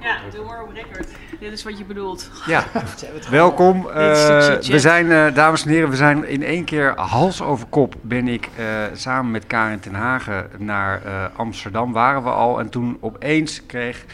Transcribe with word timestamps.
Ja, 0.00 0.16
doe 0.32 0.44
maar 0.44 0.62
op 0.62 0.72
record. 0.74 1.08
Dit 1.40 1.52
is 1.52 1.64
wat 1.64 1.78
je 1.78 1.84
bedoelt. 1.84 2.30
Ja, 2.46 2.64
welkom. 3.30 3.88
Eh, 3.88 3.94
we 4.60 4.78
zijn, 4.78 5.12
eh, 5.12 5.34
dames 5.34 5.64
en 5.64 5.70
heren, 5.70 5.90
we 5.90 5.96
zijn 5.96 6.24
in 6.28 6.42
één 6.42 6.64
keer 6.64 6.92
hals 6.96 7.42
over 7.42 7.66
kop. 7.66 7.94
Ben 8.00 8.28
ik 8.28 8.48
eh, 8.56 8.64
samen 8.92 9.30
met 9.30 9.46
Karin 9.46 9.80
ten 9.80 9.94
Hagen 9.94 10.50
naar 10.58 11.04
eh, 11.04 11.24
Amsterdam 11.36 11.92
waren 11.92 12.22
we 12.22 12.30
al. 12.30 12.58
En 12.58 12.68
toen 12.68 12.98
opeens 13.00 13.66
kreeg 13.66 14.04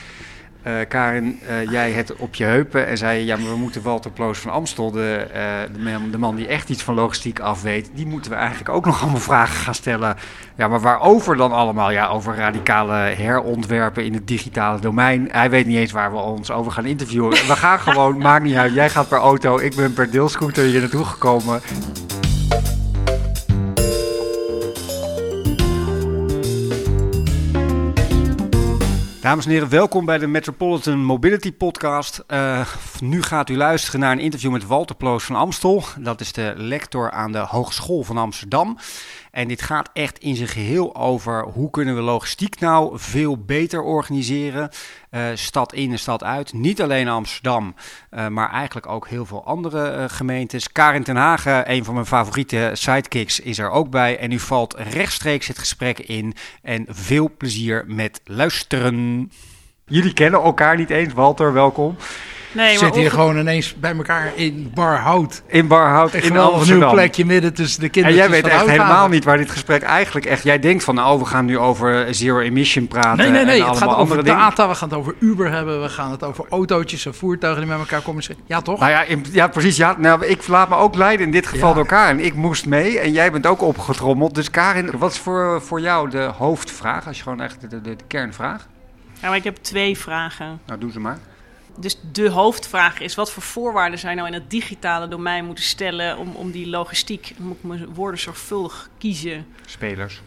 eh, 0.64 0.74
Karin 0.88 1.41
eh, 1.48 1.70
jij 1.70 1.91
het 1.91 2.16
op 2.16 2.34
je 2.34 2.45
heupen 2.45 2.86
en 2.86 2.98
zei: 2.98 3.25
Ja, 3.25 3.36
maar 3.36 3.50
we 3.50 3.57
moeten 3.57 3.82
Walter 3.82 4.11
Ploos 4.11 4.39
van 4.39 4.52
Amstel, 4.52 4.90
de, 4.90 5.27
eh, 5.32 6.00
de 6.11 6.18
man 6.18 6.36
die 6.36 6.46
echt 6.46 6.68
iets 6.68 6.82
van 6.82 6.95
logistiek 6.95 7.40
af 7.40 7.62
weet, 7.62 7.90
die 7.95 8.07
moeten 8.07 8.30
we 8.30 8.36
eigenlijk 8.36 8.68
ook 8.68 8.85
nog 8.85 9.03
allemaal 9.03 9.21
vragen 9.21 9.57
gaan 9.57 9.75
stellen. 9.75 10.16
Ja, 10.54 10.68
maar 10.68 10.80
waarover 10.80 11.36
dan 11.36 11.53
allemaal? 11.53 11.90
Ja, 11.90 12.07
over 12.07 12.36
radicale 12.36 12.95
herontwerpen 12.95 14.04
in 14.04 14.14
het 14.14 14.29
digitale 14.29 14.80
domein. 14.80 15.29
Hij 15.32 15.50
weet 15.50 15.66
niet 15.66 15.77
eens 15.77 15.93
waar 15.93 16.12
we 16.12 16.18
ons 16.18 16.50
over 16.50 16.72
gaan 16.72 16.86
interviewen. 16.86 17.31
We 17.31 17.57
gaan 17.57 17.81
gewoon, 17.81 18.18
maakt 18.29 18.44
niet 18.44 18.57
uit. 18.57 18.75
Jij 18.75 18.90
gaat 18.90 19.08
per 19.08 19.18
auto, 19.18 19.58
ik 19.58 19.76
ben 19.76 19.93
per 19.93 20.11
deelscooter 20.11 20.64
hier 20.64 20.81
naartoe 20.81 21.04
gekomen. 21.04 21.61
Dames 29.25 29.45
en 29.45 29.51
heren, 29.51 29.69
welkom 29.69 30.05
bij 30.05 30.19
de 30.19 30.27
Metropolitan 30.27 31.05
Mobility 31.05 31.53
Podcast. 31.53 32.25
Eh, 32.27 32.67
nu 33.01 33.23
gaat 33.23 33.48
u 33.48 33.56
luisteren 33.56 34.00
naar 34.00 34.12
een 34.12 34.19
interview 34.19 34.50
met 34.50 34.67
Walter 34.67 34.97
Ploos 34.97 35.25
van 35.25 35.37
Amstel. 35.37 35.83
Dat 35.98 36.20
is 36.20 36.33
de 36.33 36.53
lector 36.56 37.11
aan 37.11 37.33
de 37.33 37.39
Hogeschool 37.39 38.03
van 38.03 38.19
Amsterdam. 38.19 38.78
En 39.34 39.48
dit 39.48 39.62
gaat 39.62 39.91
echt 39.92 40.19
in 40.19 40.36
zijn 40.36 40.48
geheel 40.48 40.97
over 40.97 41.42
hoe 41.42 41.70
kunnen 41.70 41.94
we 41.94 42.00
logistiek 42.00 42.61
nou 42.61 42.98
veel 42.98 43.38
beter 43.38 43.83
organiseren. 43.83 44.70
Eh, 45.10 45.22
stad 45.34 45.72
in 45.72 45.91
en 45.91 45.98
stad 45.98 46.24
uit. 46.24 46.52
Niet 46.52 46.83
alleen 46.83 47.08
Amsterdam, 47.08 47.74
eh, 48.10 48.28
maar 48.28 48.50
eigenlijk 48.50 48.86
ook 48.86 49.08
heel 49.08 49.26
veel 49.26 49.44
andere 49.44 49.88
eh, 49.88 50.04
gemeentes. 50.08 50.72
Karin 50.72 51.02
ten 51.02 51.16
Hagen, 51.16 51.70
een 51.70 51.84
van 51.84 51.94
mijn 51.94 52.06
favoriete 52.06 52.70
sidekicks, 52.72 53.41
is 53.41 53.58
er 53.58 53.70
ook 53.70 53.91
bij. 53.91 54.18
En 54.18 54.32
u 54.32 54.38
valt 54.38 54.74
rechtstreeks 54.78 55.46
het 55.46 55.58
gesprek 55.58 55.98
in. 55.98 56.34
En 56.62 56.86
veel 56.88 57.30
plezier 57.36 57.84
met 57.86 58.20
luisteren. 58.24 59.30
Jullie 59.86 60.12
kennen 60.12 60.42
elkaar 60.42 60.76
niet 60.76 60.91
eens. 60.91 61.12
Walter, 61.12 61.52
welkom. 61.52 61.96
Nee, 62.55 62.69
maar 62.69 62.78
zit 62.78 62.94
hier 62.94 62.98
onge- 63.02 63.10
gewoon 63.10 63.38
ineens 63.38 63.74
bij 63.74 63.97
elkaar 63.97 64.33
in 64.34 64.70
Barhout. 64.74 65.42
In 65.47 65.66
Barhout, 65.66 66.14
Een 66.14 66.22
in 66.22 66.36
Amsterdam. 66.36 66.92
plekje 66.92 67.24
midden 67.24 67.55
tussen 67.55 67.80
de 67.80 67.86
En 67.86 67.92
kinderen. 67.92 68.16
jij 68.19 68.30
weet 68.30 68.47
echt 68.47 68.66
helemaal 68.66 69.08
niet 69.08 69.24
waar 69.24 69.36
dit 69.36 69.50
gesprek 69.50 69.83
eigenlijk 69.83 70.27
echt... 70.27 70.42
Jij 70.42 70.58
denkt 70.58 70.84
van, 70.84 70.94
nou, 70.94 71.19
we 71.19 71.25
gaan 71.25 71.44
nu 71.44 71.58
over 71.58 72.14
zero 72.14 72.38
emission 72.41 72.88
praten. 72.88 73.16
Nee, 73.16 73.30
nee, 73.30 73.44
nee. 73.44 73.62
En 73.62 73.69
Het 73.69 73.77
gaat 73.78 73.97
over 73.97 74.16
dingen. 74.25 74.38
data. 74.38 74.69
We 74.69 74.75
gaan 74.75 74.88
het 74.88 74.98
over 74.98 75.14
Uber 75.19 75.50
hebben. 75.50 75.82
We 75.82 75.88
gaan 75.88 76.10
het 76.10 76.22
over 76.25 76.44
autootjes 76.50 77.06
en 77.06 77.14
voertuigen 77.14 77.62
die 77.62 77.70
met 77.70 77.80
elkaar 77.80 78.02
communiceren. 78.02 78.42
Ja, 78.47 78.60
toch? 78.60 78.78
Nou 78.80 78.91
ja, 78.91 79.02
in- 79.02 79.25
ja, 79.32 79.47
precies. 79.48 79.77
Ja, 79.77 79.94
nou, 79.98 80.25
ik 80.27 80.47
laat 80.48 80.69
me 80.69 80.75
ook 80.77 80.94
leiden 80.94 81.27
in 81.27 81.32
dit 81.32 81.47
geval 81.47 81.69
Ja. 81.69 81.75
door 81.75 81.86
Karin. 81.86 82.20
Ik 82.20 82.34
moest 82.34 82.66
mee 82.66 82.98
en 82.98 83.12
jij 83.12 83.32
bent 83.32 83.47
ook 83.47 83.62
opgetrommeld. 83.62 84.34
Dus 84.34 84.50
Karin, 84.50 84.91
wat 84.98 85.12
is 85.12 85.19
voor, 85.19 85.62
voor 85.62 85.80
jou 85.80 86.10
de 86.10 86.30
hoofdvraag? 86.38 87.06
Als 87.06 87.16
je 87.16 87.22
gewoon 87.22 87.41
echt 87.41 87.60
de, 87.60 87.69
de, 87.69 87.80
de 87.80 87.97
kernvraag... 88.08 88.66
Ja, 89.20 89.28
maar 89.28 89.36
ik 89.38 89.44
heb 89.44 89.56
twee 89.56 89.98
vragen. 89.98 90.60
Nou, 90.66 90.80
doe 90.80 90.91
ze 90.92 91.00
maar. 91.00 91.19
Dus 91.78 91.97
de 92.12 92.28
hoofdvraag 92.28 93.00
is: 93.00 93.14
wat 93.14 93.33
voor 93.33 93.42
voorwaarden 93.42 93.98
zijn 93.98 94.17
nou 94.17 94.28
in 94.28 94.34
het 94.34 94.50
digitale 94.50 95.08
domein 95.08 95.44
moeten 95.44 95.64
stellen 95.64 96.19
om, 96.19 96.34
om 96.34 96.50
die 96.50 96.69
logistiek, 96.69 97.33
moet 97.39 97.56
ik 97.56 97.62
mijn 97.62 97.94
woorden 97.94 98.20
zorgvuldig 98.20 98.89
kiezen. 98.98 99.47
Spelers. 99.66 100.20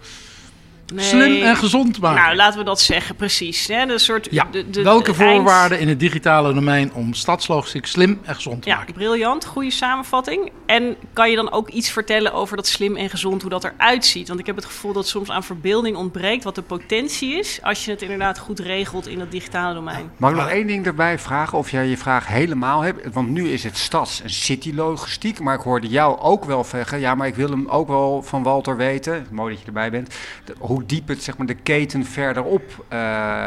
Nee. 0.93 1.05
Slim 1.05 1.41
en 1.43 1.55
gezond 1.57 1.99
maken. 1.99 2.23
Nou, 2.23 2.35
laten 2.35 2.59
we 2.59 2.65
dat 2.65 2.81
zeggen, 2.81 3.15
precies. 3.15 3.67
Hè? 3.67 3.85
De 3.85 3.97
soort, 3.99 4.27
ja, 4.31 4.47
de, 4.51 4.69
de, 4.69 4.81
welke 4.83 5.05
eind- 5.05 5.17
voorwaarden 5.17 5.79
in 5.79 5.87
het 5.87 5.99
digitale 5.99 6.53
domein 6.53 6.93
om 6.93 7.13
stadslogistiek 7.13 7.85
slim 7.85 8.19
en 8.23 8.35
gezond 8.35 8.61
te 8.61 8.69
Ja, 8.69 8.75
maken? 8.77 8.93
briljant. 8.93 9.45
Goede 9.45 9.71
samenvatting. 9.71 10.51
En 10.65 10.95
kan 11.13 11.29
je 11.29 11.35
dan 11.35 11.51
ook 11.51 11.69
iets 11.69 11.89
vertellen 11.89 12.33
over 12.33 12.55
dat 12.55 12.67
slim 12.67 12.95
en 12.95 13.09
gezond, 13.09 13.41
hoe 13.41 13.49
dat 13.51 13.63
eruit 13.63 14.05
ziet? 14.05 14.27
Want 14.27 14.39
ik 14.39 14.45
heb 14.45 14.55
het 14.55 14.65
gevoel 14.65 14.93
dat 14.93 15.07
soms 15.07 15.29
aan 15.29 15.43
verbeelding 15.43 15.95
ontbreekt 15.95 16.43
wat 16.43 16.55
de 16.55 16.61
potentie 16.61 17.35
is... 17.37 17.59
als 17.61 17.85
je 17.85 17.91
het 17.91 18.01
inderdaad 18.01 18.39
goed 18.39 18.59
regelt 18.59 19.07
in 19.07 19.19
het 19.19 19.31
digitale 19.31 19.73
domein. 19.73 20.11
Mag 20.17 20.29
ik 20.31 20.35
nog 20.37 20.49
één 20.49 20.67
ding 20.67 20.85
erbij 20.85 21.19
vragen? 21.19 21.57
Of 21.57 21.71
jij 21.71 21.87
je 21.87 21.97
vraag 21.97 22.27
helemaal 22.27 22.81
hebt? 22.81 23.13
Want 23.13 23.29
nu 23.29 23.49
is 23.49 23.63
het 23.63 23.77
stads- 23.77 24.21
en 24.21 24.29
citylogistiek. 24.29 25.39
Maar 25.39 25.55
ik 25.55 25.61
hoorde 25.61 25.87
jou 25.87 26.19
ook 26.19 26.45
wel 26.45 26.63
zeggen... 26.63 26.99
Ja, 26.99 27.15
maar 27.15 27.27
ik 27.27 27.35
wil 27.35 27.49
hem 27.49 27.67
ook 27.69 27.87
wel 27.87 28.23
van 28.23 28.43
Walter 28.43 28.77
weten. 28.77 29.27
Mooi 29.31 29.49
dat 29.53 29.59
je 29.61 29.67
erbij 29.67 29.91
bent. 29.91 30.15
de- 30.45 30.55
hoe 30.77 30.85
diep 30.85 31.07
het, 31.07 31.23
zeg 31.23 31.37
maar, 31.37 31.47
de 31.47 31.53
keten 31.53 32.05
verderop 32.05 32.85
eh, 32.87 32.97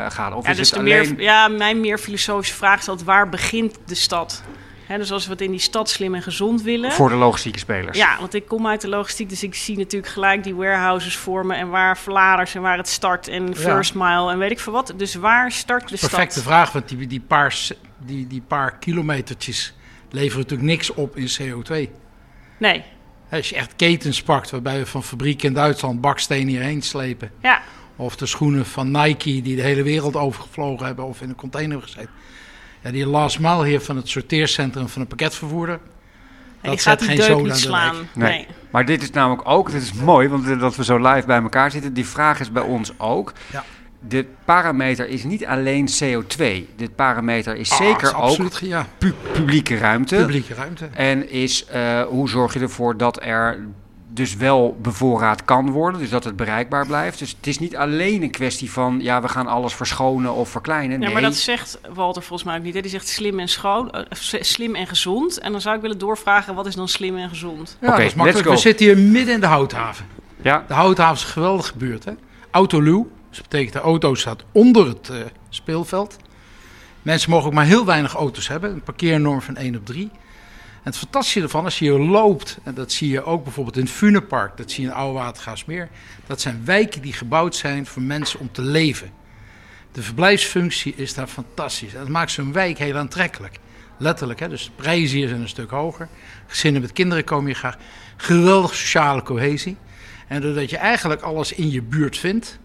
gaat. 0.09 0.35
Of 0.35 0.45
Ja, 0.45 0.51
is 0.51 0.57
dus 0.57 0.71
het 0.71 0.79
alleen... 0.79 1.15
meer, 1.15 1.23
ja, 1.23 1.49
mijn 1.49 1.81
meer 1.81 1.99
filosofische 1.99 2.55
vraag 2.55 2.79
is 2.79 2.85
dat 2.85 3.03
waar 3.03 3.29
begint 3.29 3.79
de 3.87 3.95
stad? 3.95 4.43
Hè, 4.87 4.97
dus 4.97 5.13
als 5.13 5.27
we 5.27 5.33
het 5.33 5.41
in 5.41 5.51
die 5.51 5.61
stad 5.61 5.91
slim 5.91 6.15
en 6.15 6.23
gezond 6.23 6.63
willen... 6.63 6.93
Voor 6.93 7.09
de 7.09 7.15
logistieke 7.15 7.59
spelers. 7.59 7.99
Ja, 7.99 8.17
want 8.19 8.35
ik 8.35 8.47
kom 8.47 8.67
uit 8.67 8.81
de 8.81 8.89
logistiek, 8.89 9.29
dus 9.29 9.43
ik 9.43 9.55
zie 9.55 9.77
natuurlijk 9.77 10.13
gelijk 10.13 10.45
die 10.45 10.55
warehouses 10.55 11.17
vormen... 11.17 11.57
en 11.57 11.69
waar 11.69 11.99
verladers 11.99 12.55
en 12.55 12.63
waar 12.63 12.77
het 12.77 12.89
start 12.89 13.29
en 13.29 13.57
first 13.57 13.95
mile 13.95 14.31
en 14.31 14.39
weet 14.39 14.51
ik 14.51 14.61
veel 14.61 14.73
wat. 14.73 14.93
Dus 14.97 15.15
waar 15.15 15.53
start 15.53 15.89
de 15.89 15.99
Perfecte 15.99 16.41
stad? 16.41 16.45
vraag, 16.45 16.73
want 16.73 16.89
die, 16.89 17.07
die, 17.07 17.21
paar, 17.21 17.57
die, 17.99 18.27
die 18.27 18.43
paar 18.47 18.79
kilometertjes 18.79 19.75
leveren 20.11 20.43
natuurlijk 20.43 20.69
niks 20.69 20.95
op 20.95 21.17
in 21.17 21.29
CO2. 21.41 21.91
Nee, 22.59 22.85
Als 23.31 23.49
je 23.49 23.57
echt 23.57 23.73
ketens 23.77 24.23
pakt, 24.23 24.51
waarbij 24.51 24.79
we 24.79 24.87
van 24.87 25.05
fabrieken 25.05 25.49
in 25.49 25.55
Duitsland 25.55 26.01
bakstenen 26.01 26.49
hierheen 26.49 26.83
slepen. 26.83 27.31
ja. 27.43 27.63
Of 27.97 28.17
de 28.17 28.27
schoenen 28.27 28.67
van 28.67 28.91
Nike 28.91 29.43
die 29.43 29.57
de 29.57 29.63
hele 29.63 29.83
wereld 29.83 30.17
overgevlogen 30.17 30.87
hebben 30.87 31.05
of 31.05 31.21
in 31.21 31.29
een 31.29 31.35
container 31.35 31.71
hebben 31.71 31.89
gezeten. 31.89 32.13
Ja, 32.83 32.91
die 32.91 33.07
last 33.07 33.39
mile 33.39 33.67
hier 33.67 33.81
van 33.81 33.97
het 33.97 34.09
sorteercentrum 34.09 34.89
van 34.89 35.03
een 35.03 35.09
pakketvervoerder. 35.09 35.81
Dat 36.61 36.71
die 36.71 36.81
zet 36.81 37.03
geen 37.03 37.17
deuk 37.17 37.27
zoden 37.27 37.57
slaan. 37.57 37.97
Nee. 38.15 38.31
Nee. 38.31 38.47
Maar 38.71 38.85
dit 38.85 39.03
is 39.03 39.11
namelijk 39.11 39.49
ook, 39.49 39.71
dit 39.71 39.83
is 39.83 39.93
mooi, 39.93 40.29
want 40.29 40.61
dat 40.61 40.77
we 40.77 40.85
zo 40.85 40.97
live 40.97 41.27
bij 41.27 41.43
elkaar 41.43 41.71
zitten. 41.71 41.93
Die 41.93 42.07
vraag 42.07 42.41
is 42.41 42.53
bij 42.53 42.63
ons 42.63 42.99
ook. 42.99 43.33
Ja. 43.53 43.65
De 44.09 44.27
parameter 44.45 45.09
is 45.09 45.25
niet 45.25 45.47
alleen 45.47 45.89
CO2. 45.89 46.45
Dit 46.77 46.95
parameter 46.95 47.57
is 47.57 47.71
Ah, 47.71 47.77
zeker 47.79 48.03
is 48.03 48.15
ook 48.15 48.21
absoluut, 48.23 48.59
ja, 48.63 48.87
pu- 48.99 49.15
publieke 49.33 49.77
ruimte. 49.79 50.17
publieke 50.17 50.55
ruimte. 50.55 50.89
En 50.95 51.31
is 51.31 51.65
eh, 51.67 52.03
hoe 52.03 52.29
zorg 52.29 52.55
je 52.55 52.61
ervoor 52.61 52.97
dat 52.97 53.23
er 53.23 53.59
dus 54.13 54.37
wel 54.37 54.79
bevoorraad 54.83 55.45
kan 55.45 55.71
worden, 55.71 56.01
dus 56.01 56.11
dat 56.11 56.25
het 56.25 56.37
bereikbaar 56.37 56.87
blijft. 56.87 57.19
Dus 57.19 57.31
het 57.37 57.47
is 57.47 57.59
niet 57.59 57.77
alleen 57.77 58.23
een 58.23 58.31
kwestie 58.31 58.71
van, 58.71 58.99
ja, 59.03 59.23
we 59.23 59.29
gaan 59.29 59.47
alles 59.47 59.75
verschonen 59.75 60.33
of 60.35 60.49
verkleinen. 60.49 60.99
Nee, 60.99 61.07
Ja, 61.09 61.13
maar 61.15 61.23
dat 61.23 61.35
zegt 61.35 61.81
Walter 61.95 62.23
volgens 62.23 62.49
mij 62.49 62.59
ook 62.59 62.65
niet. 62.65 62.75
Hè? 62.75 62.81
Die 62.81 62.91
zegt 62.91 63.09
slim 63.09 63.39
en 63.41 63.49
schoon, 63.49 63.91
eh, 63.91 64.01
slim 64.41 64.75
en 64.75 64.87
gezond. 64.87 65.39
En 65.39 65.53
dan 65.53 65.61
zou 65.61 65.77
ik 65.77 65.83
willen 65.83 65.99
doorvragen, 65.99 66.55
wat 66.55 66.67
is 66.67 66.75
dan 66.75 66.89
slim 66.89 67.17
en 67.17 67.29
gezond? 67.29 67.77
Ja, 67.81 67.89
Oké, 67.89 67.97
dat 67.97 68.07
is 68.07 68.15
makkelijk. 68.15 68.35
let's 68.35 68.49
go. 68.49 68.51
We 68.51 68.69
zitten 68.69 68.87
hier 68.87 68.99
midden 68.99 69.35
in 69.35 69.41
de 69.41 69.47
houthaven. 69.47 70.07
ja, 70.43 70.65
De 70.69 70.75
houthaven 70.75 71.17
is 71.17 71.23
een 71.23 71.29
geweldige 71.29 71.77
buurt. 71.77 72.05
Hè? 72.05 72.13
Autoluw, 72.51 73.11
dus 73.31 73.39
dat 73.39 73.49
betekent 73.49 73.73
de 73.73 73.81
auto 73.81 74.15
staat 74.15 74.45
onder 74.53 74.87
het 74.87 75.09
eh, 75.09 75.17
speelveld. 75.49 76.17
Mensen 77.03 77.31
mogen 77.31 77.47
ook 77.47 77.55
maar 77.55 77.65
heel 77.65 77.85
weinig 77.85 78.15
auto's 78.15 78.49
hebben. 78.49 78.73
Een 78.73 78.83
parkeernorm 78.83 79.43
van 79.43 79.57
1 79.57 79.77
op 79.77 79.87
3. 79.87 80.11
En 80.83 80.87
het 80.87 80.97
fantastische 80.97 81.41
ervan, 81.41 81.65
als 81.65 81.79
je 81.79 81.85
hier 81.85 81.99
loopt, 81.99 82.59
en 82.63 82.75
dat 82.75 82.93
zie 82.93 83.09
je 83.09 83.25
ook 83.25 83.45
bijvoorbeeld 83.45 83.77
in 83.77 83.83
het 83.83 83.93
Funenpark, 83.93 84.57
dat 84.57 84.71
zie 84.71 84.85
je 84.85 84.91
in 84.91 84.95
Oude 84.97 85.19
Watergaasmeer, 85.19 85.89
dat 86.27 86.41
zijn 86.41 86.65
wijken 86.65 87.03
die 87.03 87.13
gebouwd 87.13 87.57
zijn 87.57 87.87
voor 87.87 88.03
mensen 88.03 88.41
om 88.41 88.53
te 88.53 88.63
leven. 88.63 89.11
De 89.93 90.03
verblijfsfunctie 90.03 90.95
is 90.97 91.15
daar 91.15 91.27
fantastisch. 91.27 91.93
Dat 91.93 92.09
maakt 92.09 92.31
zo'n 92.31 92.53
wijk 92.53 92.79
heel 92.79 92.97
aantrekkelijk. 92.97 93.59
Letterlijk, 93.99 94.41
hè? 94.41 94.49
dus 94.49 94.65
de 94.65 94.71
prijzen 94.77 95.17
hier 95.17 95.29
zijn 95.29 95.41
een 95.41 95.49
stuk 95.49 95.71
hoger. 95.71 96.09
Gezinnen 96.47 96.83
met 96.83 96.93
kinderen 96.93 97.25
komen 97.25 97.47
hier 97.47 97.55
graag. 97.55 97.77
Geweldige 98.17 98.75
sociale 98.75 99.23
cohesie. 99.23 99.77
En 100.29 100.41
doordat 100.41 100.71
je 100.71 100.77
eigenlijk 100.77 101.23
alles 101.23 101.53
in 101.53 101.71
je 101.71 101.83
buurt 101.83 102.19
vindt, 102.19 102.59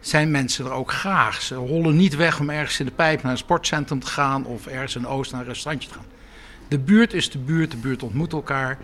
zijn 0.00 0.30
mensen 0.30 0.64
er 0.64 0.72
ook 0.72 0.92
graag. 0.92 1.42
Ze 1.42 1.54
rollen 1.54 1.96
niet 1.96 2.16
weg 2.16 2.40
om 2.40 2.50
ergens 2.50 2.80
in 2.80 2.86
de 2.86 2.92
pijp 2.92 3.22
naar 3.22 3.32
een 3.32 3.38
sportcentrum 3.38 4.00
te 4.00 4.06
gaan 4.06 4.44
of 4.44 4.66
ergens 4.66 4.96
in 4.96 5.06
Oost 5.06 5.32
naar 5.32 5.40
een 5.40 5.46
restaurantje 5.46 5.88
te 5.88 5.94
gaan. 5.94 6.04
De 6.68 6.78
buurt 6.78 7.12
is 7.12 7.30
de 7.30 7.38
buurt, 7.38 7.70
de 7.70 7.76
buurt 7.76 8.02
ontmoet 8.02 8.32
elkaar. 8.32 8.78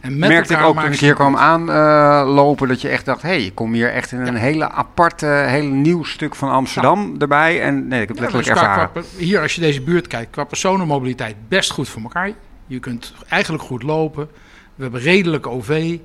En 0.00 0.18
met 0.18 0.28
merkte 0.28 0.54
ik 0.54 0.60
ook 0.60 0.80
toen 0.80 0.92
ik 0.92 1.00
hier 1.00 1.14
kwam 1.14 1.36
aanlopen 1.36 2.68
dat 2.68 2.80
je 2.80 2.88
echt 2.88 3.04
dacht, 3.04 3.22
hé, 3.22 3.28
hey, 3.28 3.44
ik 3.44 3.54
kom 3.54 3.72
hier 3.72 3.92
echt 3.92 4.12
in 4.12 4.20
een 4.20 4.34
hele 4.34 4.70
aparte, 4.70 5.26
heel 5.26 5.64
nieuw 5.66 6.04
stuk 6.04 6.34
van 6.34 6.50
Amsterdam 6.50 7.14
erbij. 7.18 7.62
En 7.62 7.88
nee, 7.88 8.02
ik 8.02 8.08
heb 8.08 8.16
het 8.18 8.30
Ja, 8.30 8.36
letterlijk 8.38 8.48
dus 8.48 8.68
ervaren. 8.68 8.90
qua- 8.90 9.02
hier, 9.24 9.40
als 9.40 9.54
je 9.54 9.60
deze 9.60 9.82
buurt 9.82 10.06
kijkt, 10.06 10.30
qua 10.30 10.44
personenmobiliteit 10.44 11.36
best 11.48 11.70
goed 11.70 11.88
voor 11.88 12.02
elkaar. 12.02 12.30
Je 12.66 12.78
kunt 12.78 13.14
eigenlijk 13.28 13.62
goed 13.62 13.82
lopen. 13.82 14.28
We 14.74 14.82
hebben 14.82 15.00
redelijke 15.00 15.48
OV. 15.48 15.98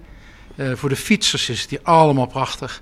Eh, 0.55 0.71
voor 0.73 0.89
de 0.89 0.95
fietsers 0.95 1.49
is 1.49 1.61
het 1.61 1.69
hier 1.69 1.79
allemaal 1.83 2.25
prachtig. 2.27 2.81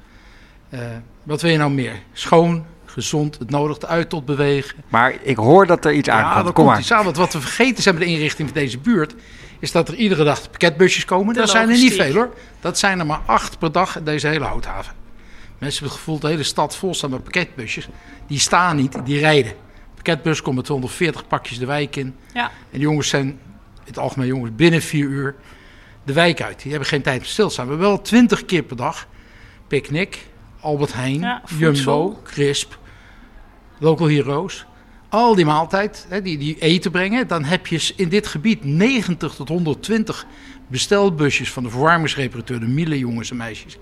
Eh, 0.69 0.80
wat 1.24 1.42
wil 1.42 1.51
je 1.51 1.57
nou 1.57 1.71
meer? 1.71 2.01
Schoon, 2.13 2.66
gezond, 2.86 3.39
het 3.39 3.50
nodigt 3.50 3.86
uit 3.86 4.10
tot 4.10 4.25
bewegen. 4.25 4.77
Maar 4.88 5.13
ik 5.21 5.38
hoor 5.38 5.66
dat 5.68 5.86
er 5.86 5.94
iets 5.94 6.07
Ja, 6.07 6.13
aankomt. 6.16 6.33
dat 6.36 6.44
Kom 6.45 6.54
komt 6.54 6.68
maar. 6.68 6.80
iets 6.80 6.92
aan. 6.92 7.04
Want 7.04 7.18
wat 7.18 7.33
we 7.33 7.42
vergeten 7.42 7.83
zijn 7.83 7.95
bij 7.95 8.06
de 8.06 8.12
inrichting 8.12 8.50
van 8.50 8.57
deze 8.57 8.77
buurt... 8.77 9.16
is 9.60 9.71
dat 9.71 9.88
er 9.88 9.95
iedere 9.95 10.24
dag 10.24 10.42
pakketbusjes 10.50 11.06
komen. 11.06 11.33
De 11.33 11.39
Dat 11.39 11.50
zijn 11.50 11.69
er 11.69 11.75
niet 11.77 11.94
veel 11.94 12.13
hoor. 12.13 12.33
Dat 12.60 12.80
zijn 12.80 13.00
er 13.00 13.06
maar 13.06 13.21
acht 13.25 13.60
per 13.60 13.71
dag 13.71 13.98
in 13.98 14.04
deze 14.04 14.27
hele 14.27 14.45
houthaven. 14.45 14.94
Mensen 15.60 15.80
hebben 15.80 15.83
het 15.89 15.92
gevoel 16.06 16.13
dat 16.19 16.21
de 16.24 16.30
hele 16.30 16.44
stad 16.44 16.75
vol 16.75 16.94
staat 16.94 17.10
met 17.10 17.24
pakketbusjes. 17.24 17.88
Die 18.27 18.39
staan 18.39 18.75
niet, 18.75 19.06
die 19.06 19.19
rijden. 19.19 19.54
pakketbus 19.95 20.42
komt 20.42 20.56
met 20.56 20.68
140 20.68 21.27
pakjes 21.27 21.57
de 21.60 21.66
wijk 21.66 21.95
in. 21.95 22.16
Ja. 22.33 22.44
En 22.45 22.51
die 22.71 22.80
jongens 22.81 23.10
zijn, 23.10 23.25
in 23.25 23.39
het 23.86 23.98
algemeen 23.98 24.27
jongens, 24.27 24.51
binnen 24.56 24.81
vier 24.81 25.06
uur 25.07 25.36
de 26.04 26.13
wijk 26.13 26.42
uit. 26.42 26.62
Die 26.62 26.71
hebben 26.71 26.89
geen 26.89 27.01
tijd 27.01 27.19
om 27.19 27.25
stil 27.25 27.48
te 27.48 27.54
staan. 27.54 27.66
We 27.66 27.71
hebben 27.71 27.89
wel 27.89 28.01
20 28.01 28.45
keer 28.45 28.63
per 28.63 28.75
dag 28.75 29.07
picknick, 29.68 30.27
Albert 30.62 30.94
Heijn, 30.94 31.20
Ja. 31.20 31.42
Jumbo, 31.58 32.20
Crisp, 32.24 32.78
Local 33.78 34.10
Heroes. 34.10 34.66
Al 35.10 35.36
die 35.36 35.46
maaltijd, 35.46 36.06
hè, 36.10 36.22
die, 36.22 36.38
die 36.38 36.60
eten 36.60 36.92
brengen. 36.92 37.28
Dan 37.28 37.44
heb 37.44 37.68
je 37.68 37.94
in 37.96 38.10
dit 38.10 38.28
gebied 38.28 38.64
90 38.64 39.34
tot 39.36 39.48
120 39.50 40.26
bestelbusjes 40.68 41.52
van 41.52 41.64
de 41.64 41.70
verwarmingsreparateur, 41.70 42.60
de 42.60 42.66
Miele 42.68 42.98
jongens 43.00 43.30
en 43.32 43.38
meisjes. 43.38 43.78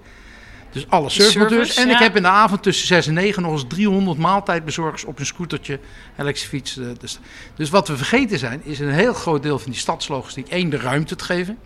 Dus 0.72 0.90
alle 0.90 1.10
service, 1.10 1.82
En 1.82 1.90
ik 1.90 1.98
heb 1.98 2.16
in 2.16 2.22
de 2.22 2.28
avond 2.28 2.64
tussen 2.64 2.88
6 2.88 3.08
en 3.08 3.14
9 3.14 3.42
nog 3.42 3.52
eens 3.52 3.66
300 3.68 4.18
maaltijdbezorgers 4.18 5.06
op 5.06 5.20
een 5.20 5.26
scootertje, 5.26 5.80
elektrische 6.18 6.48
fiets. 6.50 6.78
eh, 6.78 6.86
Dus, 7.00 7.20
dus 7.56 7.70
wat 7.70 7.88
we 7.88 7.98
vergeten 7.98 8.40
zijn, 8.40 8.62
is 8.64 8.80
een 8.80 8.90
heel 8.92 9.14
groot 9.14 9.44
deel 9.44 9.60
van 9.60 9.72
die 9.72 9.80
stadslogistiek 9.80 10.48
één 10.48 10.70
de 10.70 10.78
ruimte 10.78 11.16
te 11.16 11.24
geven. 11.24 11.58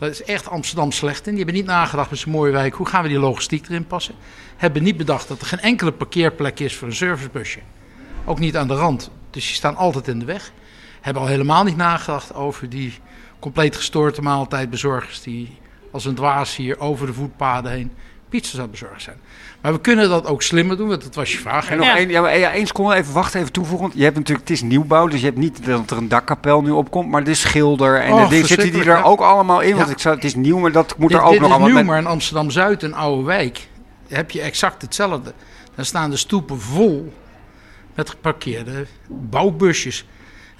Dat 0.00 0.10
is 0.10 0.22
echt 0.22 0.48
Amsterdam 0.48 0.92
slecht 0.92 1.26
in. 1.26 1.34
Die 1.34 1.44
hebben 1.44 1.54
niet 1.54 1.70
nagedacht 1.70 2.10
met 2.10 2.18
zijn 2.18 2.34
mooie 2.34 2.52
wijk, 2.52 2.74
hoe 2.74 2.86
gaan 2.86 3.02
we 3.02 3.08
die 3.08 3.18
logistiek 3.18 3.68
erin 3.68 3.86
passen. 3.86 4.14
Hebben 4.56 4.82
niet 4.82 4.96
bedacht 4.96 5.28
dat 5.28 5.40
er 5.40 5.46
geen 5.46 5.60
enkele 5.60 5.92
parkeerplek 5.92 6.60
is 6.60 6.76
voor 6.76 6.88
een 6.88 6.94
servicebusje. 6.94 7.58
Ook 8.24 8.38
niet 8.38 8.56
aan 8.56 8.68
de 8.68 8.74
rand. 8.74 9.10
Dus 9.30 9.46
die 9.46 9.54
staan 9.54 9.76
altijd 9.76 10.08
in 10.08 10.18
de 10.18 10.24
weg. 10.24 10.52
Hebben 11.00 11.22
al 11.22 11.28
helemaal 11.28 11.64
niet 11.64 11.76
nagedacht 11.76 12.34
over 12.34 12.68
die 12.68 12.94
compleet 13.38 13.76
gestoorde 13.76 14.22
maaltijdbezorgers 14.22 15.22
die 15.22 15.58
als 15.90 16.04
een 16.04 16.14
dwaas 16.14 16.56
hier 16.56 16.78
over 16.78 17.06
de 17.06 17.12
voetpaden 17.12 17.70
heen 17.70 17.92
pizza's 18.28 18.60
aan 18.60 18.70
bezorgen 18.70 19.00
zijn. 19.00 19.20
Maar 19.62 19.72
we 19.72 19.80
kunnen 19.80 20.08
dat 20.08 20.26
ook 20.26 20.42
slimmer 20.42 20.76
doen, 20.76 20.88
want 20.88 21.02
dat 21.02 21.14
was 21.14 21.32
je 21.32 21.38
vraag. 21.38 21.70
En 21.70 21.76
nog 21.76 21.86
Ja. 21.86 21.96
één, 21.96 22.08
ja, 22.08 22.20
maar, 22.20 22.38
ja, 22.38 22.52
één 22.52 22.66
seconde, 22.66 22.94
even 22.94 23.12
wachten, 23.12 23.40
even 23.40 23.52
toevoegen. 23.52 23.90
Je 23.94 24.02
hebt 24.04 24.16
natuurlijk, 24.16 24.48
het 24.48 24.56
is 24.56 24.62
nieuwbouw, 24.62 25.06
dus 25.06 25.20
je 25.20 25.26
hebt 25.26 25.38
niet 25.38 25.66
dat 25.66 25.90
er 25.90 25.96
een 25.96 26.08
dakkapel 26.08 26.62
nu 26.62 26.70
opkomt, 26.70 27.08
maar 27.10 27.24
de 27.24 27.34
schilder 27.34 28.00
en 28.00 28.12
Oh, 28.12 28.22
de 28.22 28.28
dingen 28.28 28.46
zitten 28.46 28.70
die 28.72 28.80
er 28.80 28.86
ja. 28.86 29.02
ook 29.02 29.20
allemaal 29.20 29.60
in. 29.60 29.74
Want 29.74 29.86
Ja. 29.86 29.92
ik 29.92 29.98
zou, 30.00 30.14
het 30.14 30.24
is 30.24 30.34
nieuw, 30.34 30.58
maar 30.58 30.72
dat 30.72 30.94
moet 30.98 31.08
dit, 31.08 31.18
er 31.18 31.24
ook 31.24 31.30
dit 31.30 31.40
nog 31.40 31.48
is 31.48 31.54
allemaal 31.54 31.68
nieuw, 31.72 31.78
met- 31.78 31.86
maar 31.86 31.98
in 31.98 32.06
Amsterdam-Zuid, 32.06 32.82
een 32.82 32.94
oude 32.94 33.22
wijk, 33.22 33.68
heb 34.08 34.30
je 34.30 34.40
exact 34.40 34.82
hetzelfde. 34.82 35.32
Dan 35.74 35.84
staan 35.84 36.10
de 36.10 36.16
stoepen 36.16 36.60
vol 36.60 37.12
met 37.94 38.10
geparkeerde 38.10 38.86
bouwbusjes. 39.08 40.06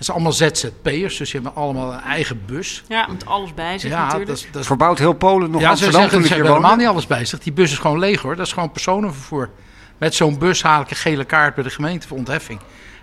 Dat 0.01 0.09
zijn 0.09 0.21
allemaal 0.21 0.51
ZZP'ers, 0.51 1.17
dus 1.17 1.31
die 1.31 1.41
hebben 1.41 1.63
allemaal 1.63 1.93
een 1.93 2.01
eigen 2.01 2.43
bus. 2.47 2.83
Ja, 2.89 3.07
met 3.07 3.27
alles 3.27 3.55
bij 3.55 3.79
zich 3.79 3.91
Ja, 3.91 4.03
natuurlijk. 4.03 4.29
dat 4.29 4.37
is, 4.37 4.47
dat 4.53 4.61
is 4.61 4.67
Verbouwt 4.67 4.99
heel 4.99 5.13
Polen 5.13 5.51
nog 5.51 5.61
ja, 5.61 5.67
ze 5.67 5.71
Amsterdam 5.71 6.01
zeggen, 6.01 6.19
toen 6.19 6.21
ze 6.21 6.27
ik 6.27 6.35
hier 6.35 6.45
hebben 6.45 6.63
helemaal 6.63 6.77
niet 6.77 6.87
alles 6.87 7.07
bij 7.07 7.25
zich. 7.25 7.39
Die 7.39 7.53
bus 7.53 7.73
is 7.73 7.79
gewoon 7.79 7.99
leeg 7.99 8.23
hoor. 8.23 8.37
Dat 8.37 8.47
is 8.47 8.53
gewoon 8.53 8.71
personenvervoer. 8.71 9.51
Met 9.99 10.15
zo'n 10.15 10.39
bus 10.39 10.63
haal 10.63 10.81
ik 10.81 10.91
een 10.91 10.97
gele 10.97 11.25
kaart 11.25 11.55
bij 11.55 11.65
de 11.65 11.71
gemeente 11.71 12.09
voor 12.09 12.17
ontheffing. 12.17 12.61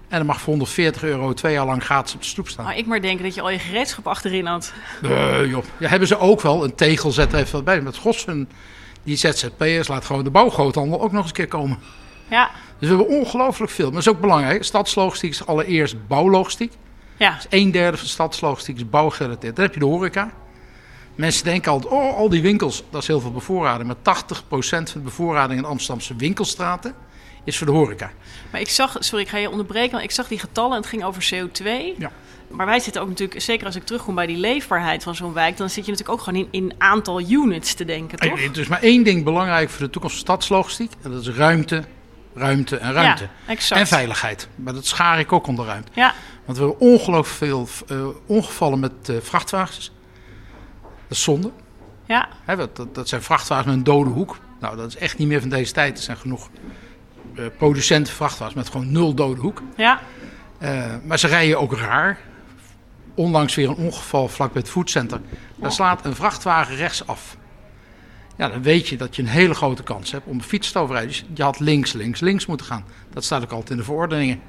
En 0.07 0.17
dan 0.17 0.25
mag 0.25 0.39
voor 0.39 0.49
140 0.49 1.03
euro 1.03 1.33
twee 1.33 1.53
jaar 1.53 1.65
lang 1.65 1.83
gratis 1.83 2.13
op 2.13 2.21
de 2.21 2.27
stoep 2.27 2.47
staan. 2.47 2.65
Maar 2.65 2.77
ik 2.77 2.85
maar 2.85 3.01
denken 3.01 3.25
dat 3.25 3.35
je 3.35 3.41
al 3.41 3.49
je 3.49 3.59
gereedschap 3.59 4.07
achterin 4.07 4.45
had. 4.45 4.73
Nee, 5.01 5.47
joh. 5.47 5.63
Ja, 5.77 5.87
hebben 5.87 6.07
ze 6.07 6.19
ook 6.19 6.41
wel. 6.41 6.63
Een 6.63 6.75
tegel 6.75 7.11
zet 7.11 7.33
er 7.33 7.39
even 7.39 7.51
wat 7.51 7.63
bij. 7.63 7.81
Met 7.81 7.97
Gossen, 7.97 8.49
die 9.03 9.15
ZZP'ers, 9.15 9.87
laat 9.87 10.05
gewoon 10.05 10.23
de 10.23 10.29
bouwgroothandel 10.29 11.01
ook 11.01 11.11
nog 11.11 11.21
eens 11.21 11.29
een 11.29 11.35
keer 11.35 11.47
komen. 11.47 11.79
Ja, 12.29 12.49
Dus 12.79 12.89
we 12.89 12.95
hebben 12.95 13.07
ongelooflijk 13.07 13.71
veel. 13.71 13.85
Maar 13.85 13.93
dat 13.93 14.01
is 14.01 14.09
ook 14.09 14.21
belangrijk. 14.21 14.63
Stadslogistiek 14.63 15.31
is 15.31 15.45
allereerst 15.45 16.07
bouwlogistiek. 16.07 16.73
Ja. 17.17 17.35
Dus 17.35 17.45
een 17.49 17.71
derde 17.71 17.97
van 17.97 18.05
de 18.05 18.11
stadslogistiek 18.11 18.75
is 18.75 18.89
bouwgerelateerd. 18.89 19.55
Dan 19.55 19.65
heb 19.65 19.73
je 19.73 19.79
de 19.79 19.85
horeca. 19.85 20.31
Mensen 21.15 21.43
denken 21.43 21.71
altijd, 21.71 21.93
oh, 21.93 22.17
al 22.17 22.29
die 22.29 22.41
winkels, 22.41 22.83
dat 22.89 23.01
is 23.01 23.07
heel 23.07 23.19
veel 23.19 23.31
bevoorrading. 23.31 23.87
Maar 23.87 24.15
80% 24.15 24.19
van 24.59 24.85
de 24.93 24.99
bevoorrading 24.99 25.59
in 25.59 25.65
Amsterdamse 25.65 26.15
winkelstraten 26.15 26.95
is 27.43 27.57
voor 27.57 27.67
de 27.67 27.73
horeca. 27.73 28.11
Maar 28.51 28.61
ik 28.61 28.69
zag, 28.69 28.95
sorry, 28.99 29.23
ik 29.23 29.29
ga 29.29 29.37
je 29.37 29.49
onderbreken, 29.49 29.91
want 29.91 30.03
ik 30.03 30.11
zag 30.11 30.27
die 30.27 30.39
getallen 30.39 30.71
en 30.71 30.77
het 30.77 30.87
ging 30.87 31.03
over 31.03 31.29
CO2. 31.33 31.97
Ja. 31.97 32.11
Maar 32.47 32.65
wij 32.65 32.79
zitten 32.79 33.01
ook 33.01 33.07
natuurlijk, 33.07 33.41
zeker 33.41 33.65
als 33.65 33.75
ik 33.75 33.83
terugkom 33.83 34.15
bij 34.15 34.25
die 34.25 34.37
leefbaarheid 34.37 35.03
van 35.03 35.15
zo'n 35.15 35.33
wijk, 35.33 35.57
dan 35.57 35.69
zit 35.69 35.85
je 35.85 35.91
natuurlijk 35.91 36.19
ook 36.19 36.25
gewoon 36.25 36.47
in, 36.51 36.63
in 36.63 36.73
aantal 36.77 37.21
units 37.21 37.73
te 37.73 37.85
denken, 37.85 38.17
toch? 38.17 38.39
Er 38.39 38.59
is 38.59 38.67
maar 38.67 38.81
één 38.81 39.03
ding 39.03 39.23
belangrijk 39.23 39.69
voor 39.69 39.85
de 39.85 39.89
toekomst 39.89 40.15
van 40.15 40.25
stadslogistiek. 40.25 40.91
En 41.01 41.11
dat 41.11 41.21
is 41.21 41.29
ruimte, 41.29 41.83
ruimte 42.37 42.77
en 42.77 42.93
ruimte. 42.93 43.23
Ja, 43.23 43.29
exact. 43.51 43.81
en 43.81 43.87
veiligheid. 43.87 44.47
Maar 44.55 44.73
dat 44.73 44.85
schaar 44.85 45.19
ik 45.19 45.31
ook 45.31 45.47
onder 45.47 45.65
ruimte. 45.65 45.91
Ja, 45.93 46.13
Want 46.45 46.57
we 46.57 46.63
hebben 46.63 46.87
ongelooflijk 46.87 47.37
veel 47.37 47.67
eh, 47.87 48.07
ongevallen 48.25 48.79
met 48.79 48.91
eh, 49.05 49.15
vrachtwagens. 49.21 49.91
Dat 50.81 51.17
is 51.17 51.23
zonde. 51.23 51.51
ja, 52.05 52.27
dat, 52.45 52.95
dat, 52.95 53.07
zijn 53.07 53.21
vrachtwagens 53.21 53.67
met 53.67 53.75
een 53.75 53.83
dode 53.83 54.09
hoek. 54.09 54.37
Nou, 54.59 54.77
dat 54.77 54.87
is 54.87 54.95
echt 54.95 55.17
niet 55.17 55.27
meer 55.27 55.39
van 55.39 55.49
deze 55.49 55.73
tijd. 55.73 55.97
Er 55.97 56.03
zijn 56.03 56.17
genoeg 56.17 56.49
eh, 57.35 57.45
producenten 57.57 58.13
vrachtwagens 58.13 58.57
met 58.57 58.69
gewoon 58.69 58.91
nul 58.91 59.13
dode 59.13 59.41
hoek. 59.41 59.61
ja, 59.75 59.99
maar 61.03 61.19
ze 61.19 61.27
rijden 61.27 61.59
ook 61.59 61.77
raar. 61.77 62.19
Onlangs 63.15 63.55
weer 63.55 63.69
een 63.69 63.75
ongeval 63.75 64.27
vlak 64.27 64.53
bij 64.53 64.61
het 64.61 64.71
foodcenter. 64.71 65.21
Daar 65.55 65.71
slaat 65.71 66.05
een 66.05 66.15
vrachtwagen 66.15 66.75
rechtsaf. 66.75 67.37
Ja, 68.37 68.49
dan 68.49 68.61
weet 68.61 68.87
je 68.87 68.97
dat 68.97 69.15
je 69.15 69.21
een 69.21 69.27
hele 69.27 69.53
grote 69.53 69.83
kans 69.83 70.11
hebt 70.11 70.25
om 70.25 70.35
een 70.37 70.43
fiets 70.43 70.71
te 70.71 70.79
overrijden. 70.79 71.11
Dus 71.11 71.25
je 71.33 71.43
had 71.43 71.59
links, 71.59 71.93
links, 71.93 72.19
links 72.19 72.45
moeten 72.45 72.65
gaan. 72.65 72.85
Dat 73.13 73.23
staat 73.23 73.43
ook 73.43 73.51
altijd 73.51 73.69
in 73.69 73.77
de 73.77 73.83
verordeningen. 73.83 74.39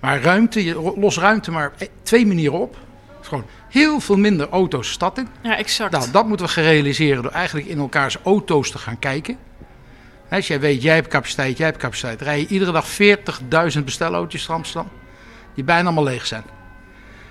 Maar 0.00 0.20
ruimte, 0.22 0.92
los 0.96 1.18
ruimte 1.18 1.50
maar 1.50 1.66
op 1.66 1.80
e- 1.80 1.86
twee 2.02 2.26
manieren 2.26 2.58
op. 2.60 2.76
Gewoon 3.20 3.44
heel 3.68 4.00
veel 4.00 4.16
minder 4.16 4.48
auto's 4.48 4.86
de 4.86 4.92
stad 4.92 5.18
in. 5.18 5.28
ja, 5.42 5.56
exact. 5.56 5.92
Nou, 5.92 6.10
dat 6.10 6.26
moeten 6.26 6.46
we 6.46 6.52
gaan 6.52 6.64
realiseren 6.64 7.22
door 7.22 7.32
eigenlijk 7.32 7.66
in 7.66 7.78
elkaars 7.78 8.16
auto's 8.24 8.70
te 8.70 8.78
gaan 8.78 8.98
kijken. 8.98 9.36
Als 10.30 10.46
jij 10.46 10.60
weet, 10.60 10.82
jij 10.82 10.94
hebt 10.94 11.08
capaciteit, 11.08 11.56
jij 11.56 11.66
hebt 11.66 11.78
capaciteit. 11.78 12.20
Rij 12.20 12.38
je 12.40 12.46
iedere 12.46 12.72
dag 12.72 12.86
40.000 13.78 13.84
bestelauto's 13.84 14.46
naar 14.46 14.56
Amsterdam. 14.56 14.90
Die 15.54 15.64
bijna 15.64 15.84
allemaal 15.84 16.04
leeg 16.04 16.26
zijn. 16.26 16.42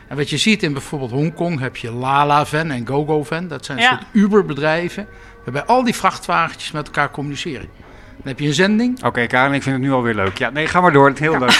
En 0.08 0.18
wat 0.18 0.30
je 0.30 0.38
ziet 0.38 0.64
in 0.64 0.74
bijvoorbeeld 0.74 1.12
Hongkong 1.12 1.60
heb 1.60 1.76
je 1.78 1.92
Lala 1.92 2.46
Van 2.46 2.72
en 2.72 2.88
GoGo 2.88 3.24
Van. 3.24 3.48
Dat 3.48 3.66
zijn 3.66 3.78
Ja. 3.78 3.90
soort 3.90 4.04
Uber-bedrijven. 4.12 5.08
Waarbij 5.44 5.64
al 5.64 5.84
die 5.84 5.96
vrachtwagentjes 5.96 6.72
met 6.72 6.86
elkaar 6.86 7.12
communiceren. 7.12 7.70
Dan 8.18 8.28
heb 8.28 8.40
je 8.40 8.48
een 8.48 8.54
zending. 8.54 9.04
Oké, 9.04 9.26
Karen, 9.28 9.54
ik 9.54 9.64
vind 9.64 9.76
het 9.76 9.86
nu 9.86 9.92
alweer 9.92 10.16
leuk. 10.16 10.38
Ja, 10.38 10.50
nee, 10.50 10.68
ga 10.68 10.82
maar 10.82 10.92
door. 10.92 11.08
Het 11.08 11.14
is 11.16 11.20
heel 11.22 11.40
leuk. 11.40 11.52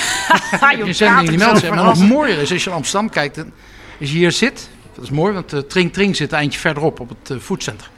Heb 0.60 0.72
je 0.78 0.84
een 0.84 0.96
zending 0.96 1.30
die 1.30 1.38
meldt 1.38 1.70
Maar 1.70 1.84
nog 1.84 2.08
mooier 2.08 2.38
is 2.38 2.52
als 2.52 2.64
je 2.64 2.70
in 2.70 2.76
Amsterdam 2.76 3.10
kijkt. 3.10 3.38
en 3.38 3.54
Als 4.00 4.12
je 4.12 4.18
hier 4.18 4.32
zit. 4.32 4.70
Dat 4.96 5.04
is 5.04 5.10
mooi, 5.10 5.34
want 5.34 5.50
de 5.50 5.68
Tring 5.68 5.94
Tring 5.94 6.16
zit 6.16 6.32
een 6.32 6.38
eindje 6.38 6.60
verderop 6.60 7.00
op 7.00 7.10
het 7.10 7.30
eh, 7.30 7.38
foodcenter. 7.38 7.90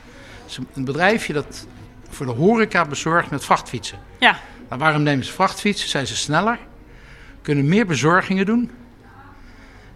Dat 0.42 0.50
is 0.52 0.60
een 0.74 0.86
bedrijfje 0.86 1.34
dat 1.34 1.68
voor 2.10 2.26
de 2.26 2.32
horeca 2.32 2.86
bezorgt 2.86 3.30
met 3.30 3.46
vrachtfietsen. 3.46 4.00
Ja, 4.20 4.40
Maar 4.70 4.78
waarom 4.78 5.04
nemen 5.04 5.26
ze 5.26 5.32
vrachtfietsen? 5.32 5.90
Zijn 5.90 6.08
ze 6.08 6.16
sneller? 6.16 6.60
Kunnen 7.42 7.68
meer 7.68 7.86
bezorgingen 7.86 8.46
doen? 8.46 8.72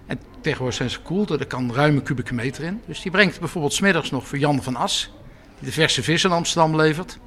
En 0.05 0.19
tegenwoordig 0.41 0.77
zijn 0.77 0.89
ze 0.89 0.99
koel, 0.99 1.27
er 1.39 1.45
kan 1.45 1.73
ruime 1.73 2.01
kubieke 2.01 2.33
meter 2.33 2.63
in. 2.63 2.81
Dus 2.85 3.01
die 3.01 3.11
brengt 3.11 3.39
bijvoorbeeld 3.39 3.73
smiddags 3.73 4.11
nog 4.11 4.27
voor 4.27 4.37
Jan 4.37 4.63
van 4.63 4.75
As, 4.75 5.11
die 5.59 5.67
de 5.67 5.71
verse 5.71 6.03
vis 6.03 6.23
in 6.23 6.31
Amsterdam 6.31 6.75
levert, 6.75 7.17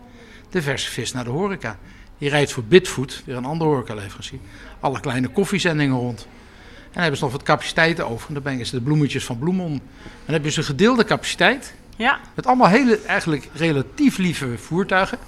de 0.50 0.62
verse 0.62 0.90
vis 0.90 1.12
naar 1.12 1.24
de 1.24 1.30
horeca. 1.30 1.78
Die 2.18 2.28
rijdt 2.28 2.52
voor 2.52 2.64
Bitfood, 2.64 3.22
weer 3.24 3.36
een 3.36 3.44
andere 3.44 3.70
horecaleverancier, 3.70 4.38
alle 4.80 5.00
kleine 5.00 5.28
koffiezendingen 5.28 5.96
rond. 5.96 6.20
En 6.20 6.96
dan 6.96 7.02
hebben 7.02 7.18
ze 7.18 7.24
nog 7.24 7.32
wat 7.32 7.42
capaciteiten 7.42 8.08
over. 8.08 8.28
En 8.28 8.34
dan 8.34 8.42
brengen 8.42 8.66
ze 8.66 8.74
de 8.74 8.82
bloemetjes 8.82 9.24
van 9.24 9.38
Bloemon. 9.38 9.72
En 9.72 9.80
dan 10.24 10.34
hebben 10.34 10.52
ze 10.52 10.58
een 10.58 10.64
gedeelde 10.64 11.04
capaciteit. 11.04 11.74
ja, 11.96 12.20
Met 12.34 12.46
allemaal 12.46 12.68
hele, 12.68 13.00
eigenlijk 13.06 13.48
relatief 13.54 14.18
lieve 14.18 14.58
voertuigen. 14.58 15.18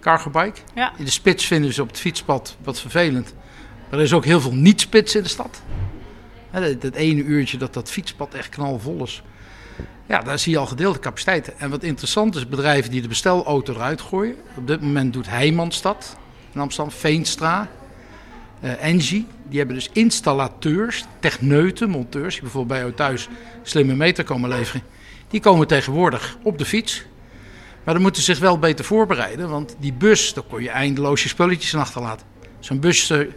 Cargobike. 0.00 0.60
ja. 0.74 0.92
In 0.98 1.04
de 1.04 1.10
spits 1.10 1.46
vinden 1.46 1.72
ze 1.72 1.82
op 1.82 1.88
het 1.88 1.98
fietspad 1.98 2.56
wat 2.62 2.80
vervelend. 2.80 3.34
Maar 3.90 3.98
er 3.98 4.04
is 4.04 4.12
ook 4.12 4.24
heel 4.24 4.40
veel 4.40 4.54
niet-spits 4.54 5.14
in 5.14 5.22
de 5.22 5.28
stad. 5.28 5.62
Dat, 6.52 6.80
dat 6.80 6.94
ene 6.94 7.22
uurtje 7.22 7.56
dat 7.58 7.74
dat 7.74 7.90
fietspad 7.90 8.34
echt 8.34 8.48
knalvol 8.48 9.02
is. 9.04 9.22
Ja, 10.06 10.22
daar 10.22 10.38
zie 10.38 10.52
je 10.52 10.58
al 10.58 10.66
gedeelde 10.66 10.98
capaciteiten. 10.98 11.58
En 11.58 11.70
wat 11.70 11.82
interessant 11.82 12.36
is, 12.36 12.48
bedrijven 12.48 12.90
die 12.90 13.02
de 13.02 13.08
bestelauto 13.08 13.74
eruit 13.74 14.00
gooien. 14.00 14.36
Op 14.56 14.66
dit 14.66 14.80
moment 14.80 15.12
doet 15.12 15.28
Heijmanstad 15.28 16.16
in 16.52 16.60
Amsterdam, 16.60 16.94
Veenstra, 16.94 17.68
eh 18.60 18.84
Engie. 18.84 19.26
Die 19.48 19.58
hebben 19.58 19.76
dus 19.76 19.90
installateurs, 19.92 21.04
techneuten, 21.20 21.90
monteurs... 21.90 22.32
die 22.32 22.42
bijvoorbeeld 22.42 22.72
bij 22.72 22.80
jou 22.80 22.92
thuis 22.94 23.28
slimme 23.62 23.94
meter 23.94 24.24
komen 24.24 24.48
leveren. 24.48 24.82
Die 25.28 25.40
komen 25.40 25.66
tegenwoordig 25.66 26.36
op 26.42 26.58
de 26.58 26.64
fiets. 26.64 27.04
Maar 27.84 27.94
dan 27.94 28.02
moeten 28.02 28.22
ze 28.22 28.32
zich 28.32 28.42
wel 28.42 28.58
beter 28.58 28.84
voorbereiden. 28.84 29.48
Want 29.48 29.76
die 29.78 29.92
bus, 29.92 30.34
daar 30.34 30.44
kon 30.44 30.62
je 30.62 30.70
eindeloos 30.70 31.22
je 31.22 31.28
spulletjes 31.28 31.74
achterlaten. 31.74 32.26
Zo'n 32.60 32.80
bus 32.80 33.10
eh, 33.10 33.16
wordt 33.16 33.32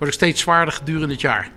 ook 0.00 0.12
steeds 0.12 0.40
zwaarder 0.40 0.74
gedurende 0.74 1.12
het 1.12 1.20
jaar. 1.20 1.50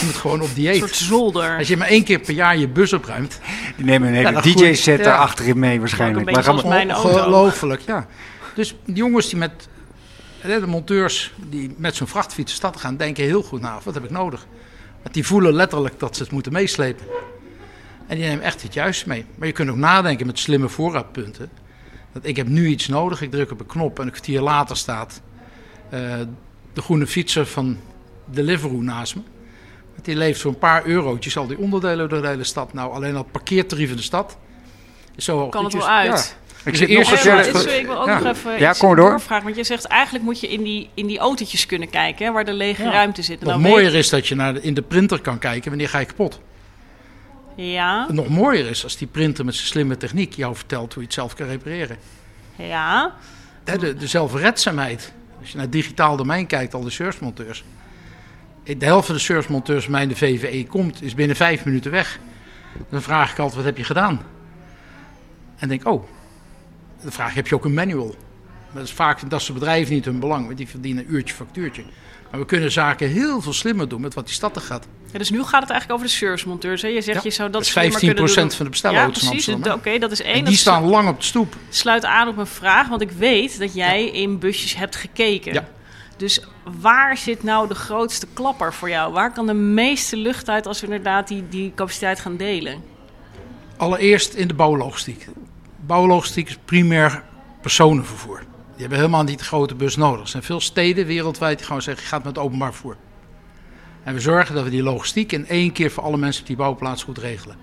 Je 0.00 0.06
moet 0.06 0.14
gewoon 0.14 0.40
op 0.40 0.48
Een 0.48 0.54
dieet. 0.54 0.76
soort 0.76 0.94
zolder. 0.96 1.58
Als 1.58 1.68
je 1.68 1.76
maar 1.76 1.88
één 1.88 2.04
keer 2.04 2.18
per 2.18 2.34
jaar 2.34 2.56
je 2.56 2.68
bus 2.68 2.92
opruimt. 2.92 3.40
Die 3.76 3.84
nemen 3.84 4.08
een 4.08 4.14
hele. 4.14 4.40
DJ-set 4.40 4.98
Ja. 4.98 5.04
daar 5.04 5.18
achterin 5.18 5.58
mee 5.58 5.78
waarschijnlijk. 5.78 6.26
Een 6.28 6.34
Maar 6.34 6.44
gaan 6.44 6.68
mijn. 6.68 6.96
Ongelooflijk, 6.96 7.80
ja. 7.80 8.06
Dus 8.54 8.76
die 8.84 8.94
jongens 8.94 9.28
die 9.28 9.38
met 9.38 9.68
hè, 10.40 10.60
de 10.60 10.66
monteurs 10.66 11.32
die 11.36 11.74
met 11.76 11.94
zo'n 11.96 12.06
vrachtfiets 12.06 12.50
de 12.50 12.56
stad 12.56 12.76
gaan, 12.76 12.96
denken 12.96 13.24
heel 13.24 13.42
goed 13.42 13.60
na. 13.60 13.78
Wat 13.84 13.94
heb 13.94 14.04
ik 14.04 14.10
nodig? 14.10 14.46
Want 15.02 15.14
die 15.14 15.26
voelen 15.26 15.52
letterlijk 15.52 15.98
dat 15.98 16.16
ze 16.16 16.22
het 16.22 16.32
moeten 16.32 16.52
meeslepen. 16.52 17.06
En 18.06 18.16
die 18.16 18.24
nemen 18.26 18.44
echt 18.44 18.62
het 18.62 18.74
juiste 18.74 19.08
mee. 19.08 19.24
Maar 19.34 19.46
je 19.46 19.52
kunt 19.52 19.70
ook 19.70 19.76
nadenken 19.76 20.26
met 20.26 20.38
slimme 20.38 20.68
voorraadpunten. 20.68 21.50
Dat 22.12 22.24
ik 22.24 22.36
heb 22.36 22.48
nu 22.48 22.66
iets 22.66 22.88
nodig, 22.88 23.22
ik 23.22 23.30
druk 23.30 23.50
op 23.50 23.60
een 23.60 23.66
knop 23.66 23.98
en 23.98 24.04
een 24.04 24.10
kwartier 24.10 24.40
later 24.40 24.76
staat 24.76 25.20
eh, 25.90 26.00
de 26.72 26.82
groene 26.82 27.06
fietser 27.06 27.46
van 27.46 27.78
Deliveroo 28.24 28.80
naast 28.82 29.14
me. 29.16 29.22
Want 30.00 30.12
Die 30.12 30.20
leeft 30.24 30.40
voor 30.40 30.50
een 30.50 30.58
paar 30.58 30.86
eurotjes 30.86 31.36
al 31.36 31.46
die 31.46 31.58
onderdelen 31.58 32.08
door 32.08 32.22
de 32.22 32.28
hele 32.28 32.44
stad. 32.44 32.72
Nou, 32.72 32.92
alleen 32.92 33.14
al 33.16 33.22
het 33.22 33.32
parkeertarief 33.32 33.90
in 33.90 33.96
de 33.96 34.02
stad. 34.02 34.36
is 35.16 35.24
Zo 35.24 35.38
hoog 35.38 35.50
Kan 35.50 35.64
het 35.64 35.72
wel 35.72 35.88
uit. 35.88 36.36
Ik 36.64 36.70
Dus 36.70 36.78
zit 36.78 36.88
de 36.88 36.94
nog 36.94 37.10
het 37.10 37.54
is- 37.54 37.64
ik 37.78 37.86
wil 37.86 38.00
ook 38.00 38.06
Ja. 38.06 38.18
nog 38.18 38.32
even 38.36 38.58
Ja, 38.58 38.70
iets 38.70 38.78
kom 38.78 38.96
door. 38.96 39.10
doorvragen. 39.10 39.44
Want 39.44 39.56
je 39.56 39.64
zegt 39.64 39.84
eigenlijk 39.84 40.24
moet 40.24 40.40
je 40.40 40.48
in 40.48 40.62
die, 40.62 40.90
in 40.94 41.06
die 41.06 41.18
autootjes 41.18 41.66
kunnen 41.66 41.90
kijken, 41.90 42.26
hè, 42.26 42.32
waar 42.32 42.44
de 42.44 42.52
lege 42.52 42.82
Ja. 42.82 42.90
ruimte 42.90 43.22
zit. 43.22 43.38
En 43.40 43.44
Nog 43.44 43.52
dan 43.54 43.62
weet- 43.62 43.72
mooier 43.72 43.94
is 43.94 44.08
dat 44.08 44.28
je 44.28 44.34
naar 44.34 44.54
de- 44.54 44.60
in 44.60 44.74
de 44.74 44.82
printer 44.82 45.20
kan 45.20 45.38
kijken 45.38 45.68
wanneer 45.68 45.88
ga 45.88 45.98
je 45.98 46.04
kapot. 46.06 46.40
Ja, 47.54 48.06
En 48.08 48.14
nog 48.14 48.28
mooier 48.28 48.66
is 48.70 48.82
als 48.84 48.96
die 48.96 49.08
printer 49.08 49.44
met 49.44 49.54
zijn 49.54 49.66
slimme 49.66 49.96
techniek 49.96 50.34
jou 50.34 50.56
vertelt 50.56 50.92
hoe 50.92 51.02
je 51.02 51.08
het 51.08 51.14
zelf 51.18 51.34
kan 51.34 51.46
repareren. 51.46 51.96
ja. 52.56 53.14
De, 53.64 53.94
de 53.94 54.06
zelfredzaamheid. 54.06 55.12
Als 55.40 55.48
je 55.48 55.54
naar 55.54 55.64
het 55.64 55.72
digitaal 55.72 56.16
domein 56.16 56.46
kijkt, 56.46 56.74
al 56.74 56.80
de 56.82 56.90
servicemonteurs. 56.90 57.64
De 58.64 58.84
helft 58.84 59.06
van 59.06 59.14
de 59.14 59.20
servicemonteurs 59.20 59.82
bij 59.82 59.92
mij 59.92 60.02
in 60.02 60.08
de 60.08 60.16
VVE 60.16 60.66
komt, 60.66 61.02
is 61.02 61.14
binnen 61.14 61.36
vijf 61.36 61.64
minuten 61.64 61.90
weg. 61.90 62.18
Dan 62.90 63.02
vraag 63.02 63.32
ik 63.32 63.38
altijd, 63.38 63.56
wat 63.56 63.64
heb 63.64 63.76
je 63.76 63.84
gedaan? 63.84 64.22
En 65.56 65.68
denk, 65.68 65.88
oh, 65.88 66.04
dan 67.02 67.12
vraag 67.12 67.28
ik, 67.28 67.34
heb 67.34 67.46
je 67.46 67.54
ook 67.54 67.64
een 67.64 67.74
manual? 67.74 68.14
Maar 68.66 68.78
dat 68.78 68.84
is 68.84 68.92
vaak, 68.92 69.30
dat 69.30 69.42
de 69.42 69.52
bedrijven 69.52 69.94
niet 69.94 70.04
hun 70.04 70.20
belang, 70.20 70.44
want 70.44 70.56
die 70.56 70.68
verdienen 70.68 71.04
een 71.04 71.14
uurtje 71.14 71.34
factuurtje. 71.34 71.82
Maar 72.30 72.40
we 72.40 72.46
kunnen 72.46 72.72
zaken 72.72 73.08
heel 73.08 73.40
veel 73.40 73.52
slimmer 73.52 73.88
doen 73.88 74.00
met 74.00 74.14
wat 74.14 74.26
die 74.26 74.34
stad 74.34 74.56
er 74.56 74.62
gaat. 74.62 74.86
Ja, 75.12 75.18
dus 75.18 75.30
nu 75.30 75.42
gaat 75.42 75.60
het 75.60 75.70
eigenlijk 75.70 75.92
over 75.92 76.06
de 76.06 76.12
servicemonteurs. 76.12 76.82
Hè? 76.82 76.88
Je 76.88 77.00
zegt 77.00 77.16
Ja, 77.16 77.22
je 77.24 77.30
zou 77.30 77.50
dat 77.50 77.52
dat 77.52 77.62
is 77.62 77.72
slimmer 77.72 77.92
15% 77.92 77.98
kunnen 77.98 78.34
doen. 78.34 78.50
van 78.50 78.64
de 78.64 78.70
bestelauto's 78.70 79.22
Ja, 79.22 79.30
precies. 79.30 79.54
Oké, 79.54 79.98
dat 79.98 80.10
is 80.10 80.22
één. 80.22 80.34
En 80.34 80.44
die 80.44 80.56
staan 80.56 80.84
lang 80.84 81.08
op 81.08 81.18
de 81.20 81.24
stoep. 81.26 81.56
sluit 81.68 82.04
aan 82.04 82.28
op 82.28 82.34
mijn 82.34 82.46
vraag, 82.46 82.88
want 82.88 83.00
ik 83.00 83.10
weet 83.10 83.58
dat 83.58 83.74
jij 83.74 84.04
in 84.10 84.38
busjes 84.38 84.76
hebt 84.76 84.96
gekeken. 84.96 85.52
Ja. 85.52 85.68
Dus 86.20 86.40
waar 86.80 87.16
zit 87.16 87.42
nou 87.42 87.68
de 87.68 87.74
grootste 87.74 88.26
klapper 88.32 88.72
voor 88.72 88.88
jou? 88.88 89.12
Waar 89.12 89.32
kan 89.32 89.46
de 89.46 89.54
meeste 89.54 90.16
lucht 90.16 90.48
uit 90.48 90.66
als 90.66 90.80
we 90.80 90.86
inderdaad 90.86 91.28
die, 91.28 91.48
die 91.48 91.72
capaciteit 91.74 92.20
gaan 92.20 92.36
delen? 92.36 92.82
Allereerst 93.76 94.34
in 94.34 94.48
de 94.48 94.54
bouwlogistiek. 94.54 95.28
Bouwlogistiek 95.86 96.48
is 96.48 96.58
primair 96.64 97.22
personenvervoer. 97.60 98.38
Die 98.38 98.80
hebben 98.80 98.98
helemaal 98.98 99.22
niet 99.22 99.38
de 99.38 99.44
grote 99.44 99.74
bus 99.74 99.96
nodig. 99.96 100.20
Er 100.20 100.28
zijn 100.28 100.42
veel 100.42 100.60
steden 100.60 101.06
wereldwijd 101.06 101.56
die 101.56 101.66
gewoon 101.66 101.82
zeggen, 101.82 102.02
je 102.02 102.08
gaat 102.08 102.24
met 102.24 102.38
openbaar 102.38 102.72
vervoer. 102.72 102.96
En 104.02 104.14
we 104.14 104.20
zorgen 104.20 104.54
dat 104.54 104.64
we 104.64 104.70
die 104.70 104.82
logistiek 104.82 105.32
in 105.32 105.46
één 105.46 105.72
keer 105.72 105.90
voor 105.90 106.02
alle 106.02 106.16
mensen 106.16 106.40
op 106.40 106.46
die 106.46 106.56
bouwplaats 106.56 107.02
goed 107.02 107.18
regelen. 107.18 107.56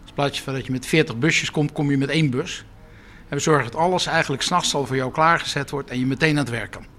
Dus 0.00 0.08
in 0.08 0.14
plaats 0.14 0.40
van 0.40 0.54
dat 0.54 0.66
je 0.66 0.72
met 0.72 0.86
40 0.86 1.18
busjes 1.18 1.50
komt, 1.50 1.72
kom 1.72 1.90
je 1.90 1.98
met 1.98 2.08
één 2.08 2.30
bus. 2.30 2.64
En 3.28 3.36
we 3.36 3.42
zorgen 3.42 3.70
dat 3.70 3.80
alles 3.80 4.06
eigenlijk 4.06 4.42
s'nachts 4.42 4.74
al 4.74 4.86
voor 4.86 4.96
jou 4.96 5.12
klaargezet 5.12 5.70
wordt 5.70 5.90
en 5.90 5.98
je 5.98 6.06
meteen 6.06 6.30
aan 6.30 6.36
het 6.36 6.50
werk 6.50 6.70
kan. 6.70 6.95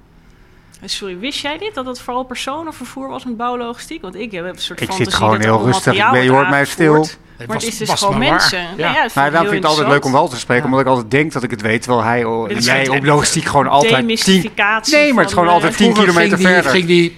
Eh, 0.82 0.88
Sorry, 0.88 1.18
wist 1.20 1.40
jij 1.42 1.58
dit? 1.58 1.76
Dat 1.76 1.86
het 1.86 2.00
vooral 2.02 2.24
personenvervoer 2.24 3.08
was 3.10 3.26
met 3.26 3.38
bouwlogistiek? 3.38 4.02
Want 4.02 4.16
ik 4.16 4.32
heb 4.32 4.46
een 4.46 4.58
soort 4.58 4.82
Ik 4.82 4.86
zit 4.92 4.96
fantasie 4.96 5.14
gewoon 5.18 5.34
dat 5.38 5.44
heel 5.44 5.66
rustig. 5.66 5.78
Ik 5.80 5.86
materiaal 5.86 6.12
ben- 6.12 6.24
je 6.24 6.30
hoort 6.32 6.50
mij 6.50 6.66
stil. 6.66 6.94
Het 7.02 7.48
Maar 7.48 7.56
was- 7.56 7.64
het 7.66 7.74
is 7.74 7.80
dus 7.80 7.88
was 7.88 8.00
gewoon 8.00 8.18
maar 8.20 8.30
mensen. 8.30 8.60
Ja. 8.60 8.68
Dat 8.68 8.78
Maar 8.78 8.94
vind 8.94 9.06
ik 9.06 9.14
daarom 9.14 9.32
heel 9.34 9.42
vind 9.44 9.54
ik 9.54 9.62
het 9.62 9.66
altijd 9.72 9.88
leuk 9.88 10.06
om 10.06 10.12
wel 10.12 10.28
te 10.28 10.38
spreken, 10.38 10.64
Ja. 10.64 10.70
omdat 10.70 10.86
ik 10.86 10.92
altijd 10.92 11.12
denk 11.12 11.32
dat 11.34 11.44
ik 11.44 11.52
het 11.52 11.62
weet, 11.62 11.82
terwijl 11.82 12.04
hij, 12.04 12.22
is 12.58 12.66
jij 12.66 12.88
op 12.90 13.04
logistiek 13.04 13.46
gewoon 13.46 13.68
altijd 13.68 13.92
tien... 13.92 14.02
Demystificatie 14.02 14.96
Nee, 14.96 15.10
maar 15.14 15.20
het 15.24 15.28
is 15.28 15.34
gewoon 15.34 15.48
eh, 15.50 15.54
altijd 15.56 15.78
10 15.78 15.86
Vroeger 15.94 16.06
kilometer 16.14 16.38
ging 16.38 16.48
die, 16.50 16.56
verder. 16.56 16.72
Ging 16.72 16.86
die, 16.86 17.18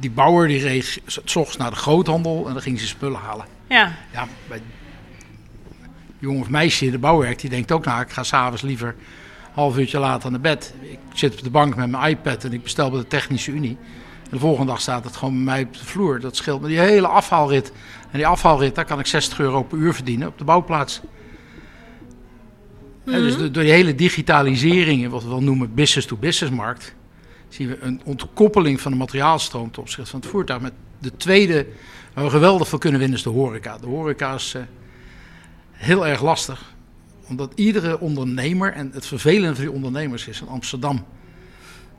die 0.00 0.10
bouwer 0.10 0.48
die 0.48 0.62
reed 0.62 1.00
s 1.06 1.36
ochtends 1.36 1.56
naar 1.56 1.70
de 1.70 1.76
groothandel 1.76 2.44
en 2.46 2.52
dan 2.52 2.62
ging 2.62 2.80
ze 2.80 2.86
spullen 2.86 3.20
halen. 3.20 3.44
Ja, 3.68 3.92
Ja, 4.12 4.26
bij 4.48 4.60
jongen 6.18 6.40
of 6.40 6.48
meisje 6.48 6.84
in 6.84 6.90
de 6.90 6.98
bouw 6.98 7.18
werkt, 7.18 7.40
die 7.40 7.50
denkt 7.50 7.72
ook, 7.72 7.84
nou, 7.84 8.00
ik 8.00 8.10
ga 8.10 8.22
s'avonds 8.22 8.62
liever 8.62 8.94
half 9.56 9.78
uurtje 9.78 9.98
later 9.98 10.30
naar 10.30 10.40
bed. 10.40 10.74
Ik 10.82 10.98
zit 11.12 11.32
op 11.32 11.42
de 11.42 11.50
bank 11.50 11.76
met 11.76 11.90
mijn 11.90 12.10
iPad 12.10 12.44
en 12.44 12.52
ik 12.52 12.62
bestel 12.62 12.90
bij 12.90 13.00
de 13.00 13.06
Technische 13.06 13.50
Unie. 13.50 13.76
En 14.24 14.30
de 14.30 14.38
volgende 14.38 14.70
dag 14.72 14.80
staat 14.80 15.04
het 15.04 15.16
gewoon 15.16 15.34
bij 15.34 15.42
mij 15.44 15.62
op 15.62 15.72
de 15.72 15.84
vloer. 15.84 16.20
Dat 16.20 16.36
scheelt 16.36 16.60
me 16.60 16.68
die 16.68 16.78
hele 16.78 17.06
afhaalrit. 17.06 17.72
En 18.10 18.18
die 18.18 18.26
afhaalrit, 18.26 18.74
daar 18.74 18.84
kan 18.84 18.98
ik 18.98 19.06
60 19.06 19.38
euro 19.38 19.62
per 19.62 19.78
uur 19.78 19.94
verdienen 19.94 20.28
op 20.28 20.38
de 20.38 20.44
bouwplaats. 20.44 21.00
Hè, 23.04 23.20
dus 23.20 23.36
do- 23.36 23.50
door 23.50 23.62
die 23.62 23.72
hele 23.72 23.94
digitalisering 23.94 25.04
en 25.04 25.10
wat 25.10 25.22
we 25.22 25.28
wel 25.28 25.42
noemen 25.42 25.74
business-to-business 25.74 26.56
markt, 26.56 26.94
zien 27.48 27.68
we 27.68 27.78
een 27.80 28.00
ontkoppeling 28.04 28.80
van 28.80 28.92
de 28.92 28.98
materiaalstroom 28.98 29.70
ten 29.70 29.82
opzichte 29.82 30.10
van 30.10 30.20
het 30.20 30.28
voertuig. 30.28 30.60
Met 30.60 30.72
de 30.98 31.16
tweede, 31.16 31.66
waar 32.14 32.24
we 32.24 32.30
geweldig 32.30 32.68
veel 32.68 32.78
kunnen 32.78 33.00
winnen, 33.00 33.18
is 33.18 33.24
de 33.24 33.30
horeca. 33.30 33.78
De 33.78 33.86
horeca 33.86 34.34
is 34.34 34.54
eh, 34.54 34.62
heel 35.72 36.06
erg 36.06 36.22
lastig, 36.22 36.74
omdat 37.28 37.52
iedere 37.54 38.00
ondernemer, 38.00 38.72
en 38.72 38.90
het 38.94 39.06
vervelende 39.06 39.54
van 39.54 39.64
die 39.64 39.74
ondernemers 39.74 40.26
is 40.26 40.40
in 40.40 40.48
Amsterdam, 40.48 41.04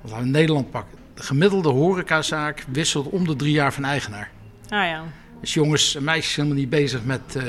als 0.02 0.12
we 0.12 0.26
Nederland 0.26 0.72
pakken, 0.72 0.98
de 1.14 1.24
gemiddelde 1.24 1.70
horecazaak 1.70 2.66
wisselt 2.72 3.10
om 3.10 3.28
de 3.28 3.36
drie 3.36 3.52
jaar 3.52 3.74
van 3.74 3.86
eigenaar. 3.86 4.32
ah 4.70 4.86
ja. 4.86 5.04
Dus 5.42 5.54
jongens 5.54 5.96
en 5.96 6.04
meisjes 6.04 6.34
zijn 6.34 6.46
helemaal 6.48 6.70
niet 6.70 6.82
bezig 6.82 7.04
met 7.04 7.36
eh, 7.36 7.44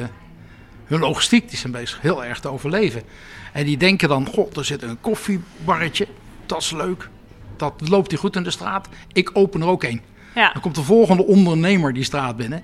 hun 0.85 1.01
logistiek. 1.01 1.49
Die 1.49 1.59
zijn 1.59 1.73
bezig 1.73 2.01
heel 2.01 2.25
erg 2.25 2.41
te 2.41 2.49
overleven. 2.49 3.03
En 3.53 3.65
die 3.65 3.77
denken 3.77 4.09
dan, 4.09 4.27
god, 4.27 4.57
er 4.57 4.65
zit 4.65 4.83
een 4.83 5.01
koffiebarretje. 5.01 6.07
Dat 6.47 6.61
is 6.61 6.71
leuk. 6.71 7.09
Dat 7.57 7.89
loopt 7.89 8.09
die 8.09 8.19
goed 8.19 8.37
in 8.37 8.43
de 8.43 8.51
straat. 8.51 8.89
Ik 9.13 9.31
open 9.33 9.61
er 9.61 9.67
ook 9.67 9.83
een. 9.83 10.01
ja. 10.35 10.53
Dan 10.53 10.63
komt 10.63 10.75
de 10.75 10.83
volgende 10.83 11.27
ondernemer 11.27 11.93
die 11.93 12.05
straat 12.05 12.37
binnen. 12.37 12.63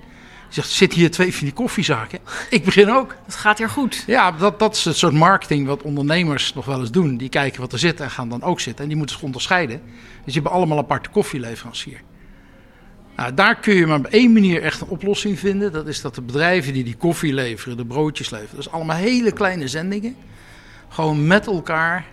Zegt, 0.55 0.69
zit 0.69 0.93
hier 0.93 1.11
twee 1.11 1.33
van 1.33 1.43
die 1.43 1.53
koffiezaken? 1.53 2.19
Ik 2.49 2.63
begin 2.63 2.91
ook. 2.91 3.15
Het 3.25 3.35
gaat 3.35 3.57
hier 3.57 3.69
goed. 3.69 4.03
Ja, 4.07 4.31
dat, 4.31 4.59
dat 4.59 4.75
is 4.75 4.85
het 4.85 4.97
soort 4.97 5.13
marketing 5.13 5.67
wat 5.67 5.81
ondernemers 5.81 6.53
nog 6.53 6.65
wel 6.65 6.79
eens 6.79 6.91
doen. 6.91 7.17
Die 7.17 7.29
kijken 7.29 7.61
wat 7.61 7.73
er 7.73 7.79
zit 7.79 7.99
en 7.99 8.11
gaan 8.11 8.29
dan 8.29 8.41
ook 8.41 8.59
zitten. 8.59 8.83
En 8.83 8.87
die 8.89 8.97
moeten 8.97 9.15
zich 9.15 9.25
onderscheiden. 9.25 9.81
Dus 10.25 10.33
je 10.33 10.39
hebt 10.39 10.53
allemaal 10.53 10.77
aparte 10.77 11.09
koffieleverancier. 11.09 12.01
Nou, 13.15 13.33
daar 13.33 13.55
kun 13.55 13.75
je 13.75 13.87
maar 13.87 13.97
op 13.97 14.05
één 14.05 14.33
manier 14.33 14.61
echt 14.61 14.81
een 14.81 14.87
oplossing 14.87 15.39
vinden. 15.39 15.71
Dat 15.71 15.87
is 15.87 16.01
dat 16.01 16.15
de 16.15 16.21
bedrijven 16.21 16.73
die 16.73 16.83
die 16.83 16.95
koffie 16.95 17.33
leveren, 17.33 17.77
de 17.77 17.85
broodjes 17.85 18.29
leveren. 18.29 18.55
Dat 18.55 18.65
is 18.65 18.71
allemaal 18.71 18.97
hele 18.97 19.31
kleine 19.31 19.67
zendingen. 19.67 20.15
Gewoon 20.89 21.27
met 21.27 21.47
elkaar 21.47 22.05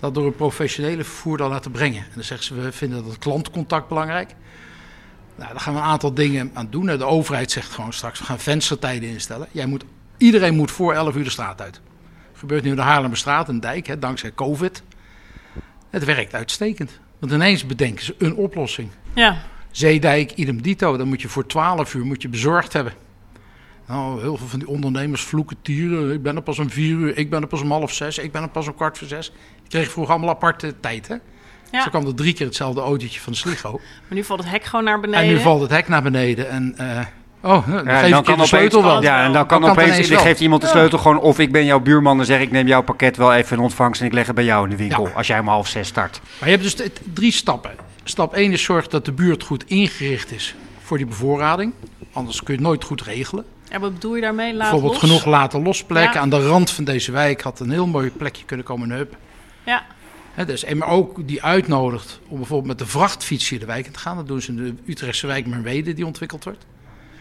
dat 0.00 0.14
door 0.14 0.26
een 0.26 0.36
professionele 0.36 1.04
vervoerder 1.04 1.48
laten 1.48 1.70
brengen. 1.70 2.02
En 2.02 2.10
dan 2.14 2.24
zeggen 2.24 2.46
ze, 2.46 2.54
we 2.54 2.72
vinden 2.72 3.04
dat 3.04 3.18
klantcontact 3.18 3.88
belangrijk. 3.88 4.34
Nou, 5.38 5.50
daar 5.50 5.60
gaan 5.60 5.74
we 5.74 5.80
een 5.80 5.86
aantal 5.86 6.14
dingen 6.14 6.50
aan 6.54 6.66
doen. 6.70 6.86
De 6.86 7.04
overheid 7.04 7.50
zegt 7.50 7.70
gewoon 7.70 7.92
straks, 7.92 8.18
we 8.18 8.24
gaan 8.24 8.38
venstertijden 8.38 9.08
instellen. 9.08 9.48
Jij 9.50 9.66
moet, 9.66 9.84
iedereen 10.16 10.56
moet 10.56 10.70
voor 10.70 10.94
11 10.94 11.16
uur 11.16 11.24
de 11.24 11.30
straat 11.30 11.60
uit. 11.60 11.80
gebeurt 12.32 12.62
nu 12.62 12.70
in 12.70 12.76
de 12.76 12.82
Haarlemmerstraat, 12.82 13.48
een 13.48 13.60
dijk, 13.60 13.86
hè, 13.86 13.98
dankzij 13.98 14.32
COVID. 14.34 14.82
Het 15.90 16.04
werkt 16.04 16.34
uitstekend. 16.34 17.00
Want 17.18 17.32
ineens 17.32 17.66
bedenken 17.66 18.04
ze 18.04 18.14
een 18.18 18.34
oplossing. 18.34 18.90
Ja. 19.14 19.38
Zeedijk, 19.70 20.32
idem 20.32 20.62
dito. 20.62 20.96
Dan 20.96 21.08
moet 21.08 21.22
je 21.22 21.28
voor 21.28 21.46
12 21.46 21.94
uur 21.94 22.04
moet 22.04 22.22
je 22.22 22.28
bezorgd 22.28 22.72
hebben. 22.72 22.92
Nou, 23.86 24.20
heel 24.20 24.36
veel 24.36 24.46
van 24.46 24.58
die 24.58 24.68
ondernemers 24.68 25.22
vloeken 25.22 25.56
tieren. 25.62 26.12
Ik 26.12 26.22
ben 26.22 26.36
er 26.36 26.42
pas 26.42 26.58
om 26.58 26.70
4 26.70 26.96
uur, 26.96 27.18
ik 27.18 27.30
ben 27.30 27.42
er 27.42 27.48
pas 27.48 27.60
om 27.60 27.70
half 27.70 27.92
zes, 27.92 28.18
ik 28.18 28.32
ben 28.32 28.42
er 28.42 28.48
pas 28.48 28.66
om 28.66 28.74
kwart 28.74 28.98
voor 28.98 29.08
zes. 29.08 29.32
Die 29.60 29.68
kregen 29.68 29.90
vroeger 29.90 30.14
allemaal 30.14 30.34
aparte 30.34 30.74
tijd, 30.80 31.08
hè? 31.08 31.16
Ja. 31.72 31.82
Zo 31.82 31.88
kwam 31.90 32.06
er 32.06 32.14
drie 32.14 32.32
keer 32.32 32.46
hetzelfde 32.46 32.80
autootje 32.80 33.20
van 33.20 33.32
de 33.32 33.38
Sligo. 33.38 33.70
Maar 34.08 34.16
nu 34.18 34.24
valt 34.24 34.40
het 34.40 34.50
hek 34.50 34.64
gewoon 34.64 34.84
naar 34.84 35.00
beneden. 35.00 35.24
En 35.26 35.28
nu 35.34 35.40
valt 35.40 35.60
het 35.60 35.70
hek 35.70 35.88
naar 35.88 36.02
beneden. 36.02 36.50
En, 36.50 36.74
eh, 36.76 36.86
oh, 37.52 37.66
dan 37.68 37.84
Ja, 37.84 37.98
geef 38.00 38.18
ik 38.18 38.26
je 38.26 38.36
de 38.36 38.46
sleutel 38.46 38.82
wel. 38.82 39.02
Ja, 39.02 39.24
en 39.24 39.32
dan 39.32 39.46
kan 39.46 39.60
Dan 39.60 39.70
kan 39.70 39.78
opeens, 39.78 39.90
ineens 39.94 40.08
dan 40.08 40.16
wel. 40.16 40.26
geeft 40.26 40.40
iemand 40.40 40.60
de 40.60 40.66
Ja. 40.66 40.72
sleutel 40.72 40.98
gewoon, 40.98 41.20
of 41.20 41.38
ik 41.38 41.52
ben 41.52 41.64
jouw 41.64 41.80
buurman, 41.80 42.16
dan 42.16 42.26
zeg 42.26 42.40
ik 42.40 42.50
neem 42.50 42.66
jouw 42.66 42.82
pakket 42.82 43.16
wel 43.16 43.34
even 43.34 43.56
in 43.56 43.62
ontvangst 43.62 44.00
en 44.00 44.06
ik 44.06 44.12
leg 44.12 44.26
het 44.26 44.34
bij 44.34 44.44
jou 44.44 44.64
in 44.64 44.70
de 44.70 44.76
winkel, 44.76 45.06
Ja. 45.06 45.12
als 45.14 45.26
jij 45.26 45.38
om 45.38 45.48
half 45.48 45.68
zes 45.68 45.88
start. 45.88 46.20
Maar 46.40 46.48
je 46.48 46.56
hebt 46.56 46.76
dus 46.76 46.88
drie 47.14 47.32
stappen. 47.32 47.70
Stap 48.04 48.34
1 48.34 48.52
is 48.52 48.62
zorg 48.62 48.88
dat 48.88 49.04
de 49.04 49.12
buurt 49.12 49.42
goed 49.42 49.64
ingericht 49.66 50.32
is 50.32 50.54
voor 50.82 50.96
die 50.96 51.06
bevoorrading. 51.06 51.72
Anders 52.12 52.38
kun 52.42 52.54
je 52.54 52.60
het 52.60 52.68
nooit 52.68 52.84
goed 52.84 53.02
regelen. 53.02 53.44
Ja, 53.70 53.78
wat 53.78 53.92
bedoel 53.92 54.14
je 54.14 54.20
daarmee? 54.20 54.54
Laat 54.54 54.70
Bijvoorbeeld 54.70 55.02
los? 55.02 55.10
genoeg 55.10 55.24
laten 55.24 55.62
losplekken. 55.62 56.12
Ja. 56.14 56.20
Aan 56.20 56.30
de 56.30 56.46
rand 56.48 56.70
van 56.70 56.84
deze 56.84 57.12
wijk 57.12 57.40
had 57.42 57.60
een 57.60 57.70
heel 57.70 57.86
mooi 57.86 58.10
plekje 58.10 58.44
kunnen 58.44 58.66
komen, 58.66 58.90
een 58.90 58.96
hub. 58.96 59.16
Ja. 59.64 59.82
Dus, 60.46 60.64
en 60.64 60.76
maar 60.76 60.88
ook 60.88 61.28
die 61.28 61.42
uitnodigt 61.42 62.20
om 62.28 62.36
bijvoorbeeld 62.36 62.68
met 62.68 62.78
de 62.78 62.86
vrachtfiets 62.86 63.48
hier 63.48 63.58
de 63.58 63.66
wijk 63.66 63.86
in 63.86 63.92
te 63.92 63.98
gaan. 63.98 64.16
Dat 64.16 64.26
doen 64.26 64.42
ze 64.42 64.50
in 64.50 64.56
de 64.56 64.74
Utrechtse 64.86 65.26
wijk 65.26 65.46
Merwede 65.46 65.94
die 65.94 66.06
ontwikkeld 66.06 66.44
wordt. 66.44 66.66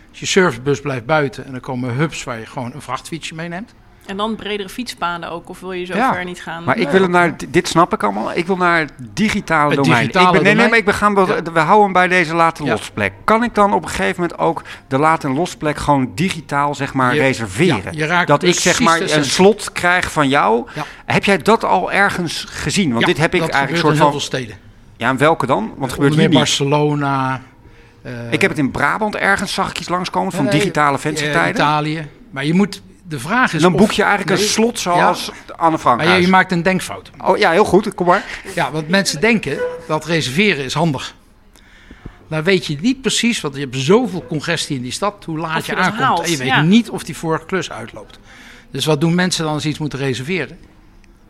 Dus 0.10 0.20
je 0.20 0.26
servicebus 0.26 0.82
blijft 0.82 1.06
buiten 1.06 1.46
en 1.46 1.52
dan 1.52 1.60
komen 1.60 1.96
hubs 1.96 2.24
waar 2.24 2.40
je 2.40 2.46
gewoon 2.46 2.74
een 2.74 2.82
vrachtfietsje 2.82 3.36
meeneemt. 3.36 3.74
En 4.08 4.18
dan 4.18 4.36
bredere 4.36 4.70
fietspaden 4.70 5.30
ook, 5.32 5.50
of 5.50 5.60
wil 5.60 5.72
je 5.72 5.86
zo 5.86 5.96
Ja, 5.96 6.14
ver 6.14 6.24
niet 6.26 6.42
gaan? 6.42 6.64
Maar 6.64 6.78
ik 6.78 6.90
wil 6.90 7.02
hem 7.02 7.12
naar, 7.12 7.36
dit 7.50 7.68
snap 7.68 7.94
ik 7.94 8.04
allemaal, 8.04 8.34
ik 8.34 8.48
wil 8.48 8.58
naar 8.58 8.80
het 8.80 8.92
digitale 9.14 9.76
Het 9.76 9.84
domein. 9.84 10.02
digitale 10.02 10.26
ik 10.28 10.34
ben, 10.34 10.44
nee, 10.44 10.56
nee, 10.56 10.70
maar 10.70 10.78
ik 10.78 10.86
ben 10.86 10.94
gaan, 10.94 11.16
Ja. 11.16 11.26
we 11.54 11.60
houden 11.60 11.84
hem 11.84 11.94
bij 11.94 12.08
deze 12.08 12.36
laten 12.36 12.66
Ja. 12.66 12.72
losplek. 12.72 13.14
Kan 13.24 13.44
ik 13.44 13.56
dan 13.56 13.74
op 13.74 13.84
een 13.84 13.90
gegeven 13.90 14.22
moment 14.22 14.40
ook 14.40 14.64
de 14.88 14.98
laten 14.98 15.34
losplek 15.34 15.78
gewoon 15.78 16.12
digitaal 16.16 16.76
zeg 16.76 16.94
maar 16.94 17.14
Je- 17.14 17.20
reserveren? 17.22 17.82
ja, 17.84 17.90
je 17.92 18.06
raakt 18.06 18.28
dat 18.28 18.44
ik 18.44 18.60
zeg 18.60 18.80
maar 18.80 19.02
een 19.02 19.26
slot 19.26 19.72
krijg 19.72 20.12
van 20.12 20.30
jou. 20.30 20.68
Ja. 20.76 20.84
Heb 21.06 21.24
jij 21.24 21.38
dat 21.38 21.64
al 21.64 21.92
ergens 21.92 22.46
gezien? 22.50 22.90
Want 22.90 23.02
Ja, 23.02 23.08
dit 23.08 23.18
heb 23.18 23.34
ik 23.34 23.40
dat 23.40 23.50
eigenlijk 23.50 23.82
soort 23.82 23.94
in 23.94 24.00
van... 24.00 24.10
heel 24.12 24.20
veel 24.20 24.28
steden. 24.28 24.58
Ja, 24.98 25.10
en 25.10 25.18
welke 25.18 25.46
dan? 25.46 25.64
Want 25.68 25.82
het 25.82 25.94
gebeurt 25.94 26.16
hier. 26.16 26.30
Barcelona. 26.30 27.42
eh, 28.02 28.12
Ik 28.32 28.42
heb 28.42 28.50
het 28.50 28.60
in 28.60 28.72
Brabant 28.72 29.16
ergens, 29.16 29.54
zag 29.54 29.70
ik 29.70 29.80
iets 29.80 29.90
langskomen 29.90 30.32
van 30.32 30.44
nee, 30.46 30.54
digitale 30.54 30.96
eh, 30.96 31.02
venstertijden. 31.02 31.56
Italië. 31.62 32.08
Maar 32.32 32.46
je 32.46 32.54
moet, 32.54 32.82
de 33.08 33.20
vraag 33.20 33.54
is 33.54 33.62
dan 33.62 33.76
boek 33.76 33.92
je 33.92 34.04
eigenlijk 34.04 34.38
Nee, 34.38 34.48
een 34.48 34.54
slot 34.54 34.80
zoals 34.80 35.32
Anne 35.56 35.80
Frank. 35.80 35.98
Maar 35.98 36.16
je, 36.16 36.22
je 36.22 36.28
maakt 36.28 36.52
een 36.52 36.64
denkfout. 36.64 37.10
Oh 37.24 37.38
ja, 37.38 37.52
heel 37.52 37.66
goed. 37.66 37.94
Kom 37.94 38.06
maar. 38.06 38.26
Ja, 38.56 38.72
want 38.72 38.88
mensen 38.88 39.22
denken 39.22 39.60
dat 39.88 40.06
reserveren 40.06 40.64
is 40.64 40.74
handig. 40.74 41.16
Dan 42.30 42.44
weet 42.44 42.66
je 42.66 42.78
niet 42.82 43.02
precies, 43.02 43.42
want 43.42 43.56
je 43.56 43.60
hebt 43.60 43.76
zoveel 43.78 44.26
congestie 44.28 44.76
in 44.76 44.82
die 44.82 44.92
stad, 44.92 45.24
hoe 45.26 45.38
laat 45.38 45.66
je, 45.66 45.72
je 45.72 45.78
aankomt. 45.78 46.02
haalt, 46.02 46.24
en 46.24 46.32
je 46.32 46.38
weet 46.38 46.48
ja. 46.48 46.62
niet 46.62 46.90
of 46.90 47.04
die 47.04 47.18
vorige 47.18 47.46
klus 47.46 47.72
uitloopt. 47.72 48.20
Dus 48.72 48.86
wat 48.86 49.02
doen 49.02 49.16
mensen 49.16 49.44
dan 49.44 49.54
als 49.54 49.62
ze 49.62 49.70
iets 49.70 49.78
moeten 49.78 50.00
reserveren? 50.00 50.58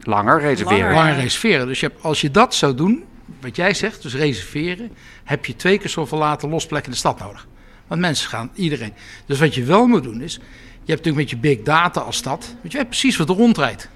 Langer 0.01 0.39
reserveren. 0.39 0.79
Langer. 0.79 0.95
Langer 0.95 1.15
reserveren. 1.15 1.67
Dus 1.67 1.79
je 1.79 1.85
hebt, 1.85 2.03
als 2.03 2.21
je 2.21 2.31
dat 2.31 2.55
zou 2.55 2.75
doen, 2.75 3.03
wat 3.41 3.55
jij 3.55 3.73
zegt, 3.73 4.01
dus 4.01 4.15
reserveren, 4.15 4.91
heb 5.23 5.45
je 5.45 5.55
twee 5.55 5.77
keer 5.77 5.89
zoveel 5.89 6.17
late 6.17 6.47
losplekken 6.47 6.89
in 6.89 6.93
de 6.93 6.97
stad 6.97 7.19
nodig. 7.19 7.47
Want 7.87 8.01
mensen 8.01 8.29
gaan, 8.29 8.51
iedereen. 8.53 8.93
Dus 9.25 9.39
wat 9.39 9.55
je 9.55 9.63
wel 9.63 9.87
moet 9.87 10.03
doen 10.03 10.21
is, 10.21 10.39
je 10.87 10.93
hebt 10.93 11.05
natuurlijk 11.05 11.17
met 11.17 11.29
je 11.29 11.37
big 11.55 11.61
data 11.65 11.99
als 12.01 12.17
stad, 12.17 12.55
weet 12.61 12.71
je 12.71 12.77
weet 12.77 12.87
precies 12.87 13.17
wat 13.17 13.29
er 13.29 13.35
rondrijdt. 13.35 13.89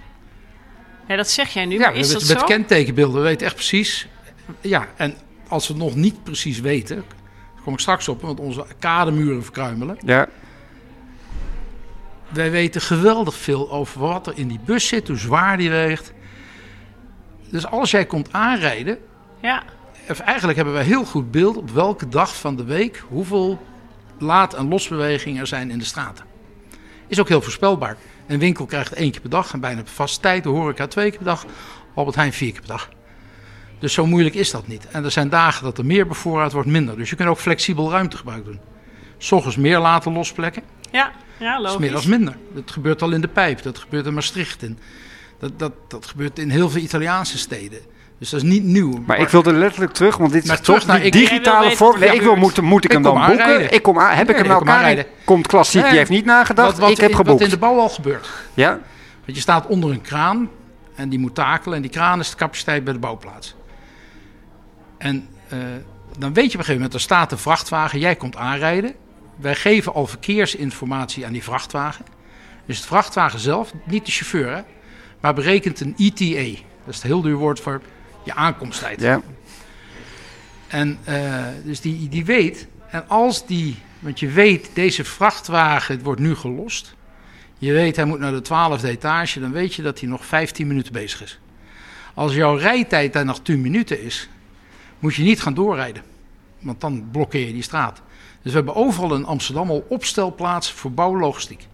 Ja, 1.07 1.15
dat 1.15 1.29
zeg 1.29 1.49
jij 1.49 1.65
nu, 1.65 1.73
Ja, 1.75 1.79
maar 1.79 1.95
is 1.95 2.11
met, 2.11 2.19
dat 2.19 2.29
met 2.29 2.39
zo? 2.39 2.45
kentekenbeelden, 2.45 3.15
we 3.21 3.27
weten 3.27 3.45
echt 3.45 3.55
precies. 3.55 4.07
Ja, 4.61 4.87
en 4.95 5.15
als 5.47 5.67
we 5.67 5.73
het 5.73 5.83
nog 5.83 5.95
niet 5.95 6.23
precies 6.23 6.59
weten, 6.59 6.95
daar 6.95 7.63
kom 7.63 7.73
ik 7.73 7.79
straks 7.79 8.07
op, 8.07 8.21
want 8.21 8.39
onze 8.39 8.65
kademuren 8.79 9.43
verkruimelen. 9.43 9.97
Ja. 10.05 10.27
Wij 12.29 12.51
weten 12.51 12.81
geweldig 12.81 13.35
veel 13.35 13.71
over 13.71 13.99
wat 13.99 14.27
er 14.27 14.33
in 14.35 14.47
die 14.47 14.59
bus 14.65 14.87
zit, 14.87 15.07
hoe 15.07 15.17
zwaar 15.17 15.57
die 15.57 15.69
weegt. 15.69 16.13
Dus 17.49 17.65
als 17.67 17.91
jij 17.91 18.05
komt 18.05 18.33
aanrijden, 18.33 18.97
Ja, 19.41 19.63
of 20.09 20.19
eigenlijk 20.19 20.55
hebben 20.55 20.73
wij 20.75 20.83
heel 20.83 21.05
goed 21.05 21.31
beeld 21.31 21.57
op 21.57 21.69
welke 21.69 22.07
dag 22.09 22.35
van 22.35 22.55
de 22.55 22.63
week 22.63 23.03
hoeveel 23.07 23.61
laad- 24.19 24.53
en 24.53 24.67
losbewegingen 24.67 25.41
er 25.41 25.47
zijn 25.47 25.71
in 25.71 25.77
de 25.77 25.85
straten. 25.85 26.25
Is 27.11 27.19
ook 27.19 27.27
heel 27.27 27.41
voorspelbaar. 27.41 27.97
Een 28.27 28.39
winkel 28.39 28.65
krijgt 28.65 28.93
één 28.93 29.11
keer 29.11 29.21
per 29.21 29.29
dag 29.29 29.53
en 29.53 29.59
bijna 29.59 29.81
op 29.81 29.87
vaste 29.87 30.19
tijd. 30.19 30.43
De 30.43 30.49
horeca 30.49 30.87
twee 30.87 31.09
keer 31.09 31.17
per 31.17 31.27
dag. 31.27 31.45
Albert 31.95 32.15
Heijn 32.15 32.33
vier 32.33 32.51
keer 32.51 32.59
per 32.59 32.69
dag. 32.69 32.89
Dus 33.79 33.93
zo 33.93 34.05
moeilijk 34.05 34.35
is 34.35 34.51
dat 34.51 34.67
niet. 34.67 34.87
En 34.87 35.03
er 35.03 35.11
zijn 35.11 35.29
dagen 35.29 35.63
dat 35.63 35.77
er 35.77 35.85
meer 35.85 36.07
bevoorraad 36.07 36.51
wordt, 36.51 36.67
minder. 36.67 36.97
Dus 36.97 37.09
je 37.09 37.15
kunt 37.15 37.29
ook 37.29 37.37
flexibel 37.37 37.91
ruimtegebruik 37.91 38.45
doen. 38.45 38.59
S 39.17 39.31
ochtends 39.31 39.57
meer 39.57 39.79
laten 39.79 40.13
losplekken, 40.13 40.63
ja, 40.91 41.11
ja 41.39 41.61
logisch. 41.61 41.79
middags 41.79 42.05
minder. 42.05 42.37
Dat 42.53 42.71
gebeurt 42.71 43.01
al 43.01 43.11
in 43.11 43.21
de 43.21 43.27
Pijp, 43.27 43.61
dat 43.61 43.77
gebeurt 43.77 44.05
in 44.05 44.13
Maastricht. 44.13 44.63
In. 44.63 44.79
Dat, 45.39 45.59
dat, 45.59 45.73
dat 45.87 46.05
gebeurt 46.05 46.39
in 46.39 46.49
heel 46.49 46.69
veel 46.69 46.81
Italiaanse 46.81 47.37
steden. 47.37 47.79
Dus 48.21 48.29
dat 48.29 48.41
is 48.43 48.49
niet 48.49 48.63
nieuw. 48.63 49.03
Maar 49.05 49.19
ik 49.19 49.27
wilde 49.29 49.53
letterlijk 49.53 49.93
terug, 49.93 50.17
want 50.17 50.31
dit 50.31 50.41
is 50.43 50.47
Maar 50.47 50.61
toch 50.61 50.79
terug 50.79 50.85
naar- 51.01 51.11
digitale 51.11 51.75
vorm. 51.75 51.99
Nee, 51.99 52.09
ik 52.09 52.21
wil, 52.21 52.35
moet, 52.35 52.61
moet 52.61 52.83
ik 52.83 52.91
hem 52.91 53.01
dan 53.01 53.13
boeken? 53.13 53.31
aanrijden. 53.31 53.73
Ik 53.73 53.81
kom 53.83 53.99
aan, 53.99 54.07
heb 54.15 54.27
Nee, 54.27 54.35
ik 54.35 54.35
hem 54.35 54.45
nou 54.45 54.57
kom 54.57 54.65
klaar? 54.67 54.77
aanrijden. 54.77 55.05
Komt 55.25 55.47
klassiek, 55.47 55.81
Nee. 55.81 55.89
die 55.89 55.99
heeft 55.99 56.09
niet 56.11 56.25
nagedacht. 56.25 56.71
wat, 56.71 56.79
wat, 56.79 56.89
ik 56.91 56.97
heb 56.97 57.09
in- 57.09 57.15
geboekt. 57.15 57.37
wat 57.39 57.47
in 57.47 57.53
de 57.53 57.59
bouw 57.59 57.79
al 57.79 57.89
gebeurt. 57.89 58.29
Ja? 58.53 58.69
Want 59.25 59.35
je 59.37 59.41
staat 59.41 59.67
onder 59.67 59.91
een 59.91 60.01
kraan 60.01 60.49
en 60.95 61.09
die 61.09 61.19
moet 61.19 61.35
takelen. 61.35 61.75
En 61.75 61.81
die 61.81 61.91
kraan 61.91 62.19
is 62.19 62.29
de 62.29 62.35
capaciteit 62.35 62.83
bij 62.83 62.93
de 62.93 62.99
bouwplaats. 62.99 63.55
En 64.97 65.27
eh, 65.49 65.57
dan 66.17 66.33
weet 66.33 66.51
je 66.51 66.57
op 66.57 66.59
een 66.59 66.65
gegeven 66.65 66.73
moment, 66.73 66.93
er 66.93 66.99
staat 66.99 67.31
een 67.31 67.37
vrachtwagen, 67.37 67.99
jij 67.99 68.15
komt 68.15 68.35
aanrijden. 68.35 68.93
Wij 69.35 69.55
geven 69.55 69.93
al 69.93 70.07
verkeersinformatie 70.07 71.25
aan 71.25 71.33
die 71.33 71.43
vrachtwagen. 71.43 72.05
Dus 72.65 72.81
de 72.81 72.87
vrachtwagen 72.87 73.39
zelf, 73.39 73.73
niet 73.83 74.05
de 74.05 74.11
chauffeur, 74.11 74.55
hè, 74.55 74.61
maar 75.21 75.33
berekent 75.33 75.79
een 75.79 75.93
ETA. 75.97 76.59
Dat 76.85 76.89
is 76.89 76.95
het 76.95 77.03
heel 77.03 77.21
duur 77.21 77.35
woord 77.35 77.59
voor 77.59 77.81
je 78.23 78.33
aankomsttijd. 78.33 79.01
Ja. 79.01 79.21
En 80.67 80.97
eh, 81.03 81.45
dus 81.63 81.81
die, 81.81 82.09
die 82.09 82.25
weet, 82.25 82.67
en 82.89 83.09
als 83.09 83.45
die, 83.45 83.77
want 83.99 84.19
je 84.19 84.29
weet, 84.29 84.69
deze 84.73 85.03
vrachtwagen 85.03 85.95
het 85.95 86.03
wordt 86.03 86.21
nu 86.21 86.35
gelost. 86.35 86.95
Je 87.57 87.73
weet, 87.73 87.95
hij 87.95 88.05
moet 88.05 88.19
naar 88.19 88.31
de 88.31 88.41
twaalfde 88.41 88.87
etage, 88.87 89.39
dan 89.39 89.51
weet 89.51 89.73
je 89.73 89.81
dat 89.81 89.99
hij 89.99 90.09
nog 90.09 90.25
15 90.25 90.67
minuten 90.67 90.93
bezig 90.93 91.23
is. 91.23 91.39
Als 92.13 92.33
jouw 92.33 92.55
rijtijd 92.55 93.13
daar 93.13 93.25
nog 93.25 93.39
10 93.41 93.61
minuten 93.61 94.03
is, 94.03 94.29
moet 94.99 95.15
je 95.15 95.23
niet 95.23 95.41
gaan 95.41 95.53
doorrijden. 95.53 96.03
Want 96.59 96.81
dan 96.81 97.09
blokkeer 97.11 97.47
je 97.47 97.53
die 97.53 97.61
straat. 97.61 98.01
Dus 98.41 98.51
we 98.51 98.57
hebben 98.57 98.75
overal 98.75 99.15
in 99.15 99.25
Amsterdam 99.25 99.69
al 99.69 99.85
opstelplaatsen 99.89 100.75
voor 100.75 100.91
bouwlogistiek. 100.91 101.67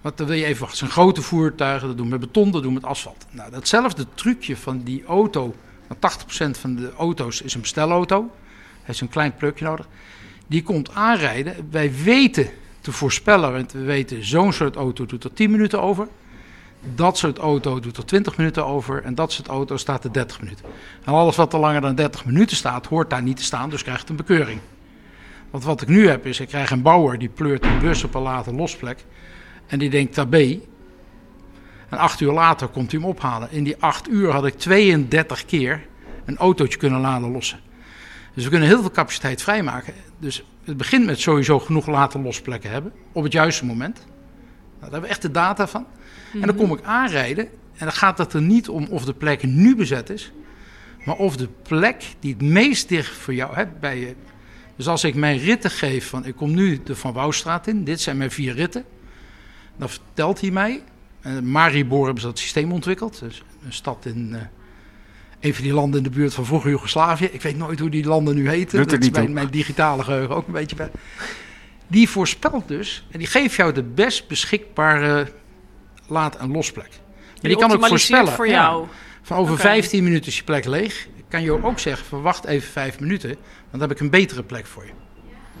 Want 0.00 0.16
dan 0.16 0.26
wil 0.26 0.36
je 0.36 0.44
even 0.44 0.60
wachten. 0.60 0.78
Zijn 0.78 0.90
grote 0.90 1.22
voertuigen, 1.22 1.88
dat 1.88 1.96
doen 1.96 2.08
met 2.08 2.20
beton, 2.20 2.50
dat 2.50 2.62
doen 2.62 2.72
met 2.72 2.84
asfalt. 2.84 3.26
Nou, 3.30 3.50
datzelfde 3.50 4.06
trucje 4.14 4.56
van 4.56 4.82
die 4.82 5.04
auto. 5.04 5.54
Want 5.86 6.00
80% 6.56 6.60
van 6.60 6.74
de 6.74 6.92
auto's 6.96 7.40
is 7.42 7.54
een 7.54 7.60
bestelauto. 7.60 8.30
Heeft 8.82 8.98
zo'n 8.98 9.08
klein 9.08 9.34
plukje 9.36 9.64
nodig. 9.64 9.88
Die 10.46 10.62
komt 10.62 10.94
aanrijden. 10.94 11.68
Wij 11.70 11.92
weten 12.02 12.48
te 12.80 12.92
voorspellen, 12.92 13.52
want 13.52 13.72
we 13.72 13.82
weten 13.82 14.24
zo'n 14.24 14.52
soort 14.52 14.76
auto 14.76 15.06
doet 15.06 15.24
er 15.24 15.32
10 15.32 15.50
minuten 15.50 15.82
over. 15.82 16.08
Dat 16.94 17.18
soort 17.18 17.38
auto 17.38 17.80
doet 17.80 17.96
er 17.96 18.04
20 18.04 18.36
minuten 18.36 18.66
over. 18.66 19.02
En 19.02 19.14
dat 19.14 19.32
soort 19.32 19.48
auto 19.48 19.76
staat 19.76 20.04
er 20.04 20.12
30 20.12 20.40
minuten. 20.40 20.64
En 21.04 21.12
alles 21.12 21.36
wat 21.36 21.52
er 21.52 21.58
langer 21.58 21.80
dan 21.80 21.94
30 21.94 22.24
minuten 22.24 22.56
staat, 22.56 22.86
hoort 22.86 23.10
daar 23.10 23.22
niet 23.22 23.36
te 23.36 23.44
staan, 23.44 23.70
dus 23.70 23.82
krijgt 23.82 24.08
een 24.08 24.16
bekeuring. 24.16 24.60
Want 25.50 25.64
wat 25.64 25.82
ik 25.82 25.88
nu 25.88 26.08
heb 26.08 26.26
is, 26.26 26.40
ik 26.40 26.48
krijg 26.48 26.70
een 26.70 26.82
bouwer 26.82 27.18
die 27.18 27.28
pleurt 27.28 27.64
een 27.64 27.78
bus 27.78 28.04
op 28.04 28.14
een 28.14 28.22
late 28.22 28.54
losplek. 28.54 29.04
En 29.68 29.78
die 29.78 29.90
denkt 29.90 30.14
tabé. 30.14 30.60
En 31.88 31.98
acht 31.98 32.20
uur 32.20 32.32
later 32.32 32.68
komt 32.68 32.90
hij 32.92 33.00
hem 33.00 33.08
ophalen. 33.08 33.50
In 33.50 33.64
die 33.64 33.76
acht 33.78 34.08
uur 34.08 34.30
had 34.30 34.46
ik 34.46 34.54
32 34.54 35.44
keer 35.44 35.86
een 36.24 36.36
autootje 36.36 36.78
kunnen 36.78 37.00
laden 37.00 37.30
lossen. 37.30 37.60
Dus 38.34 38.44
we 38.44 38.50
kunnen 38.50 38.68
heel 38.68 38.80
veel 38.80 38.90
capaciteit 38.90 39.42
vrijmaken. 39.42 39.94
Dus 40.18 40.44
het 40.64 40.76
begint 40.76 41.06
met 41.06 41.20
sowieso 41.20 41.58
genoeg 41.58 41.86
late 41.86 42.18
losplekken 42.18 42.70
hebben. 42.70 42.92
Op 43.12 43.22
het 43.22 43.32
juiste 43.32 43.64
moment. 43.64 43.96
Nou, 43.96 44.06
daar 44.80 44.90
hebben 44.90 45.00
we 45.00 45.08
echt 45.08 45.22
de 45.22 45.30
data 45.30 45.68
van. 45.68 45.86
En 46.32 46.40
dan 46.40 46.54
kom 46.54 46.72
ik 46.72 46.82
aanrijden. 46.82 47.44
En 47.46 47.86
dan 47.86 47.92
gaat 47.92 48.18
het 48.18 48.32
er 48.32 48.42
niet 48.42 48.68
om 48.68 48.86
of 48.90 49.04
de 49.04 49.14
plek 49.14 49.42
nu 49.42 49.76
bezet 49.76 50.10
is. 50.10 50.32
Maar 51.04 51.16
of 51.16 51.36
de 51.36 51.48
plek 51.62 52.04
die 52.20 52.32
het 52.32 52.42
meest 52.42 52.88
dicht 52.88 53.16
voor 53.16 53.34
jou 53.34 53.54
hebt 53.54 53.80
bij 53.80 53.98
je. 53.98 54.14
Dus 54.76 54.88
als 54.88 55.04
ik 55.04 55.14
mijn 55.14 55.38
ritten 55.38 55.70
geef 55.70 56.08
van 56.08 56.26
ik 56.26 56.36
kom 56.36 56.54
nu 56.54 56.80
de 56.84 56.96
Van 56.96 57.12
Wouwstraat 57.12 57.66
in. 57.66 57.84
Dit 57.84 58.00
zijn 58.00 58.16
mijn 58.16 58.30
vier 58.30 58.54
ritten. 58.54 58.84
Dan 59.78 59.88
vertelt 59.88 60.40
hij 60.40 60.50
mij. 60.50 60.82
Uh, 61.26 61.38
Maribor 61.38 62.04
hebben 62.04 62.20
ze 62.22 62.28
dat 62.28 62.38
systeem 62.38 62.72
ontwikkeld. 62.72 63.20
Dus 63.20 63.42
een 63.64 63.72
stad 63.72 64.06
in 64.06 64.28
uh, 64.32 64.40
een 65.40 65.54
van 65.54 65.64
die 65.64 65.72
landen 65.72 65.98
in 65.98 66.10
de 66.10 66.16
buurt 66.16 66.34
van 66.34 66.44
vroeger 66.46 66.70
Joegoslavië. 66.70 67.24
Ik 67.24 67.42
weet 67.42 67.56
nooit 67.56 67.78
hoe 67.78 67.90
die 67.90 68.04
landen 68.04 68.34
nu 68.34 68.48
heten. 68.48 68.86
Dat 68.88 69.02
is 69.02 69.10
mijn, 69.10 69.32
mijn 69.32 69.50
digitale 69.50 70.04
geheugen 70.04 70.36
ook 70.36 70.46
een 70.46 70.52
beetje 70.52 70.76
bij. 70.76 70.90
Die 71.86 72.08
voorspelt 72.08 72.68
dus, 72.68 73.06
en 73.10 73.18
die 73.18 73.28
geeft 73.28 73.54
jou 73.54 73.72
de 73.72 73.82
best 73.82 74.28
beschikbare 74.28 75.32
laad- 76.06 76.36
en 76.36 76.50
losplek. 76.50 76.88
Maar 76.88 77.50
die, 77.50 77.56
kan 77.56 77.72
ook 77.72 77.86
voorspellen. 77.86 78.32
voor 78.32 78.46
ja, 78.46 78.52
jou. 78.52 78.86
van 79.22 79.36
over 79.36 79.52
Oké. 79.52 79.62
15 79.62 80.04
minuten 80.04 80.26
is 80.26 80.36
je 80.36 80.44
plek 80.44 80.64
leeg. 80.64 81.08
Kan 81.28 81.42
je 81.42 81.64
ook 81.64 81.78
zeggen, 81.78 82.06
verwacht 82.06 82.44
even 82.44 82.70
5 82.70 83.00
minuten, 83.00 83.28
want 83.28 83.70
dan 83.70 83.80
heb 83.80 83.90
ik 83.90 84.00
een 84.00 84.10
betere 84.10 84.42
plek 84.42 84.66
voor 84.66 84.84
je. 84.84 84.92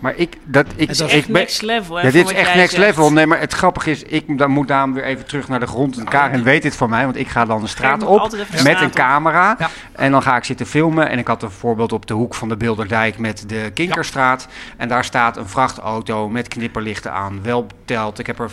Maar 0.00 0.12
ik, 0.16 0.36
dat, 0.44 0.66
ik, 0.76 0.88
Het 0.88 0.90
is 0.90 1.00
ik 1.00 1.10
Echt 1.10 1.26
ben- 1.26 1.32
next 1.40 1.62
level. 1.62 1.96
hè, 1.96 2.02
Ja, 2.02 2.10
van 2.10 2.20
dit 2.20 2.30
is 2.30 2.36
echt 2.36 2.54
next 2.54 2.70
zegt. 2.74 2.84
level. 2.86 3.12
Nee, 3.12 3.26
maar 3.26 3.40
het 3.40 3.52
grappige 3.52 3.90
is, 3.90 4.02
ik 4.02 4.38
dan 4.38 4.50
moet 4.50 4.68
daarom 4.68 4.92
weer 4.94 5.04
even 5.04 5.26
terug 5.26 5.48
naar 5.48 5.60
de 5.60 5.66
grond. 5.66 5.98
En 5.98 6.04
Karin 6.08 6.42
weet 6.42 6.62
dit 6.62 6.76
van 6.76 6.90
mij, 6.90 7.04
want 7.04 7.16
ik 7.16 7.28
ga 7.28 7.44
dan 7.44 7.60
de 7.60 7.66
straat 7.66 8.02
op 8.02 8.30
met 8.64 8.80
een 8.80 8.86
op. 8.86 8.94
camera. 8.94 9.56
Ja. 9.58 9.68
En 9.92 10.10
dan 10.10 10.22
ga 10.22 10.36
ik 10.36 10.44
zitten 10.44 10.66
filmen. 10.66 11.08
En 11.08 11.18
ik 11.18 11.26
had 11.26 11.42
een 11.42 11.50
voorbeeld 11.50 11.92
op 11.92 12.06
de 12.06 12.14
hoek 12.14 12.34
van 12.34 12.48
de 12.48 12.56
Bilderdijk 12.56 13.18
met 13.18 13.44
de 13.48 13.70
Kinkerstraat. 13.74 14.48
En 14.76 14.88
daar 14.88 15.04
staat 15.04 15.36
een 15.36 15.48
vrachtauto 15.48 16.28
met 16.28 16.48
knipperlichten 16.48 17.12
aan. 17.12 17.42
Wel 17.42 17.66
beteld. 17.66 18.18
Ik 18.18 18.26
heb 18.26 18.38
er 18.38 18.50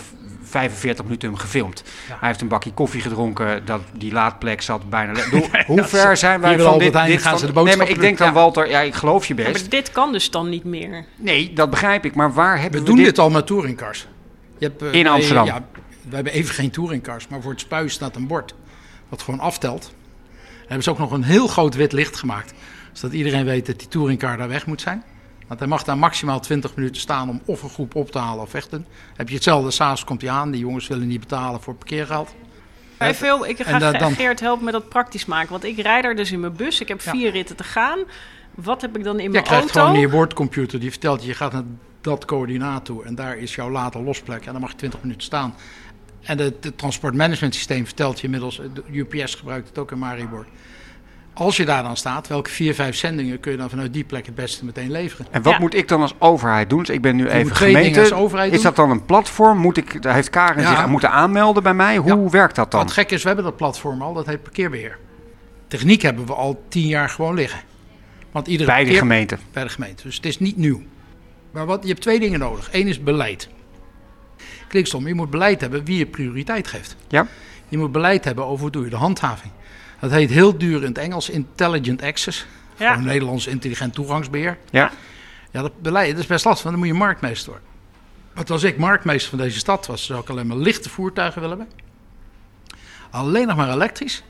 45 0.60 1.04
minuten 1.04 1.30
hem 1.30 1.38
gefilmd. 1.38 1.84
Ja. 2.08 2.18
Hij 2.20 2.28
heeft 2.28 2.42
een 2.42 2.48
bakje 2.48 2.72
koffie 2.74 3.02
gedronken. 3.02 3.66
Dat, 3.66 3.82
die 3.94 4.12
laadplek 4.12 4.62
zat 4.62 4.90
bijna... 4.90 5.14
Doe- 5.32 5.64
Hoe 5.66 5.84
ver 5.84 6.18
zijn 6.18 6.42
wij 6.42 6.60
van 6.60 6.80
dit? 6.80 6.94
Dit 6.94 7.22
gaan 7.22 7.30
van- 7.32 7.40
ze 7.40 7.54
de 7.54 7.62
nee, 7.64 7.76
maar 7.78 7.90
ik 7.90 8.00
denk 8.00 8.18
dan. 8.18 8.34
Walter, 8.34 8.70
ja, 8.70 8.80
ik 8.80 8.94
geloof 8.94 9.26
je 9.26 9.36
Ja, 9.36 9.44
best. 9.44 9.62
maar 9.62 9.70
dit 9.70 9.92
kan 9.92 10.12
dus 10.12 10.32
dan 10.32 10.50
niet 10.50 10.64
meer. 10.64 11.06
Nee, 11.16 11.54
dat 11.54 11.70
begrijp 11.70 12.06
ik. 12.06 12.16
Maar 12.16 12.34
waar 12.34 12.56
We 12.56 12.62
hebben 12.62 12.80
we, 12.80 12.86
doen 12.86 12.96
dit? 12.96 13.06
dit 13.06 13.20
al 13.20 13.30
met 13.30 13.48
touringcars. 13.48 14.08
Je 14.58 14.66
hebt, 14.66 14.82
eh, 14.82 14.94
In 14.94 15.04
wij- 15.04 15.12
Amsterdam? 15.12 15.46
Ja, 15.46 15.64
we 16.10 16.16
hebben 16.16 16.34
even 16.34 16.56
geen 16.56 16.72
touringcars, 16.72 17.28
maar 17.28 17.42
voor 17.42 17.52
het 17.52 17.60
spuis 17.62 17.94
staat 17.94 18.16
een 18.16 18.28
bord 18.28 18.54
wat 19.10 19.22
gewoon 19.22 19.40
aftelt. 19.40 19.82
Dan 19.82 20.60
hebben 20.60 20.84
ze 20.84 20.90
ook 20.90 20.98
nog 21.00 21.12
een 21.12 21.24
heel 21.24 21.48
groot 21.48 21.76
wit 21.76 21.92
licht 21.92 22.16
gemaakt, 22.18 22.54
zodat 22.94 23.16
iedereen 23.16 23.46
weet 23.46 23.66
dat 23.66 23.80
die 23.80 23.88
touringcar 23.88 24.38
daar 24.38 24.48
weg 24.48 24.66
moet 24.66 24.82
zijn. 24.82 25.04
Want 25.48 25.60
hij 25.60 25.70
mag 25.70 25.84
daar 25.84 25.98
maximaal 25.98 26.40
20 26.40 26.76
minuten 26.76 27.02
staan 27.02 27.30
om 27.30 27.42
of 27.46 27.64
een 27.64 27.70
groep 27.70 27.96
op 27.96 28.12
te 28.12 28.18
halen 28.18 28.42
of 28.44 28.52
doen. 28.52 28.86
Heb 29.16 29.30
je 29.30 29.36
hetzelfde, 29.36 29.72
s'avonds 29.72 30.04
komt 30.04 30.22
hij 30.22 30.30
aan, 30.32 30.52
die 30.52 30.60
jongens 30.62 30.88
willen 30.88 31.08
niet 31.08 31.20
betalen 31.20 31.62
voor 31.62 31.74
parkeergeld. 31.76 32.36
Maar 33.00 33.14
veel, 33.14 33.46
ik 33.48 33.62
ga 33.62 33.80
da- 33.80 33.92
dan- 33.92 34.12
Geert 34.16 34.40
helpen 34.40 34.64
met 34.64 34.74
dat 34.74 34.90
praktisch 34.90 35.26
maken. 35.26 35.50
Want 35.52 35.64
ik 35.64 35.80
rijd 35.80 36.06
er 36.06 36.16
dus 36.16 36.32
in 36.32 36.40
mijn 36.40 36.56
bus. 36.56 36.82
Ik 36.82 36.88
heb 36.88 37.02
Ja. 37.02 37.12
vier 37.12 37.32
ritten 37.32 37.56
te 37.56 37.64
gaan. 37.64 38.00
Wat 38.56 38.82
heb 38.82 38.98
ik 38.98 39.04
dan 39.04 39.18
in 39.18 39.24
Je 39.24 39.30
mijn 39.30 39.44
krijgt 39.44 39.64
auto? 39.64 39.80
gewoon 39.80 39.96
in 39.96 40.02
je 40.02 40.08
boordcomputer, 40.10 40.80
die 40.80 40.90
vertelt 40.92 41.22
je, 41.22 41.28
je 41.28 41.34
gaat 41.34 41.52
naar 41.54 41.64
dat 42.02 42.26
coördinaat 42.26 42.86
toe 42.86 43.04
en 43.04 43.16
daar 43.16 43.38
is 43.38 43.56
jouw 43.56 43.70
later 43.70 44.02
losplek 44.04 44.46
en 44.46 44.52
dan 44.52 44.62
mag 44.62 44.72
je 44.72 44.78
20 44.78 45.02
minuten 45.02 45.24
staan. 45.24 45.56
En 46.22 46.38
het, 46.40 46.64
het 46.64 46.78
transportmanagement 46.78 47.56
systeem 47.56 47.86
vertelt 47.86 48.18
je 48.20 48.24
inmiddels, 48.24 48.56
de 48.74 48.84
UPS 48.92 49.36
gebruikt 49.36 49.68
het 49.68 49.78
ook 49.78 49.92
in 49.92 49.98
Maribor. 50.00 50.46
Als 51.38 51.58
je 51.58 51.66
daar 51.66 51.84
dan 51.84 51.98
staat, 51.98 52.28
welke 52.28 52.50
vier, 52.50 52.74
vijf 52.76 52.96
zendingen 52.96 53.40
kun 53.40 53.52
je 53.52 53.58
dan 53.58 53.70
vanuit 53.70 53.94
die 53.94 54.04
plek 54.04 54.26
het 54.26 54.36
beste 54.36 54.66
meteen 54.66 54.92
leveren? 54.92 55.26
En 55.32 55.42
wat 55.42 55.54
Ja. 55.54 55.60
moet 55.60 55.74
ik 55.74 55.88
dan 55.88 56.02
als 56.02 56.16
overheid 56.20 56.70
doen? 56.70 56.80
Dus 56.80 56.90
ik 56.90 57.02
ben 57.02 57.16
nu 57.16 57.28
even 57.28 57.42
moet 57.42 57.54
twee 57.56 57.74
dingen 57.74 57.86
gemeente. 57.94 58.14
als 58.14 58.22
overheid 58.24 58.50
is 58.52 58.56
doen. 58.56 58.64
dat 58.66 58.76
dan 58.76 58.90
een 58.90 59.06
platform? 59.06 59.58
Moet 59.58 59.78
ik, 59.78 60.02
daar 60.02 60.14
heeft 60.14 60.30
Karen 60.30 60.62
Ja. 60.62 60.76
zich 60.76 60.88
moeten 60.88 61.12
aanmelden 61.12 61.64
bij 61.64 61.74
mij? 61.74 61.98
Hoe 61.98 62.30
werkt 62.30 62.56
dat 62.56 62.72
dan? 62.72 62.82
Wat 62.82 62.92
gek 62.92 63.12
is, 63.12 63.22
we 63.22 63.28
hebben 63.28 63.46
dat 63.46 63.56
platform 63.58 64.02
al, 64.02 64.14
dat 64.14 64.26
heet 64.26 64.44
parkeerbeheer. 64.44 64.98
Techniek 65.68 66.02
hebben 66.02 66.26
we 66.26 66.34
al 66.34 66.64
tien 66.70 66.88
jaar 66.88 67.10
gewoon 67.10 67.34
liggen. 67.36 67.60
Want 68.32 68.48
iedere 68.48 68.70
Bij 68.72 68.84
de 68.84 68.94
gemeente. 68.94 69.38
bij 69.54 69.64
de 69.64 69.70
gemeente. 69.70 70.04
Dus 70.04 70.16
het 70.16 70.26
is 70.26 70.40
niet 70.40 70.58
nieuw. 70.58 70.82
Maar 71.52 71.66
wat, 71.66 71.82
je 71.84 71.90
hebt 71.90 72.02
twee 72.02 72.20
dingen 72.20 72.40
nodig. 72.40 72.70
Eén 72.72 72.88
is 72.88 73.04
beleid. 73.04 73.50
Klinkt 74.68 74.88
stom, 74.90 75.08
je 75.08 75.14
moet 75.14 75.30
beleid 75.30 75.62
hebben 75.62 75.86
wie 75.86 75.98
je 75.98 76.06
prioriteit 76.06 76.68
geeft. 76.68 76.96
Ja. 77.08 77.28
Je 77.70 77.78
moet 77.78 77.92
beleid 77.92 78.26
hebben 78.26 78.46
over 78.46 78.62
hoe 78.62 78.72
doe 78.72 78.84
je 78.84 78.90
de 78.90 78.96
handhaving. 78.96 79.52
Dat 80.00 80.12
heet 80.12 80.30
heel 80.30 80.58
duur 80.58 80.82
in 80.82 80.88
het 80.88 80.98
Engels 80.98 81.30
Intelligent 81.30 82.02
Access. 82.02 82.46
Ja. 82.78 82.92
Gewoon 82.92 83.08
Nederlands 83.08 83.48
intelligent 83.48 83.94
toegangsbeheer. 83.94 84.58
Ja. 84.70 84.92
Ja, 85.52 85.62
dat 85.62 85.82
beleid 85.82 86.12
dat 86.12 86.20
is 86.20 86.26
best 86.26 86.46
lastig, 86.46 86.64
want 86.64 86.76
dan 86.76 86.86
moet 86.86 86.96
je 86.96 87.04
marktmeester 87.04 87.50
worden. 87.50 87.70
Want 88.34 88.50
als 88.50 88.64
ik 88.64 88.78
marktmeester 88.78 89.30
van 89.30 89.40
deze 89.40 89.60
stad 89.60 89.86
was, 89.86 90.06
zou 90.06 90.22
ik 90.22 90.30
alleen 90.30 90.48
maar 90.48 90.58
lichte 90.58 90.90
voertuigen 90.90 91.42
willen 91.42 91.58
hebben. 91.58 91.76
Alleen 93.10 93.48
nog 93.48 93.56
maar 93.56 93.72
elektrisch. 93.72 94.24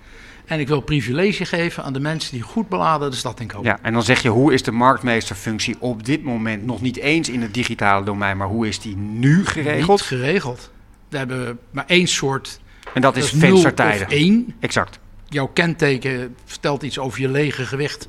En 0.45 0.59
ik 0.59 0.67
wil 0.67 0.81
privilege 0.81 1.45
geven 1.45 1.83
aan 1.83 1.93
de 1.93 1.99
mensen 1.99 2.31
die 2.31 2.41
goed 2.41 2.69
beladen 2.69 3.09
de 3.11 3.15
stad 3.15 3.39
inkomen. 3.39 3.65
ja, 3.67 3.79
en 3.81 3.93
dan 3.93 4.03
zeg 4.03 4.21
je, 4.21 4.29
hoe 4.29 4.53
is 4.53 4.63
de 4.63 4.71
marktmeesterfunctie 4.71 5.75
op 5.79 6.05
dit 6.05 6.23
moment 6.23 6.65
nog 6.65 6.81
niet 6.81 6.97
eens 6.97 7.29
in 7.29 7.41
het 7.41 7.53
digitale 7.53 8.05
domein, 8.05 8.37
maar 8.37 8.47
hoe 8.47 8.67
is 8.67 8.79
die 8.79 8.95
nu 8.95 9.45
geregeld? 9.45 9.99
Niet 9.99 10.07
geregeld. 10.07 10.71
We 11.09 11.17
hebben 11.17 11.59
maar 11.71 11.85
één 11.87 12.07
soort. 12.07 12.59
En 12.93 13.01
dat 13.01 13.15
is 13.15 13.31
dat 13.31 13.39
nul 13.39 13.49
venstertijden. 13.49 14.07
Of 14.07 14.13
één. 14.13 14.55
Exact. 14.59 14.99
Jouw 15.29 15.47
kenteken 15.47 16.35
vertelt 16.45 16.83
iets 16.83 16.99
over 16.99 17.21
je 17.21 17.29
lege 17.29 17.65
gewicht. 17.65 18.07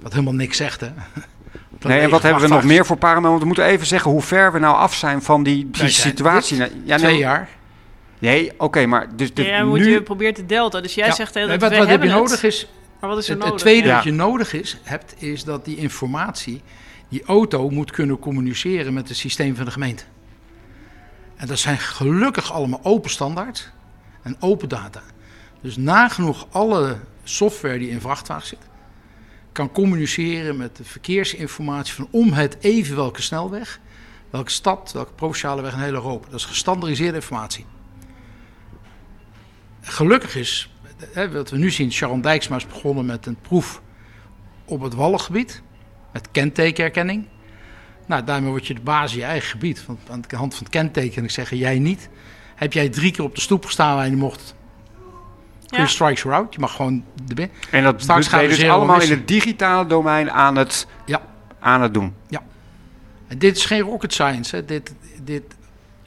Wat 0.00 0.12
helemaal 0.12 0.34
niks 0.34 0.56
zegt, 0.56 0.80
hè? 0.80 0.88
Dat 1.78 1.90
Nee, 1.90 2.00
en 2.00 2.10
wat 2.10 2.22
hebben 2.22 2.42
we 2.42 2.48
nog 2.48 2.64
meer 2.64 2.86
voor 2.86 2.96
parameters? 2.96 3.28
Want 3.30 3.40
we 3.40 3.46
moeten 3.46 3.64
even 3.64 3.86
zeggen 3.86 4.10
hoe 4.10 4.22
ver 4.22 4.52
we 4.52 4.58
nou 4.58 4.76
af 4.76 4.94
zijn 4.94 5.22
van 5.22 5.42
die, 5.42 5.70
die 5.70 5.88
situatie. 5.88 6.84
Twee 6.96 7.16
jaar. 7.18 7.48
nee 8.18 8.52
oké, 8.58 8.86
maar 8.86 9.16
dus 9.16 9.34
de, 9.34 9.42
Ja, 9.44 9.64
nu... 9.64 9.90
je 9.90 10.02
probeert 10.02 10.34
te 10.34 10.46
delta. 10.46 10.80
Dus 10.80 10.94
jij 10.94 11.06
Ja. 11.06 11.12
zegt 11.14 11.34
Nee, 11.34 11.46
dat 11.46 11.60
wat 11.60 11.70
we 11.70 11.76
wat 11.76 11.78
heb 11.78 11.88
hebben 11.88 12.08
je 12.08 12.14
het. 12.14 12.22
nodig 12.24 12.42
is 12.42 12.68
Maar 13.00 13.10
wat 13.10 13.18
is 13.18 13.24
er 13.28 13.30
Het, 13.30 13.38
het 13.38 13.48
nodig? 13.48 13.64
tweede 13.66 13.86
Ja. 13.88 13.94
wat 13.94 14.04
je 14.04 14.10
nodig 14.12 14.52
is, 14.52 14.78
hebt, 14.82 15.22
is 15.22 15.44
dat 15.44 15.64
die 15.64 15.76
informatie, 15.76 16.62
die 17.08 17.22
auto 17.24 17.70
moet 17.70 17.90
kunnen 17.90 18.18
communiceren 18.18 18.92
met 18.94 19.08
het 19.08 19.16
systeem 19.16 19.56
van 19.56 19.64
de 19.64 19.70
gemeente. 19.70 20.04
En 21.36 21.46
dat 21.46 21.58
zijn 21.58 21.78
gelukkig 21.78 22.52
allemaal 22.52 22.80
open 22.82 23.10
standaards 23.10 23.68
en 24.22 24.36
open 24.40 24.68
data. 24.68 25.00
Dus 25.60 25.76
nagenoeg 25.76 26.46
alle 26.50 26.98
software 27.24 27.78
die 27.78 27.90
in 27.90 28.00
vrachtwagen 28.00 28.46
zit, 28.46 28.68
kan 29.52 29.72
communiceren 29.72 30.56
met 30.56 30.76
de 30.76 30.84
verkeersinformatie 30.84 31.94
van 31.94 32.08
om 32.10 32.32
het 32.32 32.56
even 32.60 32.96
welke 32.96 33.22
snelweg, 33.22 33.80
welke 34.30 34.50
stad, 34.50 34.92
welke 34.92 35.12
provinciale 35.12 35.62
weg 35.62 35.72
in 35.72 35.80
heel 35.80 35.92
Europa. 35.92 36.26
Dat 36.30 36.38
is 36.38 36.44
gestandardiseerde 36.44 37.16
informatie. 37.16 37.64
Gelukkig 39.80 40.36
is, 40.36 40.70
hè, 41.12 41.30
wat 41.30 41.50
we 41.50 41.56
nu 41.56 41.70
zien, 41.70 41.92
Sharon 41.92 42.20
Dijksma 42.20 42.56
is 42.56 42.66
begonnen 42.66 43.06
met 43.06 43.26
een 43.26 43.40
proef 43.40 43.82
op 44.64 44.80
het 44.80 44.94
Wallengebied, 44.94 45.62
met 46.12 46.28
kentekenherkenning. 46.30 47.26
Nou, 48.06 48.24
daarmee 48.24 48.50
word 48.50 48.66
je 48.66 48.74
de 48.74 48.80
baas 48.80 49.12
in 49.12 49.18
je 49.18 49.24
eigen 49.24 49.48
gebied. 49.48 49.86
Want 49.86 50.10
aan 50.10 50.24
de 50.26 50.36
hand 50.36 50.54
van 50.54 50.62
het 50.62 50.72
kenteken 50.72 51.24
ik 51.24 51.30
zeggen, 51.30 51.56
jij 51.56 51.78
niet. 51.78 52.08
Heb 52.54 52.72
jij 52.72 52.88
drie 52.88 53.12
keer 53.12 53.24
op 53.24 53.34
de 53.34 53.40
stoep 53.40 53.64
gestaan 53.64 53.96
waar 53.96 54.08
je 54.08 54.16
mocht, 54.16 54.54
three 55.70 55.82
Ja. 55.82 55.88
strikes 55.88 56.26
are 56.26 56.34
out. 56.34 56.54
Je 56.54 56.60
mag 56.60 56.76
gewoon 56.76 57.04
de 57.24 57.34
bin- 57.34 57.50
En 57.70 57.82
dat 57.84 58.02
Straks 58.02 58.28
gaan 58.28 58.42
je 58.42 58.48
we 58.48 58.54
dus 58.56 58.68
allemaal 58.68 59.00
in 59.00 59.10
het 59.10 59.28
digitale 59.28 59.86
domein 59.86 60.30
aan 60.30 60.56
het, 60.56 60.86
Ja. 61.06 61.20
aan 61.60 61.82
het 61.82 61.94
doen. 61.94 62.14
En 63.28 63.38
dit 63.38 63.56
is 63.56 63.64
geen 63.64 63.80
rocket 63.80 64.12
science. 64.12 64.56
Hè. 64.56 64.64
Dit, 64.64 64.94
dit, 65.22 65.42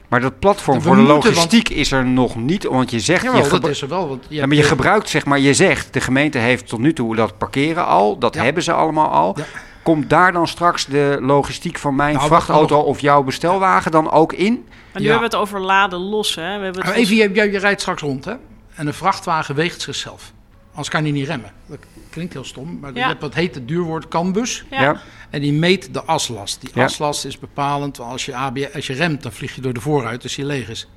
Maar 0.08 0.20
dat 0.20 0.38
platform 0.38 0.76
We 0.76 0.82
voor 0.82 0.96
de 0.96 1.02
logistiek 1.02 1.68
is 1.68 1.92
er 1.92 2.04
nog 2.06 2.36
niet, 2.36 2.64
want 2.64 2.90
je 2.90 3.00
zegt... 3.00 3.22
jawel, 3.22 3.44
je 3.44 3.48
dat 3.50 3.66
is 3.68 3.82
er 3.82 3.88
wel. 3.88 4.08
Want 4.08 4.24
je 4.28 4.34
Ja, 4.34 4.46
maar 4.46 4.56
je 4.56 4.62
de- 4.62 4.68
gebruikt, 4.68 5.08
zeg 5.08 5.24
maar, 5.24 5.38
je 5.38 5.54
zegt, 5.54 5.92
de 5.92 6.00
gemeente 6.00 6.38
heeft 6.38 6.68
tot 6.68 6.78
nu 6.80 6.92
toe 6.92 7.16
dat 7.16 7.38
parkeren 7.38 7.86
al, 7.86 8.18
dat 8.18 8.34
Ja. 8.34 8.42
hebben 8.42 8.62
ze 8.62 8.72
allemaal 8.72 9.08
al. 9.08 9.34
Ja. 9.38 9.44
Komt 9.82 10.10
daar 10.10 10.32
dan 10.32 10.48
straks 10.48 10.86
de 10.86 11.18
logistiek 11.20 11.78
van 11.78 11.94
mijn 11.94 12.14
Nou, 12.14 12.26
vrachtauto 12.26 12.78
of 12.80 13.00
jouw 13.00 13.22
bestelwagen 13.22 13.90
dan 13.90 14.10
ook 14.10 14.32
in? 14.32 14.52
Maar 14.92 15.02
nu 15.02 15.06
Ja. 15.08 15.10
hebben 15.10 15.30
we 15.30 15.36
het 15.36 15.46
over 15.46 15.60
laden 15.60 15.98
los. 15.98 16.34
Hè? 16.34 16.42
We 16.42 16.48
hebben 16.48 16.66
het 16.66 16.76
Maar 16.76 16.84
volgens- 16.84 17.10
even, 17.10 17.34
je, 17.34 17.42
je, 17.42 17.50
je 17.52 17.58
rijdt 17.58 17.80
straks 17.80 18.02
rond, 18.02 18.24
hè? 18.24 18.34
En 18.74 18.86
een 18.86 18.94
vrachtwagen 18.94 19.54
weegt 19.54 19.80
zichzelf. 19.80 20.32
Anders 20.70 20.88
kan 20.88 21.02
hij 21.02 21.12
niet 21.12 21.26
remmen. 21.26 21.52
Dat 21.66 21.78
klinkt 22.10 22.32
heel 22.32 22.44
stom, 22.44 22.78
maar 22.80 22.92
Ja. 22.94 23.00
je 23.00 23.06
hebt 23.06 23.20
wat 23.20 23.34
heet 23.34 23.54
het 23.54 23.68
duurwoord 23.68 24.08
kanbus. 24.08 24.64
ja. 24.70 25.00
En 25.30 25.40
die 25.40 25.52
meet 25.52 25.94
de 25.94 26.02
aslast. 26.04 26.60
Die 26.60 26.70
Ja. 26.74 26.84
aslast 26.84 27.24
is 27.24 27.38
bepalend. 27.38 27.96
want 27.96 28.10
Als 28.10 28.24
je, 28.24 28.34
AB, 28.36 28.58
als 28.74 28.86
je 28.86 28.92
remt, 28.92 29.22
dan 29.22 29.32
vlieg 29.32 29.54
je 29.54 29.60
door 29.60 29.72
de 29.74 29.80
vooruit 29.80 30.22
als 30.22 30.36
je 30.36 30.44
leeg 30.44 30.68
is. 30.68 30.88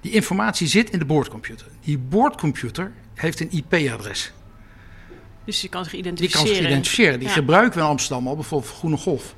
Die 0.00 0.12
informatie 0.12 0.66
zit 0.66 0.90
in 0.90 0.98
de 0.98 1.04
boordcomputer. 1.04 1.66
Die 1.80 1.98
boordcomputer 1.98 2.92
heeft 3.14 3.40
een 3.40 3.50
IP-adres. 3.52 4.32
Dus 5.44 5.60
je 5.60 5.68
kan 5.68 5.82
zich 5.82 5.90
Die 5.92 6.00
identificeren. 6.00 6.44
kan 6.46 6.54
zich 6.56 6.64
identificeren. 6.66 7.18
Die 7.18 7.28
Ja. 7.28 7.34
gebruiken 7.34 7.78
we 7.78 7.84
in 7.84 7.90
Amsterdam 7.90 8.28
al, 8.28 8.34
bijvoorbeeld 8.34 8.70
voor 8.70 8.78
Groene 8.78 8.96
Golf. 8.96 9.34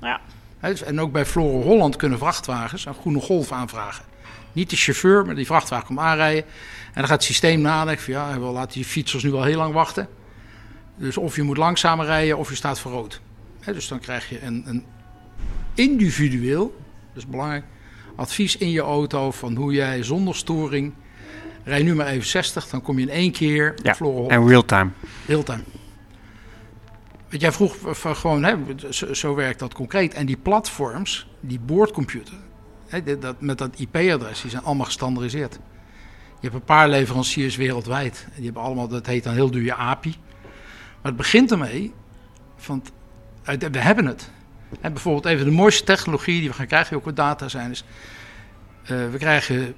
Ja. 0.00 0.20
Dus- 0.60 0.82
En 0.82 1.00
ook 1.00 1.12
bij 1.12 1.26
Flora 1.26 1.62
Holland 1.64 1.96
kunnen 1.96 2.18
vrachtwagens 2.18 2.84
een 2.86 2.94
Groene 2.94 3.20
Golf 3.20 3.52
aanvragen. 3.52 4.04
Niet 4.52 4.70
de 4.70 4.76
chauffeur, 4.76 5.26
maar 5.26 5.34
die 5.34 5.46
vrachtwagen 5.46 5.86
komt 5.86 5.98
aanrijden. 5.98 6.44
En 6.98 7.04
dan 7.04 7.12
gaat 7.12 7.22
het 7.22 7.32
systeem 7.32 7.60
nadenken 7.60 8.04
van 8.04 8.12
ja, 8.12 8.40
we 8.40 8.46
laten 8.46 8.72
die 8.72 8.84
fietsers 8.84 9.22
nu 9.22 9.32
al 9.32 9.42
heel 9.42 9.56
lang 9.56 9.72
wachten. 9.72 10.08
Dus 10.96 11.16
of 11.16 11.36
je 11.36 11.42
moet 11.42 11.56
langzamer 11.56 12.06
rijden 12.06 12.38
of 12.38 12.48
je 12.48 12.54
staat 12.54 12.80
voor 12.80 12.92
rood. 12.92 13.20
Dus 13.64 13.88
dan 13.88 13.98
krijg 13.98 14.28
je 14.28 14.42
een, 14.42 14.62
een 14.66 14.84
individueel, 15.74 16.76
dat 17.12 17.22
is 17.22 17.26
belangrijk, 17.26 17.64
advies 18.16 18.56
in 18.56 18.70
je 18.70 18.80
auto 18.80 19.30
van 19.30 19.56
hoe 19.56 19.72
jij 19.72 20.02
zonder 20.02 20.36
storing... 20.36 20.92
Rij 21.64 21.82
nu 21.82 21.94
maar 21.94 22.06
even 22.06 22.26
60, 22.26 22.68
dan 22.68 22.82
kom 22.82 22.98
je 22.98 23.02
in 23.02 23.10
één 23.12 23.32
keer 23.32 23.74
Ja. 23.82 23.96
En 24.28 24.48
real-time. 24.48 24.90
Realtime. 25.26 25.62
Want 27.28 27.42
jij 27.42 27.52
vroeg 27.52 27.76
van 27.82 28.16
gewoon, 28.16 28.44
hè, 28.44 28.54
zo, 28.90 29.14
zo 29.14 29.34
werkt 29.34 29.58
dat 29.58 29.74
concreet. 29.74 30.14
En 30.14 30.26
die 30.26 30.36
platforms, 30.36 31.28
die 31.40 31.60
boordcomputer, 31.60 32.34
hè, 32.86 33.18
dat, 33.18 33.40
met 33.40 33.58
dat 33.58 33.78
IP-adres, 33.78 34.40
die 34.40 34.50
zijn 34.50 34.62
allemaal 34.62 34.86
gestandardiseerd. 34.86 35.58
Je 36.40 36.46
hebt 36.48 36.54
een 36.54 36.64
paar 36.66 36.88
leveranciers 36.88 37.56
wereldwijd. 37.56 38.26
Die 38.34 38.44
hebben 38.44 38.62
allemaal, 38.62 38.88
dat 38.88 39.06
heet 39.06 39.24
dan 39.24 39.32
heel 39.34 39.50
duur 39.50 39.64
je 39.64 39.74
API. 39.74 40.16
Maar 40.94 41.12
het 41.12 41.16
begint 41.16 41.50
ermee, 41.50 41.94
van, 42.56 42.84
het- 43.42 43.70
we 43.72 43.78
hebben 43.78 44.06
het. 44.06 44.30
En 44.80 44.92
bijvoorbeeld 44.92 45.24
even 45.24 45.44
de 45.44 45.50
mooiste 45.50 45.84
technologie 45.84 46.40
die 46.40 46.48
we 46.48 46.54
gaan 46.54 46.66
krijgen, 46.66 46.88
die 46.88 46.98
ook 46.98 47.04
wat 47.04 47.16
data 47.16 47.48
zijn, 47.48 47.70
is... 47.70 47.84
eh, 48.82 48.88
we 49.10 49.18
krijgen 49.18 49.74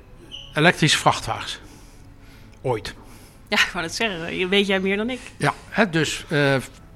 elektrische 0.54 0.98
vrachtwagens. 0.98 1.60
Ooit. 2.62 2.94
ja, 3.48 3.56
ik 3.58 3.70
wou 3.72 3.84
het 3.84 3.94
zeggen. 3.94 4.48
Weet 4.48 4.66
jij 4.66 4.80
meer 4.80 4.96
dan 4.96 5.10
ik? 5.10 5.20
Ja, 5.36 5.54
hè, 5.68 5.90
dus 5.90 6.24
eh, 6.28 6.52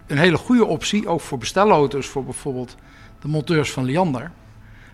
een 0.07 0.19
hele 0.19 0.37
goede 0.37 0.65
optie, 0.65 1.09
ook 1.09 1.21
voor 1.21 1.39
bestelauto's, 1.39 2.07
voor 2.07 2.25
bijvoorbeeld 2.25 2.77
de 3.21 3.29
monteurs 3.29 3.71
van 3.71 3.85
Liander. 3.85 4.31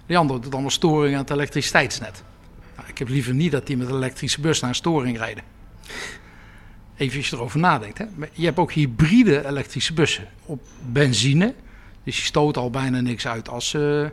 Liander 0.06 0.40
doet 0.40 0.52
allemaal 0.52 0.70
storing 0.70 1.14
aan 1.14 1.20
het 1.20 1.30
elektriciteitsnet. 1.30 2.22
Nou, 2.81 2.93
ik 2.93 2.99
heb 2.99 3.09
liever 3.09 3.35
niet 3.35 3.53
dat 3.53 3.66
die 3.66 3.77
met 3.77 3.88
een 3.88 3.95
elektrische 3.95 4.40
bus 4.40 4.61
naar 4.61 4.71
een 4.71 4.77
storing 4.77 5.19
rijden. 5.19 5.45
Even 6.97 7.16
als 7.16 7.29
je 7.29 7.37
erover 7.37 7.59
nadenkt. 7.59 7.99
Hè. 7.99 8.05
Je 8.33 8.45
hebt 8.45 8.59
ook 8.59 8.73
hybride 8.73 9.47
elektrische 9.47 9.93
bussen 9.93 10.29
op 10.45 10.62
benzine. 10.93 11.55
Dus 12.05 12.14
die 12.14 12.25
stoten 12.25 12.62
al 12.62 12.71
bijna 12.71 13.01
niks 13.01 13.27
uit 13.27 13.49
als... 13.49 13.75
eh, 13.75 14.07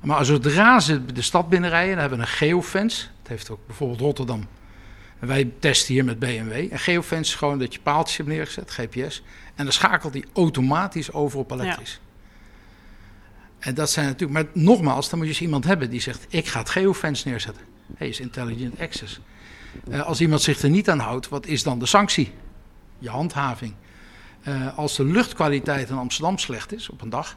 maar 0.00 0.24
zodra 0.24 0.80
ze 0.80 1.04
de 1.04 1.22
stad 1.22 1.48
binnenrijden, 1.48 1.90
dan 1.90 2.00
hebben 2.00 2.18
we 2.18 2.24
een 2.24 2.30
geofence. 2.30 3.06
Dat 3.22 3.28
heeft 3.28 3.50
ook 3.50 3.66
bijvoorbeeld 3.66 4.00
Rotterdam. 4.00 4.46
En 5.18 5.28
wij 5.28 5.50
testen 5.58 5.94
hier 5.94 6.04
met 6.04 6.18
BMW. 6.18 6.72
En 6.72 6.78
geofence 6.78 7.30
is 7.32 7.38
gewoon 7.38 7.58
dat 7.58 7.74
je 7.74 7.80
paaltjes 7.80 8.16
hebt 8.16 8.28
neergezet, 8.28 8.70
GPS. 8.70 9.22
En 9.54 9.64
dan 9.64 9.72
schakelt 9.72 10.12
hij 10.12 10.24
automatisch 10.32 11.12
over 11.12 11.38
op 11.38 11.50
elektrisch. 11.50 12.00
En 13.58 13.74
dat 13.74 13.90
zijn 13.90 14.06
natuurlijk... 14.06 14.32
Maar 14.32 14.62
nogmaals, 14.62 15.08
dan 15.08 15.18
moet 15.18 15.26
je 15.26 15.32
eens 15.32 15.42
iemand 15.42 15.64
hebben 15.64 15.90
die 15.90 16.00
zegt... 16.00 16.26
ik 16.28 16.46
ga 16.46 16.58
het 16.58 16.70
geofence 16.70 17.28
neerzetten. 17.28 17.75
Hey, 17.94 18.08
is 18.08 18.20
intelligent 18.20 18.80
access. 18.80 19.20
Eh, 19.90 20.06
als 20.06 20.20
iemand 20.20 20.42
zich 20.42 20.62
er 20.62 20.70
niet 20.70 20.90
aan 20.90 20.98
houdt, 20.98 21.28
wat 21.28 21.46
is 21.46 21.62
dan 21.62 21.78
de 21.78 21.86
sanctie? 21.86 22.32
Je 22.98 23.08
handhaving. 23.08 23.74
Eh, 24.42 24.78
als 24.78 24.96
de 24.96 25.04
luchtkwaliteit 25.04 25.88
in 25.88 25.96
Amsterdam 25.96 26.38
slecht 26.38 26.72
is 26.72 26.90
op 26.90 27.02
een 27.02 27.10
dag... 27.10 27.36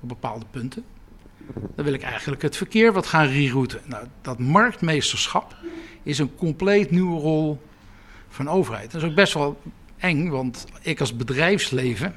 op 0.00 0.08
bepaalde 0.08 0.46
punten... 0.50 0.84
dan 1.74 1.84
wil 1.84 1.94
ik 1.94 2.02
eigenlijk 2.02 2.42
het 2.42 2.56
verkeer 2.56 2.92
wat 2.92 3.06
gaan 3.06 3.26
rerouten. 3.26 3.80
Nou, 3.84 4.06
dat 4.20 4.38
marktmeesterschap 4.38 5.56
is 6.02 6.18
een 6.18 6.34
compleet 6.34 6.90
nieuwe 6.90 7.20
rol 7.20 7.62
van 8.28 8.48
overheid. 8.48 8.90
Dat 8.90 9.02
is 9.02 9.08
ook 9.08 9.14
best 9.14 9.34
wel 9.34 9.60
eng, 9.98 10.28
want 10.28 10.66
ik 10.80 11.00
als 11.00 11.16
bedrijfsleven, 11.16 12.14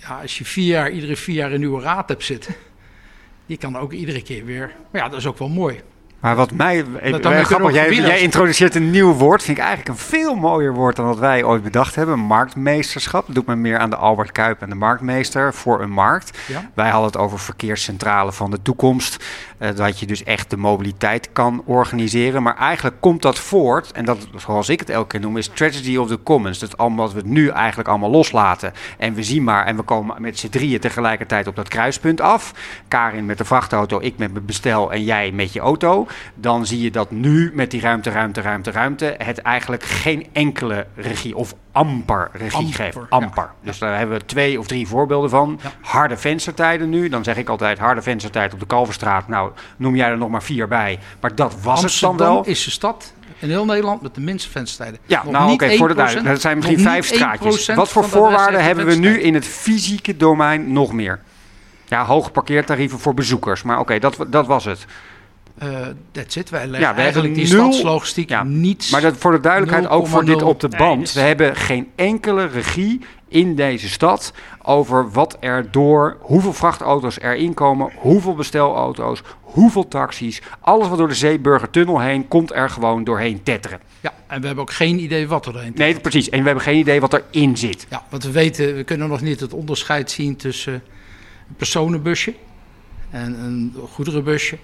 ja, 0.00 0.20
als 0.20 0.38
je 0.38 0.44
vier 0.44 0.66
jaar, 0.66 0.90
iedere 0.90 1.16
vier 1.16 1.34
jaar 1.34 1.52
een 1.52 1.60
nieuwe 1.60 1.82
raad 1.82 2.08
hebt 2.08 2.24
zitten, 2.24 2.54
die 3.50 3.58
kan 3.58 3.78
ook 3.78 3.92
iedere 3.92 4.22
keer 4.22 4.44
weer. 4.44 4.70
Maar 4.90 5.02
ja, 5.02 5.08
dat 5.08 5.18
is 5.18 5.26
ook 5.26 5.38
wel 5.38 5.48
mooi. 5.48 5.80
Maar 6.20 6.36
wat 6.36 6.52
mij... 6.52 6.84
eh, 7.00 7.38
je 7.38 7.44
grappig, 7.44 7.72
jij, 7.72 7.94
jij 7.94 8.20
introduceert 8.20 8.74
een 8.74 8.90
nieuw 8.90 9.12
woord. 9.12 9.42
Vind 9.42 9.58
ik 9.58 9.64
eigenlijk 9.64 9.98
een 9.98 10.04
veel 10.04 10.34
mooier 10.34 10.74
woord 10.74 10.96
dan 10.96 11.06
wat 11.06 11.18
wij 11.18 11.44
ooit 11.44 11.62
bedacht 11.62 11.94
hebben. 11.94 12.18
Marktmeesterschap. 12.18 13.26
Dat 13.26 13.34
doet 13.34 13.46
me 13.46 13.56
meer 13.56 13.78
aan 13.78 13.90
de 13.90 13.96
Albert 13.96 14.32
Kuip 14.32 14.62
en 14.62 14.68
de 14.68 14.74
marktmeester 14.74 15.54
voor 15.54 15.82
een 15.82 15.90
markt. 15.90 16.38
Ja? 16.48 16.70
Wij 16.74 16.88
hadden 16.88 17.10
het 17.10 17.20
over 17.20 17.38
verkeerscentrale 17.38 18.32
van 18.32 18.50
de 18.50 18.62
toekomst. 18.62 19.24
Eh, 19.60 19.74
dat 19.74 19.98
je 19.98 20.06
dus 20.06 20.24
echt 20.24 20.50
de 20.50 20.56
mobiliteit 20.56 21.28
kan 21.32 21.62
organiseren. 21.66 22.42
Maar 22.42 22.56
eigenlijk 22.56 22.96
komt 23.00 23.22
dat 23.22 23.38
voort, 23.38 23.92
en 23.92 24.04
dat 24.04 24.28
zoals 24.36 24.68
ik 24.68 24.80
het 24.80 24.90
elke 24.90 25.08
keer 25.08 25.20
noem, 25.20 25.36
is 25.36 25.48
tragedy 25.48 25.96
of 25.96 26.08
the 26.08 26.22
commons. 26.22 26.58
Dat 26.58 26.76
allemaal 26.76 27.04
wat 27.04 27.12
we 27.12 27.18
het 27.18 27.28
nu 27.28 27.48
eigenlijk 27.48 27.88
allemaal 27.88 28.10
loslaten. 28.10 28.72
En 28.98 29.14
we 29.14 29.22
zien 29.22 29.44
maar, 29.44 29.66
en 29.66 29.76
we 29.76 29.82
komen 29.82 30.22
met 30.22 30.38
z'n 30.38 30.48
drieën 30.48 30.80
tegelijkertijd 30.80 31.46
op 31.46 31.56
dat 31.56 31.68
kruispunt 31.68 32.20
af. 32.20 32.54
Karin 32.88 33.26
met 33.26 33.38
de 33.38 33.44
vrachtauto, 33.44 33.98
ik 34.00 34.18
met 34.18 34.32
mijn 34.32 34.44
bestel 34.44 34.92
en 34.92 35.04
jij 35.04 35.32
met 35.32 35.52
je 35.52 35.60
auto. 35.60 36.06
Dan 36.34 36.66
zie 36.66 36.80
je 36.80 36.90
dat 36.90 37.10
nu 37.10 37.50
met 37.54 37.70
die 37.70 37.80
ruimte, 37.80 38.10
ruimte, 38.10 38.40
ruimte, 38.40 38.70
ruimte, 38.70 39.14
het 39.18 39.38
eigenlijk 39.38 39.82
geen 39.82 40.26
enkele 40.32 40.86
regie 40.94 41.36
of 41.36 41.54
amper 41.72 42.30
regie 42.32 42.58
Amper, 42.58 42.74
geeft. 42.74 42.94
ja. 42.94 43.06
Amper. 43.08 43.50
Dus 43.62 43.78
daar 43.78 43.98
hebben 43.98 44.18
we 44.18 44.24
twee 44.24 44.58
of 44.58 44.66
drie 44.66 44.86
voorbeelden 44.86 45.30
van. 45.30 45.60
Ja. 45.62 45.70
Harde 45.80 46.16
venstertijden 46.16 46.88
nu. 46.88 47.08
Dan 47.08 47.24
zeg 47.24 47.36
ik 47.36 47.48
altijd 47.48 47.78
harde 47.78 48.02
venstertijd 48.02 48.52
op 48.52 48.60
de 48.60 48.66
Kalverstraat. 48.66 49.28
Nou, 49.28 49.49
noem 49.76 49.96
jij 49.96 50.08
er 50.08 50.18
nog 50.18 50.28
maar 50.28 50.42
vier 50.42 50.68
bij. 50.68 50.98
Maar 51.20 51.34
dat 51.34 51.52
was 51.52 51.82
het 51.82 52.00
dan 52.00 52.10
Amsterdam 52.10 52.16
wel. 52.16 52.44
is 52.44 52.64
de 52.64 52.70
stad 52.70 53.12
in 53.40 53.48
heel 53.48 53.64
Nederland 53.64 54.02
met 54.02 54.14
de 54.14 54.20
minste 54.20 54.50
venstertijden. 54.50 55.00
Ja, 55.06 55.22
Nog 55.24 55.32
nou 55.32 55.52
oké, 55.52 55.76
voor 55.76 55.88
de 55.88 55.94
1%, 55.94 55.96
duidelijkheid. 55.96 56.34
Dat 56.34 56.40
zijn 56.40 56.56
misschien 56.56 56.80
vijf 56.80 57.06
straatjes. 57.06 57.70
1% 57.70 57.74
Wat 57.74 57.88
voor 57.88 58.08
voorwaarden 58.08 58.64
hebben 58.64 58.86
we 58.86 58.94
nu 58.94 59.20
in 59.20 59.34
het 59.34 59.46
fysieke 59.46 60.16
domein 60.16 60.72
nog 60.72 60.92
meer? 60.92 61.20
Ja, 61.86 62.04
hoge 62.04 62.30
parkeertarieven 62.30 62.98
voor 62.98 63.14
bezoekers. 63.14 63.62
Maar 63.62 63.78
oké, 63.78 63.98
dat, 63.98 64.16
dat 64.28 64.46
was 64.46 64.64
het. 64.64 64.86
Eh, 65.60 65.86
that's 66.12 66.36
it. 66.36 66.50
Wij 66.50 66.66
leggen 66.66 66.88
Ja, 66.88 66.94
we 66.94 67.00
eigenlijk 67.00 67.34
die 67.34 67.52
nul- 67.52 67.72
stadslogistiek 67.72 68.28
Ja, 68.28 68.42
niets. 68.42 68.90
Maar 68.90 69.00
dat, 69.00 69.16
voor 69.16 69.32
de 69.32 69.40
duidelijkheid, 69.40 69.88
ook 69.88 70.06
voor 70.06 70.24
dit 70.24 70.40
0,0. 70.40 70.46
op 70.48 70.60
de 70.60 70.68
Nee, 70.68 70.78
band. 70.78 71.00
dus- 71.00 71.12
We 71.12 71.20
hebben 71.20 71.56
geen 71.56 71.88
enkele 71.96 72.46
regie 72.46 73.00
in 73.28 73.54
deze 73.54 73.88
stad 73.88 74.32
over 74.62 75.10
wat 75.10 75.36
er 75.40 75.70
door, 75.70 76.16
hoeveel 76.20 76.52
vrachtauto's 76.52 77.20
erin 77.20 77.54
komen, 77.54 77.90
hoeveel 77.96 78.34
bestelauto's, 78.34 79.22
hoeveel 79.40 79.88
taxis. 79.88 80.42
Alles 80.60 80.88
wat 80.88 80.98
door 80.98 81.08
de 81.08 81.14
Zeeburgertunnel 81.14 82.00
heen 82.00 82.28
komt 82.28 82.52
er 82.54 82.70
gewoon 82.70 83.04
doorheen 83.04 83.42
tetteren. 83.42 83.80
Ja, 84.00 84.12
en 84.26 84.40
we 84.40 84.46
hebben 84.46 84.64
ook 84.64 84.72
geen 84.72 84.98
idee 84.98 85.28
wat 85.28 85.46
er 85.46 85.52
doorheen 85.52 85.72
Nee, 85.74 86.00
precies. 86.00 86.28
En 86.28 86.38
we 86.38 86.44
hebben 86.44 86.64
geen 86.64 86.78
idee 86.78 87.00
wat 87.00 87.12
erin 87.32 87.56
zit. 87.56 87.86
Ja, 87.90 88.04
want 88.08 88.22
we 88.24 88.30
weten, 88.30 88.74
we 88.76 88.84
kunnen 88.84 89.08
nog 89.08 89.20
niet 89.20 89.40
het 89.40 89.52
onderscheid 89.52 90.10
zien 90.10 90.36
tussen 90.36 90.72
een 91.48 91.54
personenbusje 91.56 92.34
en 93.10 93.40
een 93.44 93.74
goederenbusje. 93.92 94.58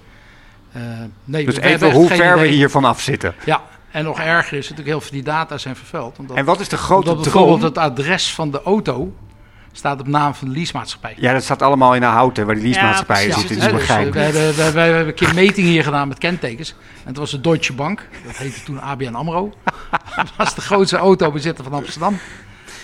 Eh, 0.77 0.83
nee, 1.25 1.45
Dus 1.45 1.55
we 1.55 1.63
even 1.63 1.93
hoe 1.93 2.09
ver 2.09 2.39
we 2.39 2.47
hier 2.47 2.71
vanaf 2.71 3.01
zitten. 3.01 3.35
Ja, 3.45 3.63
en 3.91 4.05
nog 4.05 4.21
erger 4.21 4.57
is 4.59 4.63
natuurlijk 4.63 4.89
heel 4.89 5.01
veel 5.01 5.11
die 5.11 5.23
data 5.23 5.59
zijn 5.59 5.77
vervuild. 5.77 6.19
Omdat, 6.19 6.37
En 6.37 6.45
wat 6.45 6.61
is 6.61 6.69
de 6.69 6.77
grote 6.77 7.09
omdat 7.11 7.23
bijvoorbeeld 7.25 7.61
droom? 7.61 7.85
het 7.85 7.99
adres 7.99 8.35
van 8.35 8.51
de 8.51 8.63
auto 8.63 9.13
staat 9.73 10.01
op 10.01 10.07
naam 10.09 10.35
van 10.35 10.49
de 10.49 10.55
leasemaatschappij. 10.55 11.15
Ja, 11.17 11.33
dat 11.33 11.43
staat 11.43 11.63
allemaal 11.63 11.95
in 11.95 12.01
de 12.01 12.07
houten 12.07 12.47
waar 12.47 12.55
die 12.55 12.65
leasemaatschappijen 12.65 13.29
Ja, 13.29 13.39
zitten. 13.39 13.57
is 13.57 13.63
Hè, 13.63 13.69
dus, 13.71 13.79
begrijpelijk. 13.79 14.15
we, 14.15 14.21
hebben, 14.21 14.65
we, 14.65 14.73
we 14.73 14.81
hebben 14.81 15.07
een 15.07 15.15
keer 15.15 15.29
een 15.29 15.35
meting 15.35 15.67
hier 15.67 15.83
gedaan 15.85 16.09
met 16.09 16.19
kentekens. 16.19 16.71
En 17.03 17.07
het 17.09 17.17
was 17.17 17.31
de 17.31 17.41
Deutsche 17.41 17.73
Bank. 17.73 18.09
Dat 18.27 18.37
heette 18.37 18.63
toen 18.63 18.81
ABN 18.81 19.15
AMRO. 19.15 19.53
dat 20.17 20.33
was 20.37 20.55
de 20.55 20.61
grootste 20.61 20.97
autobezitter 20.97 21.65
van 21.65 21.73
Amsterdam. 21.73 22.19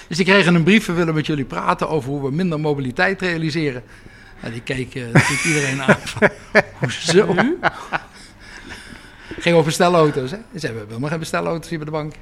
Dus 0.09 0.17
die 0.17 0.27
kregen 0.27 0.55
een 0.55 0.63
brief. 0.63 0.87
We 0.87 0.93
willen 0.93 1.15
met 1.15 1.27
jullie 1.27 1.45
praten 1.45 1.89
over 1.89 2.11
hoe 2.11 2.23
we 2.23 2.31
minder 2.31 2.61
mobiliteit 2.61 3.21
realiseren. 3.21 3.83
Die 4.51 4.63
keek 4.63 4.95
eh, 4.95 5.03
natuurlijk 5.03 5.45
iedereen 5.45 5.83
aan. 5.83 5.97
Hoezo? 6.79 7.35
Ging 9.39 9.55
over 9.55 9.65
bestelauto's. 9.65 10.31
Hè? 10.31 10.39
Ze 10.59 10.67
hebben 10.67 10.87
helemaal 10.87 11.11
geen 11.11 11.19
bestelauto's 11.19 11.69
hier 11.69 11.79
bij 11.79 11.87
de 11.87 11.93
bank. 11.93 12.15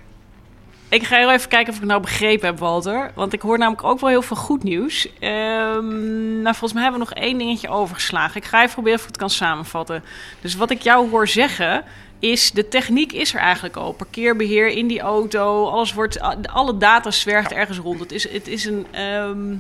Ik 0.88 1.04
ga 1.04 1.16
heel 1.16 1.33
even 1.33 1.48
kijken 1.48 1.68
of 1.68 1.74
ik 1.74 1.80
het 1.80 1.90
nou 1.90 2.00
begrepen 2.02 2.46
heb, 2.46 2.59
Walter. 2.59 3.11
Want 3.14 3.33
ik 3.33 3.40
hoor 3.40 3.59
namelijk 3.59 3.85
ook 3.85 4.00
wel 4.00 4.11
heel 4.11 4.22
veel 4.22 4.37
goed 4.37 4.62
nieuws. 4.62 5.09
Ehm, 5.18 6.42
nou, 6.42 6.54
volgens 6.56 6.72
mij 6.72 6.83
hebben 6.83 7.00
we 7.00 7.06
nog 7.06 7.14
één 7.14 7.38
dingetje 7.38 7.68
overgeslagen. 7.68 8.37
Ik 8.37 8.44
ga 8.46 8.61
even 8.61 8.72
proberen 8.72 8.98
of 8.98 9.02
ik 9.04 9.09
het 9.09 9.18
kan 9.20 9.30
samenvatten. 9.30 10.04
Dus 10.40 10.54
wat 10.54 10.70
ik 10.70 10.83
jou 10.83 11.11
hoor 11.11 11.28
zeggen 11.28 11.85
is, 12.18 12.50
de 12.50 12.68
techniek 12.68 13.12
is 13.12 13.35
er 13.35 13.40
eigenlijk 13.40 13.76
al. 13.76 13.92
Parkeerbeheer 13.92 14.68
in 14.68 14.87
die 14.87 15.00
auto, 15.00 15.66
alles 15.68 15.92
wordt, 15.92 16.20
alle 16.48 16.76
data 16.76 17.11
zwergt 17.11 17.52
ergens 17.52 17.78
rond. 17.78 18.00
Het 18.00 18.12
is, 18.12 18.33
het 18.33 18.48
is 18.48 18.64
een... 18.64 18.87
ehm, 18.90 19.54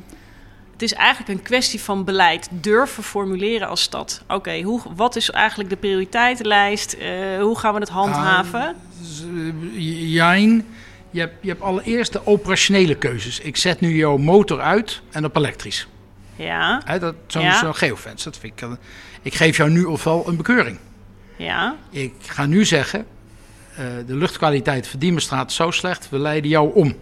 het 0.80 0.90
is 0.90 0.96
eigenlijk 0.96 1.38
een 1.38 1.42
kwestie 1.44 1.80
van 1.80 2.04
beleid. 2.04 2.48
Durven 2.50 3.02
formuleren 3.02 3.68
als 3.68 3.82
stad. 3.82 4.22
Oké, 4.28 4.60
hoe 4.62 4.80
wat 4.96 5.16
is 5.16 5.30
eigenlijk 5.30 5.70
de 5.70 5.76
prioriteitenlijst? 5.76 6.92
Eh, 6.92 7.08
hoe 7.40 7.58
gaan 7.58 7.74
we 7.74 7.80
het 7.80 7.88
handhaven? 7.88 8.76
Eh, 9.00 10.12
Jijn, 10.12 10.66
je 11.10 11.20
hebt, 11.20 11.34
je 11.40 11.48
hebt 11.48 11.62
allereerst 11.62 12.12
de 12.12 12.26
operationele 12.26 12.94
keuzes. 12.94 13.40
Ik 13.40 13.56
zet 13.56 13.80
nu 13.80 13.94
jouw 13.94 14.16
motor 14.16 14.60
uit 14.60 15.00
en 15.10 15.24
op 15.24 15.36
elektrisch. 15.36 15.86
ja, 16.36 16.82
dat, 16.98 17.14
zo'n 17.26 17.42
Ja. 17.42 17.58
zo'n 17.58 17.74
geofence, 17.74 18.24
dat 18.24 18.38
vind 18.38 18.52
ik... 18.52 18.60
eh, 18.62 18.70
ik 19.22 19.34
geef 19.34 19.56
jou 19.56 19.70
nu 19.70 19.84
ofwel 19.84 20.28
een 20.28 20.36
bekeuring. 20.36 20.78
ja. 21.36 21.76
Ik 21.90 22.12
ga 22.20 22.46
nu 22.46 22.64
zeggen, 22.64 23.06
eh, 23.76 23.84
de 24.06 24.14
luchtkwaliteit 24.16 24.88
van 24.88 24.98
Diemenstraat 24.98 25.50
is 25.50 25.56
zo 25.56 25.70
slecht, 25.70 26.08
we 26.10 26.18
leiden 26.18 26.50
jou 26.50 26.74
om. 26.74 26.94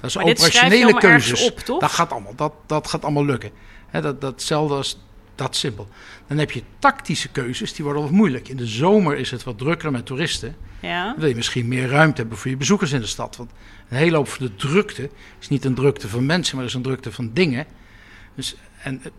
Dat 0.00 0.10
is 0.10 0.16
Maar 0.16 0.24
operationele 0.24 0.98
keuzes. 0.98 1.50
op, 1.50 1.58
toch? 1.58 1.80
Dat 1.80 1.90
gaat 1.90 2.12
allemaal, 2.12 2.34
dat, 2.34 2.52
dat 2.66 2.88
gaat 2.88 3.02
allemaal 3.02 3.24
lukken. 3.24 3.50
Hè, 3.88 4.00
dat, 4.00 4.20
datzelfde 4.20 4.74
als 4.74 4.98
dat 5.34 5.56
simpel. 5.56 5.88
Dan 6.26 6.38
heb 6.38 6.50
je 6.50 6.62
tactische 6.78 7.28
keuzes, 7.28 7.74
die 7.74 7.84
worden 7.84 8.02
wat 8.02 8.10
moeilijk. 8.10 8.48
In 8.48 8.56
de 8.56 8.66
zomer 8.66 9.16
is 9.16 9.30
het 9.30 9.44
wat 9.44 9.58
drukker 9.58 9.90
met 9.90 10.06
toeristen. 10.06 10.56
Ja. 10.80 11.04
Dan 11.04 11.18
wil 11.18 11.28
je 11.28 11.34
misschien 11.34 11.68
meer 11.68 11.88
ruimte 11.88 12.20
hebben 12.20 12.38
voor 12.38 12.50
je 12.50 12.56
bezoekers 12.56 12.92
in 12.92 13.00
de 13.00 13.06
stad. 13.06 13.36
Want 13.36 13.50
een 13.88 13.96
hele 13.96 14.16
hoop 14.16 14.28
van 14.28 14.46
de 14.46 14.54
drukte 14.54 15.10
is 15.40 15.48
niet 15.48 15.64
een 15.64 15.74
drukte 15.74 16.08
van 16.08 16.26
mensen, 16.26 16.56
maar 16.56 16.64
is 16.64 16.74
een 16.74 16.82
drukte 16.82 17.12
van 17.12 17.30
dingen. 17.32 17.66
Dus, 18.34 18.56
en 18.82 19.00
eh, 19.02 19.10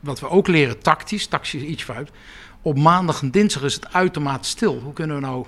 wat 0.00 0.20
we 0.20 0.28
ook 0.28 0.46
leren 0.46 0.78
tactisch, 0.78 1.26
tactisch 1.26 1.62
iets 1.62 1.82
vooruit. 1.82 2.10
Op 2.62 2.78
maandag 2.78 3.22
en 3.22 3.30
dinsdag 3.30 3.62
is 3.62 3.74
het 3.74 3.92
uitermate 3.92 4.48
stil. 4.48 4.80
Hoe 4.80 4.92
kunnen 4.92 5.16
we 5.16 5.22
nou 5.22 5.46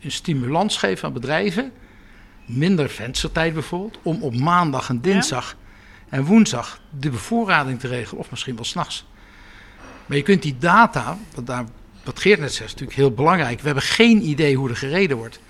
een 0.00 0.12
stimulans 0.12 0.76
geven 0.76 1.08
aan 1.08 1.12
bedrijven? 1.12 1.72
Minder 2.48 2.90
venstertijd 2.90 3.52
bijvoorbeeld, 3.52 3.98
om 4.02 4.22
op 4.22 4.36
maandag 4.36 4.88
en 4.88 5.00
dinsdag 5.00 5.56
en 6.08 6.24
woensdag 6.24 6.80
de 6.98 7.10
bevoorrading 7.10 7.80
te 7.80 7.88
regelen, 7.88 8.20
of 8.20 8.30
misschien 8.30 8.54
wel 8.54 8.64
s'nachts. 8.64 9.06
Maar 10.06 10.16
je 10.16 10.22
kunt 10.22 10.42
die 10.42 10.58
data, 10.58 11.18
wat, 11.34 11.46
daar, 11.46 11.64
wat 12.04 12.20
Geert 12.20 12.40
net 12.40 12.52
zegt, 12.52 12.64
is 12.64 12.72
natuurlijk 12.72 12.98
heel 12.98 13.10
belangrijk. 13.10 13.60
We 13.60 13.66
hebben 13.66 13.84
geen 13.84 14.28
idee 14.28 14.56
hoe 14.56 14.68
er 14.68 14.76
gereden 14.76 15.16
wordt. 15.16 15.40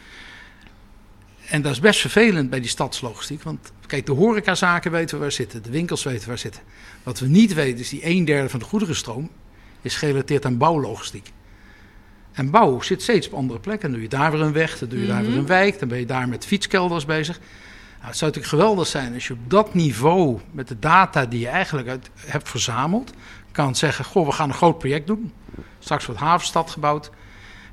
En 1.49 1.63
dat 1.63 1.73
is 1.73 1.81
best 1.81 2.01
vervelend 2.01 2.51
bij 2.51 2.61
die 2.61 2.69
stadslogistiek. 2.69 3.43
Want 3.43 3.73
kijk, 3.87 4.07
de 4.07 4.13
horecazaken 4.13 4.91
weten 4.91 5.17
we 5.17 5.23
waar 5.23 5.33
zitten, 5.33 5.63
de 5.63 5.71
winkels 5.71 6.03
weten 6.03 6.29
waar 6.29 6.39
zitten. 6.39 6.63
Wat 7.03 7.19
we 7.19 7.27
niet 7.27 7.55
weten 7.55 7.81
is 7.81 7.89
die 7.89 8.07
een 8.07 8.25
derde 8.25 8.49
van 8.49 8.59
de 8.59 8.65
goederenstroom 8.65 9.31
is 9.83 9.97
gerelateerd 9.97 10.45
aan 10.45 10.59
bouwlogistiek. 10.59 11.33
En 12.39 12.51
bouw 12.51 12.81
zit 12.81 13.03
steeds 13.03 13.27
op 13.27 13.35
andere 13.35 13.61
plekken. 13.61 13.91
Dan 13.91 14.01
doe 14.01 14.09
je 14.11 14.17
daar 14.17 14.31
weer 14.31 14.41
een 14.41 14.53
weg, 14.53 14.79
dan 14.79 14.89
doe 14.89 15.01
je 15.01 15.07
daar 15.07 15.23
weer 15.23 15.37
een 15.37 15.47
wijk, 15.47 15.79
dan 15.79 15.89
ben 15.89 15.99
je 15.99 16.07
daar 16.07 16.29
met 16.29 16.47
fietskelders 16.47 17.05
bezig. 17.05 17.39
Nou, 17.39 18.09
het 18.09 18.17
zou 18.17 18.31
natuurlijk 18.31 18.63
geweldig 18.63 18.87
zijn 18.87 19.15
als 19.15 19.27
je 19.27 19.33
op 19.33 19.51
dat 19.51 19.75
niveau, 19.75 20.41
met 20.51 20.69
de 20.69 20.79
data 20.79 21.27
die 21.27 21.41
je 21.41 21.49
eigenlijk 21.49 21.89
uit, 21.89 22.11
hebt 22.17 22.49
verzameld, 22.49 23.13
kan 23.53 23.77
zeggen: 23.77 24.05
Goh, 24.05 24.27
we 24.27 24.33
gaan 24.33 24.49
een 24.49 24.55
groot 24.55 24.79
project 24.79 25.07
doen. 25.07 25.33
Straks 25.79 26.07
wordt 26.07 26.21
Havenstad 26.21 26.71
gebouwd. 26.71 27.11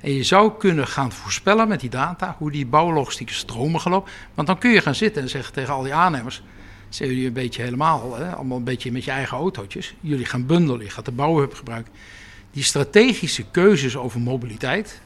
En 0.02 0.12
je 0.12 0.24
zou 0.24 0.52
kunnen 0.58 0.88
gaan 0.88 1.12
voorspellen 1.12 1.68
met 1.68 1.80
die 1.80 1.90
data 1.90 2.36
hoe 2.38 2.52
die 2.52 2.66
bouwlogistieke 2.66 3.34
stromen 3.34 3.82
gaan 3.82 3.92
lopen. 3.92 4.12
Want 4.34 4.48
dan 4.48 4.58
kun 4.58 4.72
je 4.72 4.82
gaan 4.82 4.96
zitten 4.96 5.22
en 5.22 5.30
zeggen 5.30 5.54
tegen 5.54 5.74
al 5.74 5.84
die 5.84 5.94
aannemers: 5.94 6.42
zijn 6.90 7.10
jullie 7.10 7.28
een 7.28 7.34
beetje 7.34 7.62
helemaal, 7.62 8.16
hè, 8.16 8.32
allemaal 8.36 8.58
een 8.58 8.64
beetje 8.64 8.92
met 8.92 9.04
je 9.04 9.12
eigen 9.12 9.38
autootjes. 9.38 9.96
Jullie 10.00 10.26
gaan 10.26 10.46
bundelen, 10.46 10.86
je 10.86 10.90
gaat 10.90 11.06
de 11.06 11.12
bouwhub 11.12 11.54
gebruiken. 11.54 11.94
Die 12.56 12.64
strategische 12.64 13.46
keuzes 13.52 13.98
over 13.98 14.20
mobiliteit, 14.22 15.02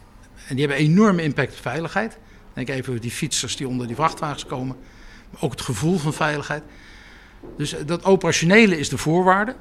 en 0.48 0.56
die 0.56 0.68
hebben 0.68 0.86
enorme 0.86 1.24
impact 1.24 1.52
op 1.52 1.62
veiligheid. 1.62 2.18
Denk 2.54 2.70
even 2.70 2.90
over 2.90 3.02
die 3.02 3.12
fietsers 3.12 3.56
die 3.56 3.68
onder 3.68 3.88
die 3.88 3.96
vrachtwagens 3.96 4.46
komen. 4.46 4.76
Maar 5.32 5.42
ook 5.42 5.52
het 5.52 5.62
gevoel 5.62 5.98
van 5.98 6.14
veiligheid. 6.14 6.64
Dus 7.58 7.74
eh, 7.74 7.86
dat 7.86 8.04
operationele 8.04 8.78
is 8.78 8.90
de 8.90 8.98
voorwaarde. 8.98 9.56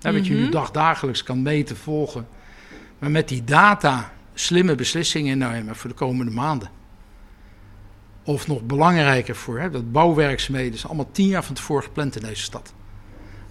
Hè, 0.00 0.12
wat 0.12 0.26
je 0.26 0.34
nu 0.34 0.48
dagdagelijks 0.48 1.22
kan 1.22 1.42
meten, 1.42 1.76
volgen. 1.76 2.26
Maar 2.98 3.10
met 3.10 3.28
die 3.28 3.44
data 3.44 4.12
slimme 4.34 4.74
beslissingen 4.74 5.38
nemen 5.38 5.76
voor 5.76 5.90
de 5.90 5.96
komende 5.96 6.32
maanden. 6.32 6.70
Of 8.24 8.46
nog 8.46 8.62
belangrijker 8.62 9.36
voor, 9.36 9.60
hè, 9.60 9.70
dat 9.70 9.92
bouwwerkzaamheden 9.92 10.72
is 10.72 10.86
allemaal 10.86 11.10
tien 11.12 11.28
jaar 11.28 11.44
van 11.44 11.54
tevoren 11.54 11.84
gepland 11.84 12.16
in 12.16 12.22
deze 12.22 12.42
stad. 12.42 12.72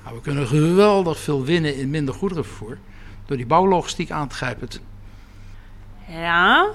Nou, 0.04 0.16
we 0.16 0.22
kunnen 0.22 0.48
geweldig 0.48 1.20
veel 1.20 1.44
winnen 1.44 1.76
in 1.76 1.90
minder 1.90 2.14
goederenvervoer 2.14 2.78
door 3.30 3.38
die 3.38 3.46
bouwlogistiek 3.46 4.12
aan 4.12 4.28
te 4.28 4.36
grijpen. 4.36 4.68
Ja. 6.08 6.68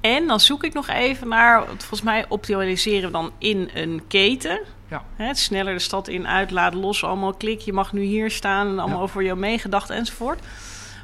En 0.00 0.26
dan 0.26 0.40
zoek 0.40 0.64
ik 0.64 0.72
nog 0.74 0.88
even 0.88 1.28
naar, 1.28 1.64
volgens 1.66 2.02
mij 2.02 2.24
optimaliseren 2.28 3.02
we 3.06 3.10
dan 3.12 3.32
in 3.38 3.70
een 3.74 4.02
keten. 4.08 4.60
Ja. 4.88 5.02
Hè, 5.16 5.26
het 5.26 5.38
sneller 5.38 5.74
de 5.74 5.78
stad 5.80 6.08
in, 6.08 6.26
uitladen, 6.28 6.80
los, 6.80 7.04
allemaal 7.04 7.34
klik. 7.34 7.60
Je 7.60 7.72
mag 7.72 7.92
nu 7.92 8.02
hier 8.02 8.30
staan 8.30 8.66
en 8.66 8.78
allemaal 8.78 8.96
Ja. 8.98 9.02
over 9.02 9.22
jou 9.22 9.38
meegedacht 9.38 9.90
enzovoort. 9.90 10.40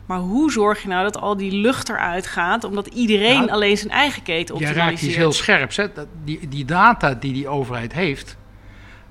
Maar 0.07 0.19
hoe 0.19 0.53
zorg 0.53 0.83
je 0.83 0.89
nou 0.89 1.03
dat 1.03 1.17
al 1.21 1.37
die 1.37 1.53
lucht 1.53 1.89
eruit 1.89 2.27
gaat, 2.27 2.65
omdat 2.65 2.87
iedereen 2.87 3.51
alleen 3.51 3.77
zijn 3.77 3.91
eigen 3.91 4.23
keten 4.23 4.55
Jij 4.55 4.65
raakt 4.65 4.71
optimaliseert? 4.77 5.11
iets 5.11 5.17
heel 5.21 5.33
scherps. 5.33 5.77
Hè? 5.77 5.87
Die, 6.25 6.49
die 6.49 6.65
data 6.65 7.15
die 7.15 7.33
die 7.33 7.49
overheid 7.49 7.93
heeft, 7.93 8.37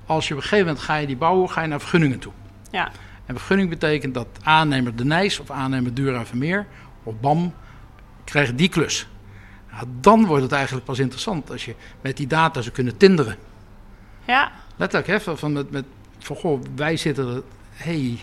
als 0.05 0.27
je 0.27 0.33
op 0.33 0.39
een 0.39 0.45
gegeven 0.47 0.65
moment 0.67 0.83
ga 0.85 0.95
je 0.95 1.07
die 1.07 1.17
bouwen, 1.17 1.49
ga 1.49 1.61
je 1.61 1.67
naar 1.67 1.79
vergunningen 1.79 2.19
toe. 2.19 2.31
Ja, 2.71 2.91
En 3.25 3.35
vergunning 3.35 3.69
betekent 3.69 4.13
dat 4.13 4.27
aannemer 4.43 4.95
De 4.95 5.05
Nijs 5.05 5.39
of 5.39 5.51
aannemer 5.51 5.93
Dura 5.93 6.25
Vermeer 6.25 6.65
of 7.03 7.19
BAM 7.19 7.53
krijgen 8.23 8.55
die 8.55 8.69
klus. 8.69 9.07
Nou, 9.71 9.87
dan 9.99 10.25
wordt 10.25 10.43
het 10.43 10.51
eigenlijk 10.51 10.85
pas 10.85 10.99
interessant 10.99 11.51
als 11.51 11.65
je 11.65 11.75
met 12.01 12.17
die 12.17 12.27
data 12.27 12.61
zou 12.61 12.73
kunnen 12.73 12.97
tinderen. 12.97 13.35
Ja, 14.25 14.51
Letterlijk, 14.75 15.25
hè, 15.25 15.35
van, 15.37 15.53
met, 15.53 15.71
met, 15.71 15.85
van 16.19 16.35
goh, 16.35 16.61
wij 16.75 16.97
zitten 16.97 17.35
er, 17.35 17.41
hey. 17.71 18.19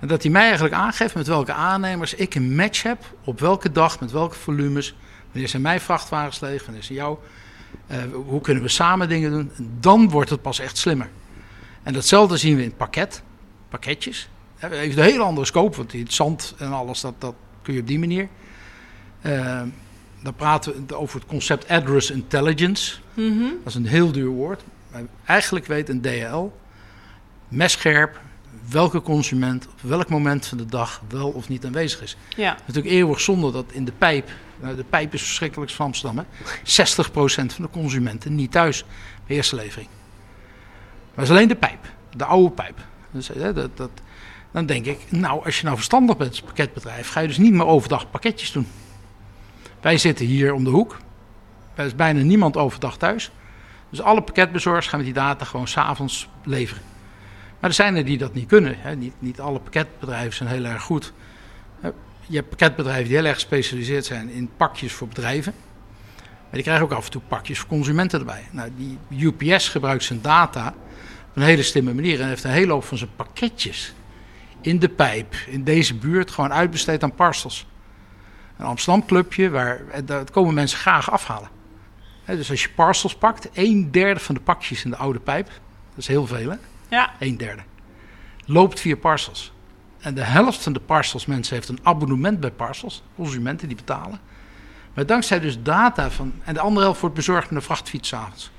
En 0.00 0.08
dat 0.08 0.22
hij 0.22 0.32
mij 0.32 0.42
eigenlijk 0.42 0.74
aangeeft 0.74 1.14
met 1.14 1.26
welke 1.26 1.52
aannemers 1.52 2.14
ik 2.14 2.34
een 2.34 2.54
match 2.54 2.82
heb, 2.82 3.04
op 3.24 3.40
welke 3.40 3.72
dag, 3.72 4.00
met 4.00 4.10
welke 4.10 4.34
volumes. 4.34 4.94
Wanneer 5.30 5.48
zijn 5.48 5.62
mijn 5.62 5.80
vrachtwagens 5.80 6.40
leeg, 6.40 6.64
wanneer 6.64 6.82
zijn 6.82 6.98
jouw. 6.98 7.20
Eh, 7.86 7.98
hoe 8.26 8.40
kunnen 8.40 8.62
we 8.62 8.68
samen 8.68 9.08
dingen 9.08 9.30
doen? 9.30 9.50
En 9.56 9.76
dan 9.80 10.10
wordt 10.10 10.30
het 10.30 10.42
pas 10.42 10.58
echt 10.58 10.78
slimmer. 10.78 11.08
En 11.82 11.92
datzelfde 11.92 12.36
zien 12.36 12.56
we 12.56 12.62
in 12.62 12.68
het 12.68 12.76
pakket, 12.76 13.22
pakketjes. 13.78 14.28
Heeft 14.56 14.96
een 14.96 15.02
hele 15.02 15.22
andere 15.22 15.46
scope, 15.46 15.76
want 15.76 15.92
het 15.92 16.12
zand 16.12 16.54
en 16.58 16.72
alles, 16.72 17.00
dat, 17.00 17.14
dat 17.18 17.34
kun 17.62 17.74
je 17.74 17.80
op 17.80 17.86
die 17.86 17.98
manier. 17.98 18.28
Eh, 19.20 19.62
dan 20.22 20.34
praten 20.34 20.86
we 20.86 20.96
over 20.96 21.18
het 21.20 21.28
concept 21.28 21.68
address 21.68 22.10
intelligence. 22.10 22.96
Mhm. 23.14 23.40
Dat 23.40 23.66
is 23.66 23.74
een 23.74 23.86
heel 23.86 24.12
duur 24.12 24.28
woord. 24.28 24.62
Maar 24.92 25.02
eigenlijk 25.24 25.66
weet 25.66 25.88
een 25.88 26.00
DHL 26.00 26.50
messcherp 27.48 28.20
welke 28.70 29.02
consument 29.02 29.66
op 29.66 29.80
welk 29.80 30.08
moment 30.08 30.46
van 30.46 30.58
de 30.58 30.66
dag 30.66 31.02
wel 31.08 31.28
of 31.28 31.48
niet 31.48 31.64
aanwezig 31.64 32.02
is. 32.02 32.16
ja. 32.36 32.56
Natuurlijk 32.66 32.94
eeuwig 32.94 33.20
zonde 33.20 33.52
dat 33.52 33.64
in 33.72 33.84
de 33.84 33.92
pijp, 33.92 34.30
nou, 34.60 34.76
de 34.76 34.84
pijp 34.84 35.14
is 35.14 35.22
verschrikkelijk 35.22 35.70
van 35.70 35.86
Amsterdam, 35.86 36.18
hè, 36.18 36.24
60% 36.62 37.52
van 37.54 37.64
de 37.64 37.70
consumenten 37.70 38.34
niet 38.34 38.50
thuis 38.50 38.84
bij 39.26 39.36
eerste 39.36 39.56
levering. 39.56 39.88
Maar 41.14 41.24
is 41.24 41.30
alleen 41.30 41.48
de 41.48 41.56
pijp, 41.56 41.92
de 42.16 42.24
oude 42.24 42.50
pijp. 42.50 42.84
Dus, 43.16 43.54
dat, 43.54 43.76
dat, 43.76 43.90
dan 44.50 44.66
denk 44.66 44.86
ik, 44.86 44.98
nou 45.08 45.44
als 45.44 45.58
je 45.58 45.64
nou 45.64 45.76
verstandig 45.76 46.16
bent 46.16 46.30
als 46.30 46.40
pakketbedrijf, 46.40 47.08
ga 47.08 47.20
je 47.20 47.28
dus 47.28 47.38
niet 47.38 47.52
meer 47.52 47.66
overdag 47.66 48.10
pakketjes 48.10 48.52
doen. 48.52 48.66
Wij 49.80 49.98
zitten 49.98 50.26
hier 50.26 50.52
om 50.52 50.64
de 50.64 50.70
hoek, 50.70 50.96
er 51.74 51.84
is 51.84 51.94
bijna 51.94 52.22
niemand 52.22 52.56
overdag 52.56 52.96
thuis. 52.96 53.30
Dus 53.90 54.00
alle 54.00 54.22
pakketbezorgers 54.22 54.86
gaan 54.86 54.98
met 54.98 55.06
die 55.06 55.14
data 55.14 55.44
gewoon 55.44 55.68
s'avonds 55.68 56.28
leveren. 56.44 56.82
Maar 57.60 57.70
er 57.70 57.76
zijn 57.76 57.96
er 57.96 58.04
die 58.04 58.18
dat 58.18 58.34
niet 58.34 58.46
kunnen. 58.48 58.74
Hè. 58.78 58.96
Niet, 58.96 59.14
niet 59.18 59.40
alle 59.40 59.58
pakketbedrijven 59.58 60.34
zijn 60.34 60.48
heel 60.48 60.64
erg 60.64 60.82
goed. 60.82 61.12
Hè, 61.80 61.90
Je 62.26 62.36
hebt 62.36 62.48
pakketbedrijven 62.48 63.04
die 63.04 63.16
heel 63.16 63.24
erg 63.24 63.34
gespecialiseerd 63.34 64.04
zijn 64.04 64.28
in 64.30 64.50
pakjes 64.56 64.92
voor 64.92 65.08
bedrijven. 65.08 65.54
Maar 66.16 66.52
die 66.52 66.62
krijgen 66.62 66.84
ook 66.84 66.92
af 66.92 67.04
en 67.04 67.10
toe 67.10 67.22
pakjes 67.28 67.58
voor 67.58 67.68
consumenten 67.68 68.18
erbij. 68.18 68.48
Nou, 68.50 68.70
die 69.08 69.26
UPS 69.26 69.68
gebruikt 69.68 70.04
zijn 70.04 70.20
data 70.22 70.74
een 71.36 71.42
hele 71.42 71.62
slimme 71.62 71.94
manier. 71.94 72.20
En 72.20 72.28
heeft 72.28 72.44
een 72.44 72.50
hele 72.50 72.72
hoop 72.72 72.84
van 72.84 72.98
zijn 72.98 73.10
pakketjes 73.16 73.94
in 74.60 74.78
de 74.78 74.88
pijp, 74.88 75.34
in 75.46 75.64
deze 75.64 75.94
buurt, 75.94 76.30
gewoon 76.30 76.52
uitbesteed 76.52 77.02
aan 77.02 77.14
parcels. 77.14 77.66
Een 78.56 78.66
Amsterdam 78.66 79.06
clubje, 79.06 79.50
waar, 79.50 79.80
en 79.90 80.06
dat 80.06 80.30
komen 80.30 80.54
mensen 80.54 80.78
graag 80.78 81.10
afhalen. 81.10 81.48
Dus 82.24 82.50
als 82.50 82.62
je 82.62 82.68
parcels 82.68 83.14
pakt, 83.16 83.48
een 83.52 83.90
derde 83.90 84.20
van 84.20 84.34
de 84.34 84.40
pakjes 84.40 84.84
in 84.84 84.90
de 84.90 84.96
oude 84.96 85.18
pijp, 85.18 85.46
dat 85.46 85.98
is 85.98 86.06
heel 86.06 86.26
veel 86.26 86.50
hè, 86.50 86.56
Ja, 86.88 87.12
een 87.18 87.36
derde, 87.36 87.62
loopt 88.44 88.80
via 88.80 88.96
parcels. 88.96 89.52
En 89.98 90.14
de 90.14 90.24
helft 90.24 90.62
van 90.62 90.72
de 90.72 90.80
parcels 90.80 91.26
mensen 91.26 91.54
heeft 91.54 91.68
een 91.68 91.80
abonnement 91.82 92.40
bij 92.40 92.50
parcels, 92.50 93.02
consumenten 93.16 93.68
die 93.68 93.76
betalen. 93.76 94.20
Maar 94.94 95.06
dankzij 95.06 95.40
dus 95.40 95.62
data 95.62 96.10
van, 96.10 96.32
en 96.44 96.54
de 96.54 96.60
andere 96.60 96.84
helft 96.84 97.00
wordt 97.00 97.14
bezorgd 97.14 97.50
met 97.50 97.58
een 97.58 97.66
vrachtfiets 97.66 98.14
avonds. 98.14 98.50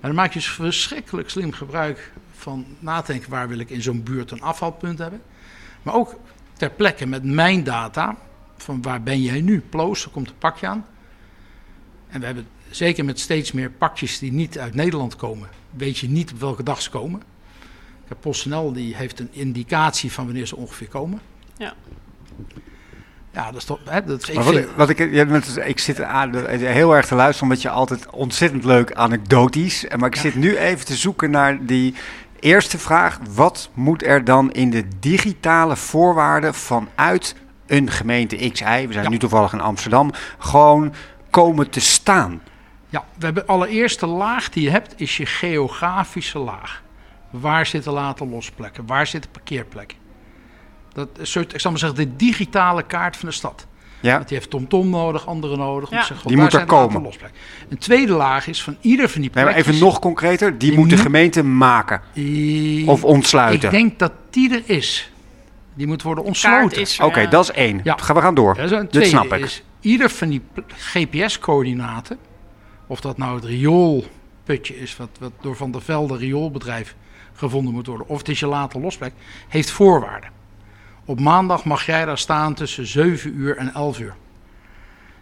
Maar 0.00 0.10
dan 0.10 0.14
maak 0.14 0.32
je 0.32 0.40
verschrikkelijk 0.40 1.30
slim 1.30 1.52
gebruik 1.52 2.12
van 2.36 2.66
nadenken 2.78 3.30
waar 3.30 3.48
wil 3.48 3.58
ik 3.58 3.70
in 3.70 3.82
zo'n 3.82 4.02
buurt 4.02 4.30
een 4.30 4.42
afvalpunt 4.42 4.98
hebben. 4.98 5.22
Maar 5.82 5.94
ook 5.94 6.14
ter 6.52 6.70
plekke 6.70 7.06
met 7.06 7.24
mijn 7.24 7.64
data, 7.64 8.16
van 8.56 8.82
waar 8.82 9.02
ben 9.02 9.22
jij 9.22 9.40
nu? 9.40 9.60
Ploos, 9.60 10.04
er 10.04 10.10
komt 10.10 10.28
een 10.28 10.38
pakje 10.38 10.66
aan. 10.66 10.86
En 12.08 12.20
we 12.20 12.26
hebben 12.26 12.46
zeker 12.70 13.04
met 13.04 13.20
steeds 13.20 13.52
meer 13.52 13.70
pakjes 13.70 14.18
die 14.18 14.32
niet 14.32 14.58
uit 14.58 14.74
Nederland 14.74 15.16
komen, 15.16 15.48
weet 15.70 15.98
je 15.98 16.08
niet 16.08 16.32
op 16.32 16.40
welke 16.40 16.62
dag 16.62 16.82
ze 16.82 16.90
komen. 16.90 17.22
PostNL, 18.20 18.72
die 18.72 18.96
heeft 18.96 19.20
een 19.20 19.28
indicatie 19.32 20.12
van 20.12 20.24
wanneer 20.24 20.46
ze 20.46 20.56
ongeveer 20.56 20.88
komen. 20.88 21.20
Ja. 21.56 21.74
Ja, 23.32 23.44
dat 23.46 23.54
is 23.56 23.64
toch... 23.64 23.78
Hè, 23.84 24.04
dat 24.04 24.22
is, 24.22 24.28
ik 24.28 24.34
Maar 24.34 24.44
wat, 24.44 24.54
vind- 24.54 24.66
ik- 24.68 24.76
wat 24.76 24.88
ik, 24.88 25.12
ja, 25.12 25.62
ik 25.64 25.78
zit 25.78 26.02
aan, 26.02 26.46
heel 26.48 26.96
erg 26.96 27.06
te 27.06 27.14
luisteren, 27.14 27.42
omdat 27.50 27.62
je 27.62 27.70
altijd 27.70 28.10
ontzettend 28.10 28.64
leuk 28.64 28.92
anekdotisch. 28.92 29.86
Maar 29.96 30.08
ik 30.08 30.14
Ja. 30.14 30.20
zit 30.20 30.34
nu 30.34 30.56
even 30.56 30.86
te 30.86 30.94
zoeken 30.96 31.30
naar 31.30 31.66
die 31.66 31.94
eerste 32.40 32.78
vraag. 32.78 33.18
Wat 33.34 33.70
moet 33.74 34.04
er 34.06 34.24
dan 34.24 34.52
in 34.52 34.70
de 34.70 34.84
digitale 35.00 35.76
voorwaarden 35.76 36.54
vanuit 36.54 37.34
een 37.66 37.90
gemeente 37.90 38.36
XI, 38.36 38.64
we 38.64 38.92
zijn 38.92 39.04
Ja. 39.04 39.08
nu 39.08 39.18
toevallig 39.18 39.52
in 39.52 39.60
Amsterdam, 39.60 40.10
gewoon 40.38 40.94
komen 41.30 41.70
te 41.70 41.80
staan? 41.80 42.42
Ja, 42.88 43.04
we 43.18 43.24
hebben 43.24 43.46
allereerste 43.46 44.06
laag 44.06 44.48
die 44.50 44.62
je 44.62 44.70
hebt, 44.70 44.94
is 44.96 45.16
je 45.16 45.26
geografische 45.26 46.38
laag. 46.38 46.82
Waar 47.30 47.66
zitten 47.66 47.92
later 47.92 48.26
losplekken? 48.26 48.86
Waar 48.86 49.06
zitten 49.06 49.30
parkeerplekken? 49.30 49.98
Dat 50.92 51.08
is, 51.18 51.30
soort- 51.30 51.54
ik 51.54 51.60
zal 51.60 51.70
maar 51.70 51.80
zeggen, 51.80 51.98
de 51.98 52.16
digitale 52.16 52.82
kaart 52.82 53.16
van 53.16 53.28
de 53.28 53.34
stad. 53.34 53.66
Ja, 54.00 54.14
Want 54.16 54.28
die 54.28 54.36
heeft 54.36 54.50
TomTom 54.50 54.90
nodig, 54.90 55.26
andere 55.26 55.56
nodig. 55.56 55.88
om 55.90 55.94
Ja. 55.94 56.00
te 56.00 56.06
zeggen, 56.06 56.28
Die 56.28 56.36
moet 56.36 56.52
er 56.52 56.64
komen. 56.64 57.12
Een 57.68 57.78
tweede 57.78 58.12
laag 58.12 58.46
is 58.46 58.62
van 58.62 58.76
ieder 58.80 59.08
van 59.08 59.20
die 59.20 59.30
nee, 59.34 59.44
plekjes... 59.44 59.66
even 59.66 59.84
nog 59.84 59.98
concreter, 59.98 60.58
die, 60.58 60.70
Die 60.70 60.78
moet 60.78 60.90
de 60.90 60.96
gemeente 60.96 61.42
maken 61.42 62.00
of 62.86 63.04
ontsluiten. 63.04 63.68
Ik 63.72 63.74
denk 63.74 63.98
dat 63.98 64.12
die 64.30 64.54
er 64.54 64.62
is. 64.66 65.12
Die 65.74 65.86
moet 65.86 66.02
worden 66.02 66.24
kaart 66.24 66.34
ontsloten. 66.36 66.80
is 66.80 67.00
Oké, 67.00 67.20
ja. 67.20 67.28
dat 67.30 67.42
is 67.44 67.50
één. 67.50 67.80
Ja. 67.84 67.96
We 68.06 68.20
gaan 68.20 68.34
door. 68.34 68.56
Ja, 68.56 68.62
een 68.78 68.88
Dit 68.90 69.06
snap 69.06 69.32
ik. 69.32 69.44
is, 69.44 69.62
ieder 69.80 70.10
van 70.10 70.28
die 70.28 70.42
GPS-coördinaten, 70.68 72.18
of 72.86 73.00
dat 73.00 73.18
nou 73.18 73.34
het 73.34 73.44
rioolputje 73.44 74.78
is, 74.80 74.96
wat, 74.96 75.08
wat 75.20 75.32
door 75.40 75.56
Van 75.56 75.70
der 75.70 75.82
Velde 75.82 76.16
rioolbedrijf 76.16 76.94
gevonden 77.34 77.74
moet 77.74 77.86
worden, 77.86 78.08
of 78.08 78.18
het 78.18 78.28
is 78.28 78.40
je 78.40 78.46
later 78.46 78.80
losplek, 78.80 79.12
heeft 79.48 79.70
voorwaarden. 79.70 80.30
Op 81.04 81.20
maandag 81.20 81.64
mag 81.64 81.86
jij 81.86 82.04
daar 82.04 82.18
staan 82.18 82.54
tussen 82.54 82.86
7 82.86 83.34
uur 83.36 83.56
en 83.56 83.74
11 83.74 83.98
uur. 83.98 84.14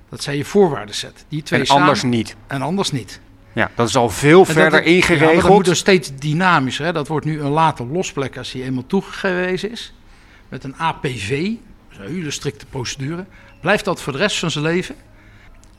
Dat 0.09 0.23
zijn 0.23 0.37
je 0.37 0.45
voorwaarden 0.45 0.95
set. 0.95 1.25
Die 1.29 1.43
twee 1.43 1.61
En 1.61 1.67
samen, 1.67 1.83
anders 1.83 2.03
niet. 2.03 2.37
en 2.47 2.63
anders 2.63 2.91
niet. 2.91 3.21
Ja, 3.53 3.71
dat 3.75 3.89
is 3.89 3.97
al 3.97 4.09
veel 4.11 4.41
En 4.41 4.47
verder 4.47 4.63
dat, 4.71 4.73
Ja, 4.73 4.91
maar 4.91 5.01
dat 5.09 5.11
ingeregeld. 5.11 5.53
moet 5.53 5.65
dus 5.65 5.79
steeds 5.79 6.11
dynamischer. 6.19 6.85
Hè? 6.85 6.93
Dat 6.93 7.09
wordt 7.09 7.27
nu 7.27 7.41
een 7.41 7.51
later 7.51 7.87
losplek 7.87 8.37
als 8.39 8.51
die 8.53 8.63
eenmaal 8.63 8.87
toegewezen 8.87 9.71
is. 9.71 9.95
Met 10.49 10.65
een 10.65 10.75
APV, 10.77 11.29
dat 11.31 11.51
is 11.91 11.99
een 11.99 12.15
hele 12.15 12.31
strikte 12.31 12.67
procedure. 12.67 13.25
Blijft 13.61 13.85
dat 13.85 14.01
voor 14.01 14.13
de 14.13 14.19
rest 14.19 14.39
van 14.39 14.51
zijn 14.51 14.65
leven 14.65 14.95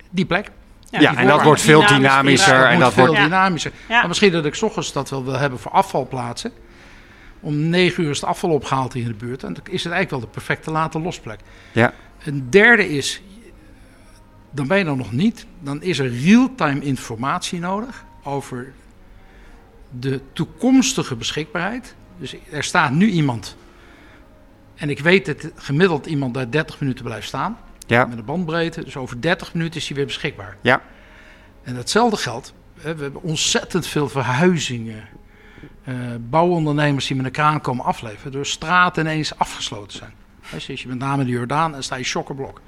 die 0.09 0.25
plek? 0.25 0.51
ja, 0.89 0.99
die 0.99 1.07
en 1.07 1.27
dat 1.27 1.43
wordt 1.43 1.61
veel 1.61 1.79
Dynamisch 1.79 1.99
dynamischer. 2.01 2.65
En 2.65 2.79
dat 2.79 2.93
veel 2.93 3.05
wordt, 3.05 3.19
Ja. 3.21 3.25
dynamischer. 3.27 3.71
Ja. 3.89 3.99
Maar 3.99 4.07
misschien 4.07 4.31
dat 4.31 4.45
ik 4.45 4.55
's 4.55 4.61
ochtends 4.61 4.93
dat 4.93 5.09
wel 5.09 5.23
wil 5.23 5.37
hebben 5.37 5.59
voor 5.59 5.71
afvalplaatsen. 5.71 6.51
Om 7.41 7.69
9 7.69 8.03
uur 8.03 8.09
is 8.09 8.19
het 8.19 8.29
afval 8.29 8.49
opgehaald 8.49 8.93
hier 8.93 9.03
in 9.03 9.07
de 9.09 9.25
buurt. 9.25 9.43
En 9.43 9.53
dan 9.53 9.63
is 9.63 9.83
het 9.83 9.93
eigenlijk 9.93 10.09
wel 10.09 10.19
de 10.19 10.27
perfecte 10.27 10.71
later 10.71 11.01
losplek. 11.01 11.39
Ja. 11.71 11.93
Een 12.23 12.49
derde 12.49 12.89
is, 12.89 13.21
dan 14.51 14.67
ben 14.67 14.77
je 14.77 14.85
er 14.85 14.95
nog 14.97 15.11
niet. 15.11 15.45
Dan 15.59 15.81
is 15.81 15.99
er 15.99 16.09
real-time 16.09 16.81
informatie 16.81 17.59
nodig 17.59 18.05
over 18.23 18.73
de 19.99 20.21
toekomstige 20.33 21.15
beschikbaarheid. 21.15 21.95
Dus 22.17 22.35
er 22.51 22.63
staat 22.63 22.91
nu 22.91 23.09
iemand. 23.09 23.55
En 24.75 24.89
ik 24.89 24.99
weet 24.99 25.25
dat 25.25 25.51
gemiddeld 25.55 26.05
iemand 26.05 26.33
daar 26.33 26.51
30 26.51 26.79
minuten 26.79 27.05
blijft 27.05 27.27
staan. 27.27 27.57
ja, 27.87 28.05
Met 28.05 28.17
een 28.17 28.25
bandbreedte. 28.25 28.83
Dus 28.83 28.97
over 28.97 29.21
30 29.21 29.53
minuten 29.53 29.79
is 29.79 29.87
hij 29.87 29.95
weer 29.95 30.05
beschikbaar. 30.05 30.57
ja. 30.61 30.81
En 31.63 31.75
hetzelfde 31.75 32.17
geldt. 32.17 32.53
We 32.73 32.87
hebben 32.87 33.21
ontzettend 33.21 33.87
veel 33.87 34.09
verhuizingen. 34.09 35.07
Eh, 35.83 35.95
bouwondernemers 36.19 37.07
die 37.07 37.15
met 37.15 37.25
een 37.25 37.31
kraan 37.31 37.61
komen 37.61 37.85
afleveren. 37.85 38.31
Door 38.31 38.45
straten 38.45 39.03
ineens 39.03 39.37
afgesloten 39.37 39.97
zijn. 39.97 40.13
Zoals 40.45 40.81
je 40.81 40.87
met 40.87 40.97
name 40.97 41.25
de 41.25 41.31
Jordaan 41.31 41.75
en 41.75 41.83
sta 41.83 41.95
je 41.95 42.03
shokkerblok. 42.03 42.61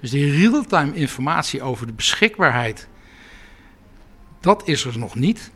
Dus 0.00 0.10
die 0.10 0.30
real-time 0.30 0.94
informatie 0.94 1.62
over 1.62 1.86
de 1.86 1.92
beschikbaarheid. 1.92 2.88
Dat 4.40 4.68
is 4.68 4.84
er 4.84 4.98
nog 4.98 5.14
niet. 5.14 5.50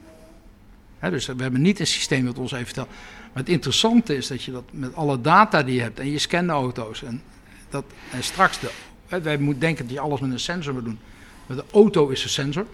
Dus 1.01 1.27
we 1.27 1.43
hebben 1.43 1.63
niet 1.63 1.81
een 1.81 1.87
systeem 1.87 2.25
dat 2.25 2.39
ons 2.39 2.53
even 2.53 2.67
vertelt. 2.67 2.89
Maar 3.33 3.43
het 3.43 3.49
interessante 3.49 4.17
is 4.17 4.27
dat 4.27 4.43
je 4.43 4.53
dat 4.53 4.65
met 4.71 4.95
alle 4.95 5.21
data 5.21 5.63
die 5.63 5.75
je 5.75 5.81
hebt. 5.81 5.99
En 5.99 6.11
je 6.11 6.19
scant 6.19 6.51
auto's. 6.51 7.03
En, 7.03 7.23
dat, 7.69 7.85
en 8.13 8.23
straks 8.23 8.61
de, 8.61 8.71
wij 9.23 9.39
moeten 9.39 9.61
denken 9.61 9.85
dat 9.85 9.95
je 9.95 10.01
alles 10.01 10.21
met 10.21 10.31
een 10.31 10.41
sensor 10.41 10.75
moet 10.75 10.85
doen. 10.85 10.99
Met 11.47 11.59
de 11.59 11.65
auto 11.73 12.09
is 12.09 12.23
een 12.23 12.31
sensor. 12.31 12.67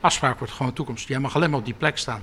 Afspraak 0.00 0.38
wordt 0.38 0.52
gewoon 0.52 0.72
toekomst. 0.72 1.08
Jij 1.08 1.18
mag 1.18 1.34
alleen 1.36 1.50
maar 1.50 1.58
op 1.58 1.64
die 1.64 1.74
plek 1.74 1.98
staan. 1.98 2.22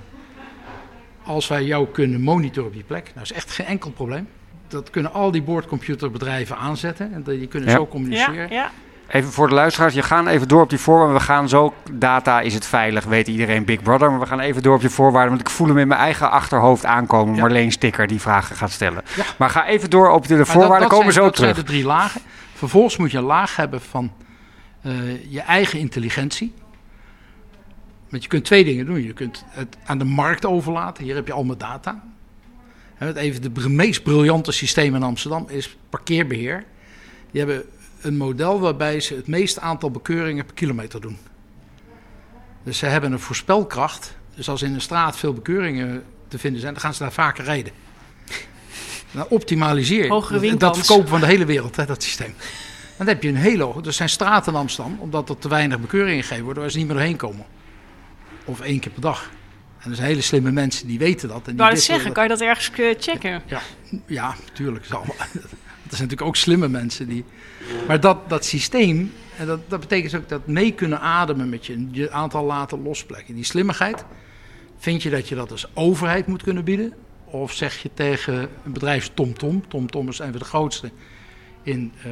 Als 1.24 1.48
wij 1.48 1.64
jou 1.64 1.86
kunnen 1.92 2.20
monitoren 2.20 2.68
op 2.68 2.74
die 2.74 2.82
plek, 2.84 3.04
nou 3.14 3.20
is 3.22 3.32
echt 3.32 3.50
geen 3.50 3.66
enkel 3.66 3.90
probleem. 3.90 4.28
Dat 4.68 4.90
kunnen 4.90 5.12
al 5.12 5.30
die 5.30 5.42
boordcomputerbedrijven 5.42 6.56
aanzetten. 6.56 7.12
En 7.12 7.22
die 7.22 7.46
kunnen 7.46 7.68
Ja. 7.68 7.74
zo 7.74 7.82
Ja, 7.82 7.88
communiceren. 7.88 8.50
ja. 8.50 8.70
Even 9.08 9.32
voor 9.32 9.48
de 9.48 9.54
luisteraars, 9.54 9.94
je 9.94 10.02
gaan 10.02 10.26
even 10.28 10.48
door 10.48 10.62
op 10.62 10.70
die 10.70 10.78
voorwaarden. 10.78 11.16
We 11.16 11.22
gaan 11.22 11.48
zo, 11.48 11.74
data 11.92 12.40
is 12.40 12.54
het 12.54 12.66
veilig, 12.66 13.04
weet 13.04 13.28
iedereen 13.28 13.64
Big 13.64 13.82
Brother. 13.82 14.10
Maar 14.10 14.20
we 14.20 14.26
gaan 14.26 14.40
even 14.40 14.62
door 14.62 14.74
op 14.74 14.82
je 14.82 14.90
voorwaarden, 14.90 15.28
want 15.30 15.40
ik 15.48 15.50
voel 15.54 15.66
hem 15.68 15.78
in 15.78 15.88
mijn 15.88 16.00
eigen 16.00 16.30
achterhoofd 16.30 16.84
aankomen. 16.84 17.34
Ja. 17.34 17.40
Marleen 17.40 17.72
Sticker 17.72 18.06
die 18.06 18.20
vragen 18.20 18.56
gaat 18.56 18.70
stellen. 18.70 19.02
Ja. 19.16 19.24
Maar 19.38 19.50
ga 19.50 19.66
even 19.66 19.90
door 19.90 20.10
op 20.10 20.26
de 20.28 20.46
voorwaarden, 20.46 20.80
dat, 20.80 20.80
dat 20.80 20.98
komen 20.98 21.12
zijn, 21.12 21.24
zo 21.24 21.30
dat 21.30 21.34
terug. 21.38 21.54
zijn 21.54 21.66
de 21.66 21.72
drie 21.72 21.84
lagen. 21.84 22.20
Vervolgens 22.54 22.96
moet 22.96 23.10
je 23.10 23.18
een 23.18 23.24
laag 23.24 23.56
hebben 23.56 23.80
van 23.80 24.12
eh, 24.82 24.92
je 25.32 25.40
eigen 25.40 25.78
intelligentie. 25.78 26.52
Want 28.12 28.24
je 28.24 28.28
kunt 28.28 28.44
twee 28.44 28.64
dingen 28.64 28.86
doen. 28.86 29.02
Je 29.02 29.12
kunt 29.12 29.44
het 29.48 29.76
aan 29.84 29.98
de 29.98 30.04
markt 30.04 30.46
overlaten. 30.46 31.04
Hier 31.04 31.14
heb 31.14 31.26
je 31.26 31.32
al 31.32 31.44
mijn 31.44 31.58
data. 31.58 32.02
En 32.98 33.06
het 33.06 33.16
even 33.16 33.54
de 33.54 33.68
meest 33.68 34.02
briljante 34.02 34.52
systeem 34.52 34.94
in 34.94 35.02
Amsterdam 35.02 35.46
is 35.48 35.76
parkeerbeheer. 35.90 36.64
Die 37.30 37.40
hebben 37.40 37.64
een 38.00 38.16
model 38.16 38.60
waarbij 38.60 39.00
ze 39.00 39.14
het 39.14 39.26
meeste 39.26 39.60
aantal 39.60 39.90
bekeuringen 39.90 40.44
per 40.44 40.54
kilometer 40.54 41.00
doen. 41.00 41.18
Dus 42.62 42.78
ze 42.78 42.86
hebben 42.86 43.12
een 43.12 43.20
voorspelkracht. 43.20 44.16
Dus 44.34 44.48
als 44.48 44.62
in 44.62 44.74
een 44.74 44.80
straat 44.80 45.16
veel 45.16 45.32
bekeuringen 45.32 46.04
te 46.28 46.38
vinden 46.38 46.60
zijn, 46.60 46.72
dan 46.72 46.82
gaan 46.82 46.94
ze 46.94 47.02
daar 47.02 47.12
vaker 47.12 47.44
rijden. 47.44 47.72
Dan 49.10 49.26
optimaliseer 49.28 50.02
je. 50.04 50.08
Dat- 50.58 50.76
verkopen 50.86 51.08
van 51.08 51.20
de 51.20 51.26
hele 51.26 51.44
wereld, 51.44 51.76
hè, 51.76 51.86
dat 51.86 52.02
systeem. 52.02 52.34
Dan 52.96 53.06
heb 53.06 53.22
je 53.22 53.28
een 53.28 53.36
hele 53.36 53.62
hoge. 53.62 53.82
Er 53.82 53.92
zijn 53.92 54.08
straten 54.08 54.52
in 54.52 54.58
Amsterdam, 54.58 54.96
omdat 55.00 55.28
er 55.28 55.38
te 55.38 55.48
weinig 55.48 55.80
bekeuringen 55.80 56.22
gegeven 56.22 56.44
worden, 56.44 56.62
waar 56.62 56.72
ze 56.72 56.78
niet 56.78 56.86
meer 56.86 56.96
doorheen 56.96 57.16
komen. 57.16 57.44
Of 58.44 58.60
één 58.60 58.80
keer 58.80 58.92
per 58.92 59.00
dag. 59.00 59.30
En 59.78 59.90
er 59.90 59.96
zijn 59.96 60.08
hele 60.08 60.20
slimme 60.20 60.50
mensen 60.50 60.86
die 60.86 60.98
weten 60.98 61.28
dat. 61.28 61.48
En 61.48 61.56
die 61.56 61.64
het 61.64 61.72
wisselen 61.72 61.96
zeggen, 61.96 62.14
kan 62.14 62.22
je 62.22 62.28
dat 62.28 62.40
ergens 62.40 62.70
eh, 62.70 62.94
checken? 62.98 63.42
ja, 64.06 64.34
natuurlijk. 64.44 64.84
Zal. 64.84 65.04
Dat 65.06 65.16
zijn 65.32 66.02
natuurlijk 66.02 66.22
ook 66.22 66.36
slimme 66.36 66.68
mensen 66.68 67.08
die. 67.08 67.24
Maar 67.86 68.00
dat, 68.00 68.28
dat 68.28 68.44
systeem, 68.44 69.12
en 69.36 69.46
dat, 69.46 69.70
dat 69.70 69.80
betekent 69.80 70.10
dus 70.10 70.20
ook 70.20 70.28
dat 70.28 70.46
mee 70.46 70.72
kunnen 70.72 71.00
ademen 71.00 71.48
met 71.48 71.66
je, 71.66 71.88
je 71.90 72.10
aantal 72.10 72.44
laten 72.44 72.82
losplekken. 72.82 73.34
Die 73.34 73.44
slimmigheid, 73.44 74.04
vind 74.78 75.02
je 75.02 75.10
dat 75.10 75.28
je 75.28 75.34
dat 75.34 75.50
als 75.50 75.66
overheid 75.74 76.26
moet 76.26 76.42
kunnen 76.42 76.64
bieden? 76.64 76.94
Of 77.24 77.52
zeg 77.52 77.82
je 77.82 77.90
tegen 77.94 78.48
een 78.64 78.72
bedrijf 78.72 79.10
TomTom, 79.14 79.68
TomTom 79.68 80.08
is 80.08 80.18
een 80.18 80.30
van 80.30 80.38
de 80.38 80.44
grootste 80.44 80.90
in 81.62 81.92
eh 82.02 82.10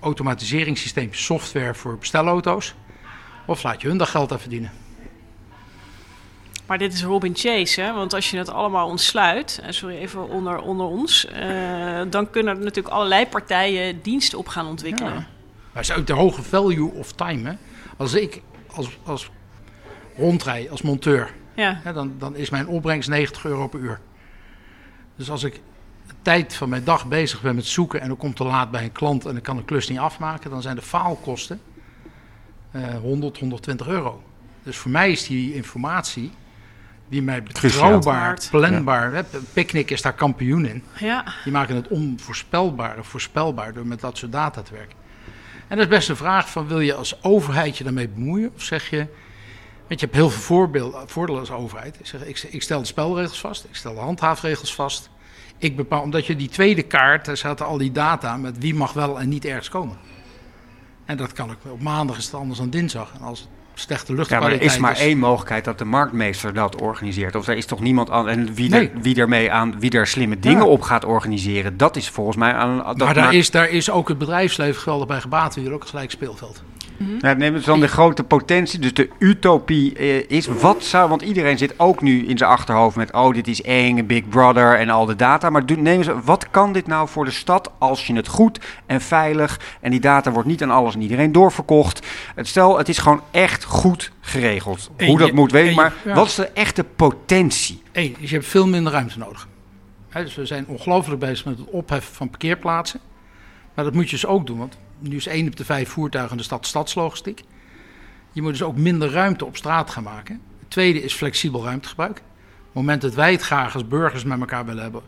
automatiseringssysteem 0.00 1.08
software 1.12 1.74
voor 1.74 1.98
bestelauto's. 1.98 2.74
Of 3.46 3.62
laat 3.62 3.82
je 3.82 3.88
hun 3.88 3.96
daar 3.96 4.06
geld 4.06 4.32
aan 4.32 4.40
verdienen? 4.40 4.70
Maar 6.70 6.78
dit 6.78 6.92
is 6.92 7.02
Robin 7.02 7.36
Chase, 7.36 7.80
hè? 7.80 7.92
want 7.92 8.14
als 8.14 8.30
je 8.30 8.36
het 8.38 8.50
allemaal 8.50 8.88
ontsluit, 8.88 9.60
eh, 9.62 9.70
sorry 9.70 9.96
even 9.96 10.28
onder, 10.28 10.60
onder 10.60 10.86
ons, 10.86 11.26
eh, 11.26 12.00
dan 12.10 12.30
kunnen 12.30 12.56
er 12.56 12.62
natuurlijk 12.62 12.94
allerlei 12.94 13.26
partijen 13.26 14.02
diensten 14.02 14.38
op 14.38 14.48
gaan 14.48 14.66
ontwikkelen. 14.66 15.12
Ja. 15.12 15.18
Maar 15.18 15.26
het 15.82 15.88
is 15.88 15.92
ook 15.92 16.06
de 16.06 16.12
hoge 16.12 16.42
value 16.42 16.92
of 16.92 17.12
time. 17.12 17.48
Hè? 17.48 17.56
Als 17.96 18.14
ik 18.14 18.42
als, 18.66 18.98
als 19.02 19.30
rondrij, 20.16 20.70
als 20.70 20.82
monteur, 20.82 21.34
Ja. 21.54 21.80
hè, 21.82 21.92
dan, 21.92 22.14
dan 22.18 22.36
is 22.36 22.50
mijn 22.50 22.68
opbrengst 22.68 23.08
90 23.08 23.44
euro 23.44 23.68
per 23.68 23.80
uur. 23.80 24.00
Dus 25.16 25.30
als 25.30 25.42
ik 25.42 25.54
een 26.06 26.16
tijd 26.22 26.54
van 26.54 26.68
mijn 26.68 26.84
dag 26.84 27.06
bezig 27.06 27.42
ben 27.42 27.54
met 27.54 27.66
zoeken 27.66 28.00
en 28.00 28.08
dan 28.08 28.16
komt 28.16 28.36
te 28.36 28.44
laat 28.44 28.70
bij 28.70 28.82
een 28.82 28.92
klant 28.92 29.26
en 29.26 29.36
ik 29.36 29.42
kan 29.42 29.56
een 29.56 29.64
klus 29.64 29.88
niet 29.88 29.98
afmaken, 29.98 30.50
dan 30.50 30.62
zijn 30.62 30.76
de 30.76 30.82
faalkosten 30.82 31.60
eh 32.70 32.94
100, 33.00 33.38
120 33.38 33.88
euro. 33.88 34.22
Dus 34.62 34.76
voor 34.76 34.90
mij 34.90 35.10
is 35.10 35.26
die 35.26 35.54
informatie 35.54 36.30
die 37.10 37.22
mij 37.22 37.42
betrouwbaar, 37.42 38.38
planbaar, 38.50 39.12
hè, 39.12 39.22
Picnic 39.52 39.90
is 39.90 40.02
daar 40.02 40.12
kampioen 40.12 40.66
in. 40.66 40.82
ja. 40.98 41.24
Die 41.44 41.52
maken 41.52 41.76
het 41.76 41.88
onvoorspelbaar 41.88 42.98
of 42.98 43.06
voorspelbaar 43.06 43.72
door 43.72 43.86
met 43.86 44.00
dat 44.00 44.18
soort 44.18 44.32
data 44.32 44.62
te 44.62 44.72
werken. 44.72 44.96
En 45.68 45.76
dat 45.76 45.86
is 45.86 45.92
best 45.92 46.08
een 46.08 46.16
vraag 46.16 46.50
van 46.50 46.68
wil 46.68 46.80
je 46.80 46.94
als 46.94 47.22
overheid 47.22 47.78
je 47.78 47.84
daarmee 47.84 48.08
bemoeien? 48.08 48.52
Of 48.54 48.62
zeg 48.62 48.90
je, 48.90 49.06
want 49.88 50.00
je 50.00 50.06
hebt 50.06 50.14
heel 50.14 50.30
veel 50.30 50.42
voorbeelden, 50.42 51.08
voordelen 51.08 51.40
als 51.40 51.50
overheid. 51.50 51.96
Ik, 52.00 52.06
zeg, 52.06 52.24
ik, 52.24 52.42
ik 52.50 52.62
stel 52.62 52.80
de 52.80 52.86
spelregels 52.86 53.40
vast, 53.40 53.64
ik 53.64 53.74
stel 53.74 53.94
de 53.94 54.00
handhaafregels 54.00 54.74
vast. 54.74 55.10
Ik 55.58 55.76
bepaal, 55.76 56.02
omdat 56.02 56.26
je 56.26 56.36
die 56.36 56.48
tweede 56.48 56.82
kaart, 56.82 57.24
daar 57.24 57.36
zaten 57.36 57.66
al 57.66 57.78
die 57.78 57.92
data 57.92 58.36
met 58.36 58.58
wie 58.58 58.74
mag 58.74 58.92
wel 58.92 59.20
en 59.20 59.28
niet 59.28 59.44
ergens 59.44 59.68
komen. 59.68 59.96
En 61.04 61.16
dat 61.16 61.32
kan 61.32 61.50
ik, 61.50 61.58
op 61.68 61.82
maandag 61.82 62.16
is 62.16 62.24
het 62.24 62.34
anders 62.34 62.58
dan 62.58 62.70
dinsdag. 62.70 63.12
En 63.14 63.20
als 63.20 63.40
het 63.40 63.48
slechte 63.80 64.06
Ja, 64.06 64.12
maar 64.12 64.16
luchtkwaliteit 64.16 64.60
er 64.60 64.66
is 64.76 64.78
maar 64.78 64.96
één 64.96 65.18
mogelijkheid 65.18 65.64
dat 65.64 65.78
de 65.78 65.84
marktmeester 65.84 66.54
dat 66.54 66.80
organiseert. 66.80 67.34
Of 67.34 67.48
er 67.48 67.56
is 67.56 67.66
toch 67.66 67.80
niemand 67.80 68.10
aan 68.10 68.28
en 68.28 68.54
wie, 68.54 68.70
Nee. 68.70 68.90
er, 68.94 69.00
wie 69.02 69.16
ermee 69.20 69.52
aan, 69.52 69.74
wie 69.80 69.90
er 69.90 70.06
slimme 70.06 70.38
dingen 70.38 70.58
Ja. 70.64 70.70
op 70.70 70.82
gaat 70.82 71.04
organiseren. 71.04 71.76
Dat 71.76 71.96
is 71.96 72.08
volgens 72.08 72.36
mij 72.36 72.52
aan. 72.52 72.76
Dat 72.76 72.96
maar 72.98 73.14
daar 73.14 73.34
is, 73.34 73.50
daar 73.50 73.68
is 73.68 73.90
ook 73.90 74.08
het 74.08 74.18
bedrijfsleven 74.18 74.80
geweldig 74.82 75.06
bij 75.06 75.20
gebaat. 75.20 75.54
We 75.54 75.60
willen 75.60 75.76
ook 75.76 75.82
een 75.82 75.88
gelijk 75.88 76.10
speelveld. 76.10 76.62
Ja, 77.20 77.32
neem 77.32 77.54
het 77.54 77.64
dan 77.64 77.80
de 77.80 77.88
grote 77.88 78.24
potentie. 78.24 78.78
Dus 78.78 78.94
de 78.94 79.10
utopie 79.18 79.94
eh, 79.96 80.24
is 80.30 80.46
wat 80.46 80.84
zou. 80.84 81.08
Want 81.08 81.22
iedereen 81.22 81.58
zit 81.58 81.74
ook 81.76 82.02
nu 82.02 82.26
in 82.26 82.38
zijn 82.38 82.50
achterhoofd 82.50 82.96
met. 82.96 83.12
Oh, 83.12 83.34
dit 83.34 83.48
is 83.48 83.62
eng, 83.62 84.06
Big 84.06 84.28
Brother 84.28 84.78
en 84.78 84.90
al 84.90 85.06
de 85.06 85.16
data. 85.16 85.50
Maar 85.50 85.62
neem 85.66 85.86
eens, 85.86 86.08
wat 86.24 86.50
kan 86.50 86.72
dit 86.72 86.86
nou 86.86 87.08
voor 87.08 87.24
de 87.24 87.30
stad 87.30 87.70
als 87.78 88.06
je 88.06 88.14
het 88.14 88.28
goed 88.28 88.60
en 88.86 89.00
veilig. 89.00 89.60
En 89.80 89.90
die 89.90 90.00
data 90.00 90.30
wordt 90.32 90.48
niet 90.48 90.62
aan 90.62 90.70
alles 90.70 90.94
en 90.94 91.00
iedereen 91.02 91.32
doorverkocht. 91.32 92.06
Het 92.34 92.48
stel, 92.48 92.78
het 92.78 92.88
is 92.88 92.98
gewoon 92.98 93.20
echt 93.30 93.64
goed 93.64 94.12
geregeld. 94.20 94.90
Hoe 94.98 95.18
dat 95.18 95.26
je- 95.28 95.34
moet, 95.34 95.52
weet 95.52 95.62
ik. 95.62 95.68
en 95.68 95.74
je- 95.74 95.80
Maar 95.80 95.94
ja. 96.04 96.14
wat 96.14 96.26
is 96.26 96.34
de 96.34 96.48
echte 96.48 96.84
potentie? 96.84 97.82
Eén, 97.92 98.16
dus 98.20 98.30
je 98.30 98.36
hebt 98.36 98.48
veel 98.48 98.66
minder 98.66 98.92
ruimte 98.92 99.18
nodig. 99.18 99.48
Hè, 100.08 100.22
dus 100.24 100.34
we 100.34 100.46
zijn 100.46 100.64
ongelooflijk 100.66 101.20
bezig 101.20 101.44
met 101.44 101.58
het 101.58 101.68
opheffen 101.68 102.14
van 102.14 102.28
parkeerplaatsen. 102.30 103.00
Maar 103.74 103.84
dat 103.84 103.94
moet 103.94 104.04
je 104.04 104.10
dus 104.10 104.26
ook 104.26 104.46
doen, 104.46 104.58
want 104.58 104.76
nu 105.00 105.16
is 105.16 105.26
één 105.26 105.46
op 105.46 105.56
de 105.56 105.64
vijf 105.64 105.88
voertuigen 105.88 106.32
in 106.32 106.38
de 106.38 106.44
stad 106.44 106.66
stadslogistiek. 106.66 107.42
Je 108.32 108.42
moet 108.42 108.50
dus 108.50 108.62
ook 108.62 108.76
minder 108.76 109.10
ruimte 109.10 109.44
op 109.44 109.56
straat 109.56 109.90
gaan 109.90 110.02
maken. 110.02 110.40
Het 110.60 110.70
tweede 110.70 111.02
is 111.02 111.14
flexibel 111.14 111.64
ruimtegebruik. 111.64 112.18
Op 112.18 112.66
het 112.66 112.74
moment 112.74 113.02
dat 113.02 113.14
wij 113.14 113.32
het 113.32 113.42
graag 113.42 113.74
als 113.74 113.88
burgers 113.88 114.24
met 114.24 114.40
elkaar 114.40 114.64
willen 114.64 114.82
hebben, 114.82 115.02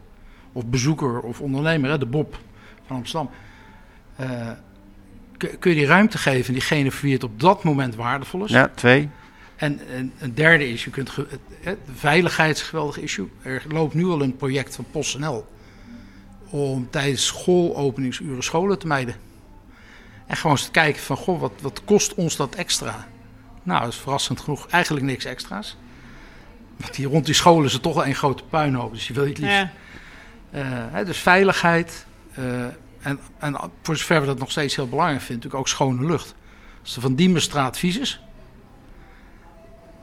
of 0.53 0.66
bezoeker 0.66 1.20
of 1.20 1.40
ondernemer, 1.40 1.90
hè, 1.90 1.99
de 1.99 2.07
Bob 2.07 2.38
van 2.86 2.97
Amsterdam, 2.97 3.30
eh, 4.16 4.51
kun 5.36 5.70
je 5.70 5.76
die 5.76 5.86
ruimte 5.86 6.18
geven 6.18 6.53
diegene 6.53 6.90
voor 6.90 7.03
wie 7.03 7.12
het 7.12 7.24
op 7.24 7.40
dat 7.40 7.64
moment 7.64 7.95
waardevol 7.95 8.45
is. 8.45 8.51
Ja, 8.51 8.70
twee. 8.74 9.09
En, 9.57 9.88
en 9.88 10.12
een 10.18 10.34
derde 10.34 10.68
is, 10.68 10.84
je 10.84 10.90
kunt 10.90 11.11
ge- 11.11 11.26
de 11.62 11.76
veiligheid 11.95 12.55
is 12.57 12.61
een 12.61 12.68
geweldig 12.68 12.99
issue. 12.99 13.28
Er 13.43 13.62
loopt 13.68 13.95
nu 13.95 14.05
al 14.07 14.22
een 14.22 14.36
project 14.36 14.74
van 14.74 14.86
PostNL 14.90 15.47
om 16.51 16.90
tijdens 16.90 17.26
schoolopeningsuren 17.26 18.43
scholen 18.43 18.78
te 18.78 18.86
mijden. 18.86 19.14
En 20.27 20.37
gewoon 20.37 20.53
eens 20.53 20.64
te 20.64 20.70
kijken 20.70 21.03
van, 21.03 21.16
goh, 21.16 21.41
wat, 21.41 21.53
wat 21.61 21.85
kost 21.85 22.14
ons 22.14 22.37
dat 22.37 22.55
extra? 22.55 23.07
Nou, 23.62 23.81
dat 23.81 23.93
is 23.93 23.99
verrassend 23.99 24.41
genoeg 24.41 24.66
eigenlijk 24.68 25.07
niks 25.07 25.25
extra's. 25.25 25.77
Want 26.77 26.97
hier 26.97 27.09
rond 27.09 27.27
die 27.27 27.35
scholen 27.35 27.64
is 27.64 27.73
het 27.73 27.83
toch 27.83 27.95
wel 27.95 28.07
een 28.07 28.14
grote 28.14 28.45
puinhoop, 28.45 28.93
dus 28.93 29.07
je 29.07 29.14
wil 29.14 29.23
je 29.23 29.29
het 29.29 29.39
liefst. 29.39 29.57
Ja. 29.57 29.70
Eh, 30.51 30.62
hè, 30.66 31.05
dus 31.05 31.18
veiligheid. 31.18 32.07
eh, 32.35 32.64
en, 33.03 33.20
en 33.39 33.57
voor 33.83 33.97
zover 33.97 34.20
we 34.20 34.27
dat 34.27 34.39
nog 34.39 34.51
steeds 34.51 34.77
heel 34.77 34.89
belangrijk 34.89 35.20
vinden, 35.20 35.37
natuurlijk 35.37 35.62
ook 35.62 35.68
schone 35.68 36.07
lucht. 36.07 36.35
Als 36.83 36.95
de 36.95 37.01
Van 37.01 37.14
Diemenstraat 37.14 37.79
vies 37.79 37.99
is, 37.99 38.20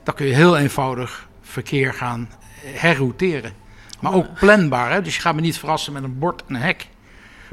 dan 0.03 0.13
kun 0.13 0.25
je 0.25 0.33
heel 0.33 0.57
eenvoudig 0.57 1.27
verkeer 1.41 1.93
gaan 1.93 2.29
herrouteren. 2.63 3.53
Maar 3.99 4.13
ook 4.13 4.33
planbaar. 4.33 4.91
Hè? 4.91 5.01
Dus 5.01 5.15
je 5.15 5.21
gaat 5.21 5.35
me 5.35 5.41
niet 5.41 5.57
verrassen 5.57 5.93
met 5.93 6.03
een 6.03 6.19
bord 6.19 6.43
en 6.45 6.55
een 6.55 6.61
hek. 6.61 6.87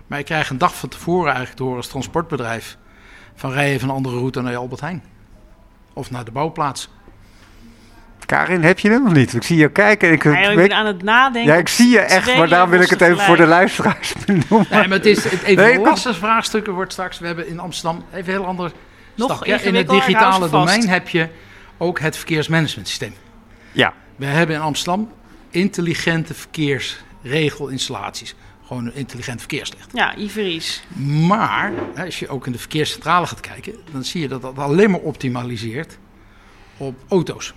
Maar 0.07 0.19
je 0.19 0.25
krijgt 0.25 0.51
een 0.51 0.59
dag 0.59 0.77
van 0.77 0.89
tevoren 0.89 1.27
eigenlijk 1.27 1.57
door 1.57 1.77
als 1.77 1.89
transportbedrijf... 1.89 2.77
van 3.35 3.53
rij 3.53 3.73
even 3.73 3.89
een 3.89 3.95
andere 3.95 4.17
route 4.17 4.41
naar 4.41 4.57
Albert 4.57 4.81
Heijn. 4.81 5.05
Of 5.93 6.11
naar 6.11 6.25
de 6.25 6.31
bouwplaats. 6.31 6.91
Karin, 8.27 8.63
heb 8.63 8.79
je 8.79 8.91
hem 8.91 9.07
of 9.07 9.13
niet? 9.13 9.35
Ik 9.35 9.43
zie 9.43 9.57
je 9.57 9.71
kijken. 9.71 10.09
en 10.09 10.15
Ik, 10.15 10.25
Ja, 10.25 10.39
ik 10.39 10.57
ben 10.57 10.73
aan 10.73 10.87
het 10.87 11.03
nadenken. 11.03 11.53
ja, 11.53 11.59
ik 11.59 11.69
zie 11.69 11.89
je 11.89 11.99
echt, 11.99 12.37
maar 12.37 12.49
daarom 12.49 12.71
wil 12.71 12.81
ik 12.81 12.91
het 12.91 13.01
even 13.01 13.19
voor 13.19 13.37
de 13.37 13.47
luisteraars 13.47 14.13
benoemen. 14.27 14.67
Nee, 14.71 14.89
maar 14.89 14.97
het 14.97 15.07
is 15.07 15.25
het, 15.25 15.43
wordt 16.73 16.93
straks... 16.93 17.19
We 17.19 17.27
hebben 17.27 17.49
in 17.49 17.59
Amsterdam 17.59 18.05
even 18.13 18.35
een 18.35 18.41
heel 18.41 18.47
ander 18.47 18.73
Nog. 19.17 19.47
Ja, 19.47 19.61
in 19.61 19.75
het 19.75 19.89
digitale 19.89 20.49
domein 20.49 20.89
heb 20.89 21.09
je 21.09 21.29
ook 21.77 22.01
het 22.01 22.17
verkeersmanagementsysteem. 22.17 23.15
Ja, 23.73 23.93
We 24.17 24.25
hebben 24.25 24.57
in 24.57 24.63
Amsterdam 24.63 25.13
intelligente 25.51 26.35
verkeersregelinstallaties. 26.35 28.35
Gewoon 28.67 28.87
een 28.87 28.95
intelligent 28.95 29.39
verkeerslicht. 29.39 29.91
Ja, 29.93 30.17
Ivries. 30.17 30.83
Maar 31.27 31.73
hè, 31.95 32.05
als 32.05 32.19
je 32.19 32.29
ook 32.29 32.47
in 32.47 32.53
de 32.53 32.59
verkeerscentrale 32.59 33.27
gaat 33.27 33.41
kijken, 33.41 33.75
dan 33.93 34.05
zie 34.05 34.21
je 34.21 34.29
dat 34.29 34.43
dat 34.43 34.59
alleen 34.59 34.91
maar 34.91 35.01
optimaliseert 35.01 35.99
op 36.77 36.95
auto's. 37.09 37.55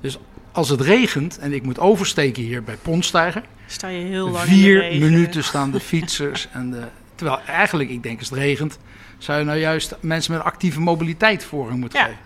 Dus 0.00 0.18
als 0.52 0.68
het 0.68 0.80
regent 0.80 1.38
en 1.38 1.52
ik 1.52 1.62
moet 1.62 1.78
oversteken 1.78 2.42
hier 2.42 2.62
bij 2.62 2.76
Pontstijger, 2.82 3.42
Sta 3.66 3.88
je 3.88 4.04
heel 4.04 4.28
lang 4.30 4.44
in 4.44 4.50
de 4.50 4.56
vier 4.56 5.00
minuten 5.00 5.44
staan 5.44 5.70
de 5.70 5.80
fietsers 5.80 6.48
en 6.52 6.70
de. 6.70 6.82
Terwijl 7.14 7.40
eigenlijk, 7.46 7.90
ik 7.90 8.02
denk 8.02 8.18
als 8.18 8.30
het 8.30 8.38
regent, 8.38 8.78
zou 9.18 9.38
je 9.38 9.44
nou 9.44 9.58
juist 9.58 9.94
mensen 10.00 10.32
met 10.32 10.42
actieve 10.42 10.80
mobiliteit 10.80 11.44
voorrang 11.44 11.80
moeten 11.80 11.98
Ja. 11.98 12.04
geven. 12.04 12.20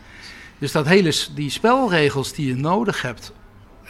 Dus 0.58 0.72
dat 0.72 0.86
hele, 0.86 1.12
die 1.34 1.50
spelregels 1.50 2.32
die 2.32 2.46
je 2.46 2.54
nodig 2.56 3.02
hebt 3.02 3.32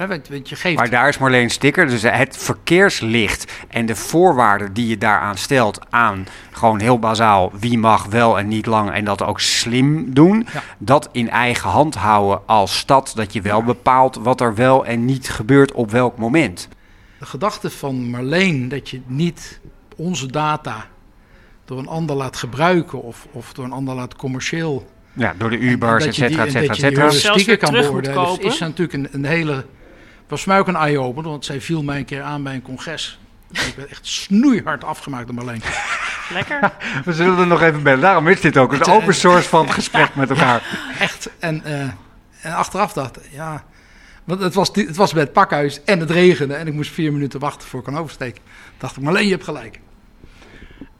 want, 0.09 0.29
want 0.29 0.49
je 0.49 0.57
geeft... 0.57 0.77
Maar 0.77 0.91
daar 0.91 1.09
is 1.09 1.19
Marleen 1.19 1.51
Sticker, 1.51 1.89
dus 1.89 2.03
het 2.03 2.37
verkeerslicht 2.37 3.53
en 3.69 3.87
de 3.87 3.97
voorwaarden 3.97 4.73
die 4.73 4.87
je 4.87 4.99
daaraan 4.99 5.37
stelt 5.37 5.81
aan 5.91 6.27
gewoon 6.51 6.81
heel 6.81 6.99
bazaal 6.99 7.53
wie 7.61 7.79
mag 7.79 8.05
wel 8.05 8.39
en 8.39 8.49
niet 8.49 8.67
lang 8.67 8.91
en 8.91 9.05
dat 9.05 9.23
ook 9.23 9.41
slim 9.41 10.15
doen. 10.15 10.47
Ja. 10.53 10.63
Dat 10.79 11.09
in 11.13 11.31
eigen 11.31 11.71
hand 11.71 11.95
houden 11.95 12.41
als 12.47 12.79
stad, 12.79 13.13
dat 13.15 13.33
je 13.33 13.43
wel 13.43 13.63
bepaalt 13.63 14.17
wat 14.17 14.41
er 14.41 14.55
wel 14.55 14.87
en 14.87 15.05
niet 15.05 15.31
gebeurt 15.31 15.73
op 15.73 15.91
welk 15.91 16.19
moment. 16.19 16.69
De 17.19 17.27
gedachte 17.27 17.71
van 17.71 18.11
Marleen 18.11 18.69
dat 18.69 18.89
je 18.91 19.01
niet 19.07 19.61
onze 19.97 20.27
data 20.27 20.87
door 21.65 21.79
een 21.79 21.89
ander 21.89 22.17
laat 22.17 22.37
gebruiken 22.37 23.03
of, 23.03 23.27
of 23.33 23.53
door 23.53 23.65
een 23.65 23.73
ander 23.73 23.95
laat 23.95 24.17
commercieel. 24.17 24.91
Ja, 25.13 25.35
door 25.39 25.51
de 25.51 25.59
Ubers, 25.59 26.05
et 26.05 26.07
dat 26.07 26.17
je 26.17 26.27
die- 26.27 26.37
cetera, 26.37 26.45
et 26.45 26.77
cetera, 26.77 27.07
et 27.07 27.13
cetera. 27.13 27.57
kan 27.57 27.71
terug 27.71 27.93
moet 27.93 28.03
beoordelen. 28.03 28.25
Dus 28.25 28.37
kopen. 28.37 28.51
is 28.51 28.59
natuurlijk 28.59 28.93
een, 28.93 29.09
een 29.13 29.25
hele. 29.25 29.65
Was 30.31 30.43
voor 30.43 30.53
mij 30.53 30.61
ook 30.61 30.69
een 30.69 30.77
eye-opener, 30.77 31.31
want 31.31 31.45
zij 31.45 31.61
viel 31.61 31.83
mij 31.83 31.99
een 31.99 32.05
keer 32.05 32.23
aan 32.23 32.43
bij 32.43 32.55
een 32.55 32.63
congres. 32.63 33.19
Ik 33.51 33.75
werd 33.77 33.89
echt 33.89 34.07
snoeihard 34.07 34.85
afgemaakt 34.85 35.27
door 35.27 35.35
Marleen. 35.35 35.63
Lekker. 36.33 36.73
We 37.05 37.13
zullen 37.13 37.39
er 37.39 37.47
nog 37.47 37.63
even 37.63 37.83
bellen. 37.83 38.01
Daarom 38.01 38.29
is 38.29 38.41
dit 38.41 38.57
ook 38.57 38.73
een 38.73 38.87
open 38.87 39.15
source 39.15 39.49
van 39.49 39.65
het 39.65 39.75
gesprek 39.75 40.15
met 40.15 40.31
elkaar. 40.31 40.63
Echt. 40.99 41.31
En, 41.39 41.65
eh, 41.65 41.81
en 42.41 42.55
achteraf 42.55 42.93
dacht 42.93 43.17
ik, 43.17 43.31
ja. 43.33 43.65
Want 44.25 44.41
het 44.41 44.55
was, 44.55 44.71
het 44.73 44.97
was 44.97 45.13
bij 45.13 45.23
het 45.23 45.33
pakhuis 45.33 45.85
en 45.85 46.01
het 46.01 46.11
regende. 46.11 46.55
En 46.55 46.67
ik 46.67 46.73
moest 46.73 46.93
vier 46.93 47.13
minuten 47.13 47.41
wachten 47.41 47.69
voor 47.69 47.79
ik 47.79 47.85
kon 47.85 47.99
oversteken. 47.99 48.43
Dacht 48.79 48.97
ik, 48.97 49.03
Marleen, 49.03 49.25
je 49.25 49.31
hebt 49.31 49.45
gelijk. 49.45 49.81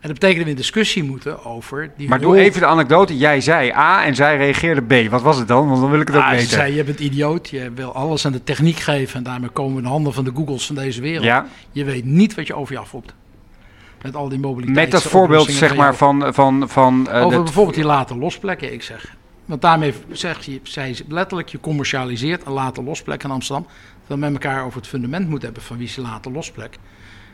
En 0.01 0.09
dat 0.09 0.19
betekende 0.19 0.37
dat 0.37 0.45
we 0.45 0.51
in 0.51 0.57
discussie 0.57 1.05
moeten 1.05 1.45
over 1.45 1.91
die 1.97 2.09
Maar 2.09 2.21
doe 2.21 2.39
even 2.39 2.61
de 2.61 2.67
anekdote. 2.67 3.17
Jij 3.17 3.41
zei 3.41 3.71
A 3.71 4.05
en 4.05 4.15
zij 4.15 4.37
reageerde 4.37 4.83
B. 5.07 5.11
Wat 5.11 5.23
was 5.23 5.39
het 5.39 5.49
dan? 5.49 5.69
Want 5.69 5.81
dan 5.81 5.91
wil 5.91 6.01
ik 6.01 6.07
het 6.07 6.17
ook 6.17 6.23
Ah, 6.23 6.29
ze 6.29 6.35
weten. 6.35 6.51
zei, 6.51 6.75
je 6.75 6.85
bent 6.85 7.01
idioot, 7.01 7.49
je 7.49 7.71
wil 7.75 7.95
alles 7.95 8.27
aan 8.27 8.33
de 8.33 8.45
techniek 8.45 8.77
geven 8.79 9.17
en 9.17 9.23
daarmee 9.23 9.49
komen 9.49 9.73
we 9.73 9.79
in 9.79 9.85
de 9.85 9.91
handen 9.91 10.13
van 10.13 10.25
de 10.25 10.33
Googles 10.35 10.67
van 10.67 10.75
deze 10.75 11.01
wereld. 11.01 11.25
Ja, 11.25 11.47
Je 11.73 11.85
weet 11.85 12.05
niet 12.05 12.35
wat 12.35 12.47
je 12.47 12.55
over 12.55 12.73
je 12.75 12.81
afroept. 12.81 13.15
Met 14.03 14.17
al 14.17 14.29
die 14.29 14.39
mobiliteit. 14.39 14.77
met 14.77 14.91
dat 14.91 15.03
voorbeeld 15.03 15.51
zeg 15.51 15.77
maar 15.77 15.95
van... 15.95 16.35
van, 16.35 16.69
van 16.69 17.09
eh, 17.11 17.25
Over 17.25 17.43
bijvoorbeeld 17.43 17.77
die 17.77 17.85
later 17.85 18.17
losplekken, 18.19 18.73
ik 18.73 18.83
zeg. 18.83 19.17
Want 19.45 19.63
daarmee 19.63 19.95
zeg 20.11 20.45
je, 20.45 20.61
zij 20.63 20.95
ze 20.95 21.05
letterlijk, 21.09 21.49
je 21.49 21.61
commercialiseert 21.61 22.47
een 22.47 22.53
later 22.53 22.83
losplek 22.83 23.25
in 23.25 23.31
Amsterdam. 23.31 23.67
Dat 24.07 24.19
we 24.19 24.25
met 24.25 24.33
elkaar 24.33 24.65
over 24.65 24.79
het 24.79 24.89
fundament 24.89 25.29
moeten 25.29 25.45
hebben 25.45 25.63
van 25.63 25.77
wie 25.77 25.87
is 25.87 25.95
die 25.95 26.05
later 26.05 26.33
losplek. 26.33 26.79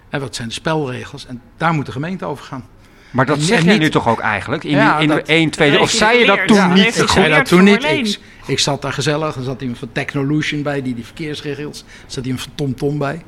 En 0.09 0.21
wat 0.21 0.35
zijn 0.35 0.49
de 0.49 0.55
spelregels. 0.55 1.27
En 1.27 1.41
daar 1.57 1.73
moet 1.73 1.87
de 1.87 1.93
gemeente 1.93 2.25
over 2.25 2.45
gaan. 2.45 2.65
maar 3.11 3.27
dat 3.27 3.37
en 3.37 3.43
zeg 3.43 3.59
niet- 3.59 3.67
jij 3.67 3.79
nu 3.79 3.89
toch 3.91 4.09
ook 4.09 4.21
eigenlijk? 4.21 4.65
In, 4.65 4.71
Ja, 4.71 4.99
in 4.99 5.09
dat- 5.09 5.29
1, 5.29 5.51
2, 5.51 5.71
dat 5.71 5.81
of 5.81 5.91
zei 5.91 6.19
je 6.19 6.27
dat 6.27 6.47
toen 6.47 6.57
Ja, 6.57 6.73
niet? 6.75 6.99
Ik 7.01 7.09
zei 7.09 7.29
dat 7.31 7.47
toen 7.47 7.65
niet. 7.65 7.85
Ik, 7.85 8.19
ik 8.47 8.59
zat 8.59 8.83
daar 8.83 8.93
gezellig. 8.93 9.37
Er 9.37 9.43
zat 9.43 9.61
iemand 9.61 9.79
van 9.79 9.89
Technolution 9.93 10.63
bij, 10.63 10.83
die 10.83 10.95
die 10.95 11.05
verkeersregels. 11.05 11.81
Er 11.81 11.87
zat 12.13 12.25
iemand 12.25 12.43
van 12.43 12.53
TomTom 12.55 12.99
bij. 12.99 13.23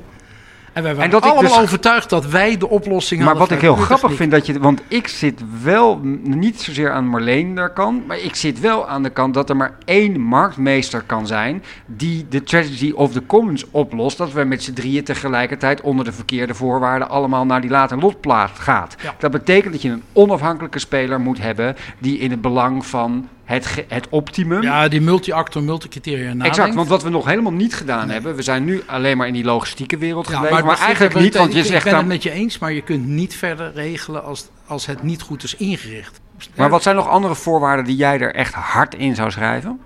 En 0.79 0.85
wij 0.85 0.95
waren 0.95 1.11
dat 1.11 1.25
ik 1.25 1.31
allemaal 1.31 1.51
dus- 1.51 1.61
overtuigd 1.61 2.09
dat 2.09 2.25
wij 2.25 2.57
de 2.57 2.69
oplossing 2.69 3.19
Maar 3.19 3.29
hadden. 3.29 3.47
wat 3.47 3.57
ik 3.57 3.63
heel 3.63 3.75
grappig 3.75 4.13
vind, 4.13 4.31
dat 4.31 4.45
je, 4.45 4.59
want 4.59 4.81
ik 4.87 5.07
zit 5.07 5.43
wel 5.63 5.99
niet 6.23 6.61
zozeer 6.61 6.91
aan 6.91 7.07
Marleen 7.07 7.55
daar 7.55 7.73
kant, 7.73 8.07
maar 8.07 8.19
ik 8.19 8.35
zit 8.35 8.59
wel 8.59 8.87
aan 8.87 9.03
de 9.03 9.09
kant 9.09 9.33
dat 9.33 9.49
er 9.49 9.55
maar 9.55 9.77
één 9.85 10.19
marktmeester 10.21 11.01
kan 11.05 11.27
zijn 11.27 11.63
die 11.85 12.25
de 12.29 12.43
tragedy 12.43 12.91
of 12.91 13.11
the 13.11 13.25
commons 13.25 13.65
oplost. 13.71 14.17
Dat 14.17 14.31
we 14.31 14.43
met 14.43 14.63
z'n 14.63 14.73
drieën 14.73 15.03
tegelijkertijd 15.03 15.81
onder 15.81 16.05
de 16.05 16.11
verkeerde 16.11 16.53
voorwaarden 16.53 17.09
allemaal 17.09 17.45
naar 17.45 17.61
die 17.61 17.69
later 17.69 17.97
lotplaat 17.97 18.59
gaat. 18.59 18.95
Ja. 19.03 19.15
Dat 19.19 19.31
betekent 19.31 19.73
dat 19.73 19.81
je 19.81 19.89
een 19.89 20.03
onafhankelijke 20.13 20.79
speler 20.79 21.19
moet 21.19 21.41
hebben 21.41 21.75
die 21.99 22.17
in 22.19 22.31
het 22.31 22.41
belang 22.41 22.85
van 22.85 23.27
het, 23.49 23.85
het 23.87 24.07
optimum 24.09 24.61
Ja, 24.61 24.87
die 24.87 25.01
multi-actor, 25.01 25.63
multi-criteria 25.63 26.23
nadenkt. 26.33 26.45
Exact, 26.57 26.75
want 26.75 26.87
wat 26.87 27.03
we 27.03 27.09
nog 27.09 27.25
helemaal 27.25 27.51
niet 27.51 27.75
gedaan 27.75 28.09
hebben, 28.09 28.35
we 28.35 28.41
zijn 28.41 28.63
nu 28.63 28.81
alleen 28.85 29.17
maar 29.17 29.27
in 29.27 29.33
die 29.33 29.43
logistieke 29.43 29.97
wereld 29.97 30.27
Ja, 30.27 30.33
gebleven, 30.33 30.57
maar, 30.57 30.65
maar, 30.65 30.85
eigenlijk 30.85 31.19
niet, 31.19 31.35
want 31.35 31.53
je 31.53 31.59
ik, 31.59 31.65
zegt 31.65 31.77
Ik 31.77 31.83
ben 31.83 31.91
dan, 31.91 32.01
het 32.01 32.09
met 32.09 32.23
je 32.23 32.31
eens, 32.31 32.57
maar 32.59 32.71
je 32.73 32.81
kunt 32.81 33.07
niet 33.07 33.35
verder 33.35 33.73
regelen 33.73 34.23
als, 34.23 34.49
als 34.67 34.85
het 34.85 35.03
niet 35.03 35.21
goed 35.21 35.43
is 35.43 35.55
ingericht. 35.55 36.19
maar 36.55 36.69
wat 36.69 36.83
zijn 36.83 36.95
nog 36.95 37.07
andere 37.07 37.35
voorwaarden 37.35 37.85
die 37.85 37.95
jij 37.95 38.19
er 38.19 38.35
echt 38.35 38.53
hard 38.53 38.95
in 38.95 39.15
zou 39.15 39.31
schrijven? 39.31 39.79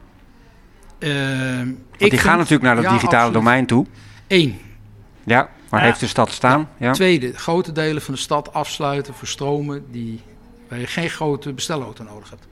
Ehm, 0.99 1.57
Want 1.57 1.69
ik 1.91 1.99
die 1.99 2.09
vind- 2.09 2.21
gaan 2.21 2.37
natuurlijk 2.37 2.63
naar 2.63 2.75
dat 2.75 2.83
ja, 2.83 2.91
digitale 2.91 3.15
absoluut. 3.17 3.33
domein 3.43 3.65
toe. 3.65 3.85
Eén. 4.27 4.59
Ja, 5.23 5.49
waar 5.69 5.79
Ja. 5.79 5.85
heeft 5.85 5.99
de 5.99 6.07
stad 6.07 6.31
staan? 6.31 6.69
Ja. 6.77 6.91
Tweede, 6.91 7.33
grote 7.33 7.71
delen 7.71 8.01
van 8.01 8.13
de 8.13 8.19
stad 8.19 8.53
afsluiten 8.53 9.13
voor 9.13 9.27
stromen 9.27 9.85
die, 9.91 10.21
waar 10.69 10.79
je 10.79 10.87
geen 10.87 11.09
grote 11.09 11.53
bestelauto 11.53 12.03
nodig 12.03 12.29
hebt. 12.29 12.47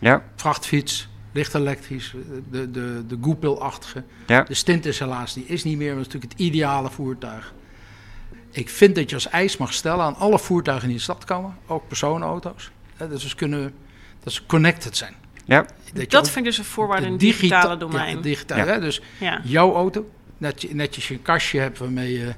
Ja. 0.00 0.22
Vrachtfiets, 0.36 1.08
licht 1.32 1.54
elektrisch, 1.54 2.14
de, 2.50 2.70
de, 2.70 3.04
de 3.06 3.18
Goepel-achtige. 3.20 4.04
Ja. 4.26 4.42
De 4.42 4.54
stint 4.54 4.86
is 4.86 4.98
helaas, 4.98 5.34
die 5.34 5.46
is 5.46 5.64
niet 5.64 5.76
meer, 5.76 5.86
maar 5.94 5.96
dat 5.96 6.06
is 6.06 6.12
natuurlijk 6.12 6.32
het 6.40 6.48
ideale 6.48 6.90
voertuig. 6.90 7.54
Ik 8.50 8.68
vind 8.70 8.94
dat 8.94 9.08
je 9.08 9.14
als 9.14 9.28
eis 9.28 9.56
mag 9.56 9.72
stellen 9.72 10.04
aan 10.04 10.16
alle 10.16 10.38
voertuigen 10.38 10.84
die 10.88 10.96
in 10.96 11.04
de 11.04 11.12
stad 11.12 11.24
komen, 11.24 11.56
ook 11.66 11.88
personenauto's, 11.88 12.70
hè, 12.96 13.08
dat 13.08 13.20
ze 13.20 13.34
kunnen 13.36 13.74
dat 14.22 14.32
ze 14.32 14.46
connected 14.46 14.96
zijn. 14.96 15.14
Ja. 15.44 15.60
Dat, 15.62 15.70
je 16.02 16.06
Dat 16.06 16.16
ook 16.16 16.24
vind 16.26 16.36
ik 16.36 16.44
dus 16.44 16.58
een 16.58 16.64
voorwaarde 16.64 17.06
in 17.06 17.12
het 17.12 17.20
digita- 17.20 17.40
digitale 17.48 17.72
Ja, 17.74 17.78
domein. 17.80 18.20
digitaal, 18.20 18.58
Ja. 18.58 18.64
hè, 18.66 18.80
dus 18.80 19.00
Ja. 19.18 19.40
jouw 19.44 19.74
auto, 19.74 20.10
net, 20.38 20.62
je- 20.62 20.74
netjes 20.74 21.10
een 21.10 21.22
kastje 21.22 21.60
hebt 21.60 21.78
waarmee 21.78 22.12
je 22.18 22.34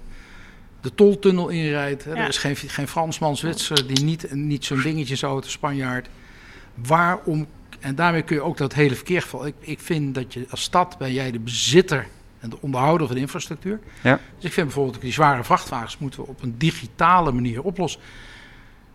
de 0.80 0.94
toltunnel 0.94 1.48
inrijdt. 1.48 2.04
Hè. 2.04 2.14
Er 2.14 2.28
is 2.28 2.38
geen, 2.38 2.56
geen 2.56 2.88
Fransman, 2.88 3.36
Zwitser 3.36 3.86
die 3.86 4.04
niet, 4.04 4.34
niet 4.34 4.64
zo'n 4.64 4.80
dingetje 4.82 5.26
auto, 5.26 5.48
Spanjaard. 5.48 6.08
Waarom, 6.86 7.46
en 7.80 7.94
daarmee 7.94 8.22
kun 8.22 8.36
je 8.36 8.42
ook 8.42 8.56
dat 8.56 8.74
hele 8.74 8.94
verkeersgeval. 8.94 9.46
Ik, 9.46 9.54
ik 9.58 9.80
vind 9.80 10.14
dat 10.14 10.34
je 10.34 10.46
als 10.50 10.62
stad 10.62 10.98
ben 10.98 11.12
jij 11.12 11.30
de 11.30 11.38
bezitter 11.38 12.06
en 12.40 12.50
de 12.50 12.56
onderhouder 12.60 13.06
van 13.06 13.16
de 13.16 13.22
infrastructuur. 13.22 13.80
Ja. 14.02 14.20
Dus 14.36 14.44
ik 14.44 14.52
vind 14.52 14.66
bijvoorbeeld 14.66 15.00
die 15.00 15.12
zware 15.12 15.44
vrachtwagens 15.44 15.98
moeten 15.98 16.20
we 16.20 16.26
op 16.28 16.42
een 16.42 16.54
digitale 16.58 17.32
manier 17.32 17.62
oplossen. 17.62 18.00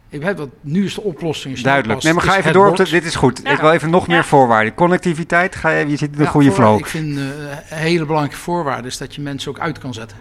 Ik 0.10 0.22
weet 0.22 0.38
wat, 0.38 0.50
nu 0.62 0.86
is 0.86 0.94
de 0.94 1.02
oplossing. 1.02 1.58
je 1.58 1.64
Duidelijk. 1.64 2.04
Nee, 2.04 2.14
maar 2.14 2.24
ga 2.24 2.32
is 2.32 2.38
even 2.38 2.54
door. 2.54 2.68
Op 2.68 2.76
de, 2.76 2.90
dit 2.90 3.06
is 3.06 3.16
goed. 3.16 3.40
Ja. 3.44 3.52
Ik 3.52 3.60
wil 3.60 3.72
even 3.72 3.90
nog 3.90 4.08
Ja. 4.08 4.14
meer 4.14 4.24
voorwaarden. 4.24 4.74
Connectiviteit, 4.74 5.56
ga 5.56 5.70
je, 5.70 5.88
je 5.88 5.96
zit 5.98 6.12
in 6.12 6.18
de 6.18 6.24
Ja, 6.24 6.30
goede 6.30 6.52
flow. 6.52 6.80
Ik 6.80 6.86
vind 6.86 7.18
eh, 7.18 7.24
een 7.24 7.78
hele 7.78 8.06
belangrijke 8.06 8.40
voorwaarde 8.42 8.88
is 8.88 8.98
dat 8.98 9.16
je 9.16 9.22
mensen 9.22 9.52
ook 9.52 9.60
uit 9.60 9.78
kan 9.78 9.94
zetten. 9.94 10.18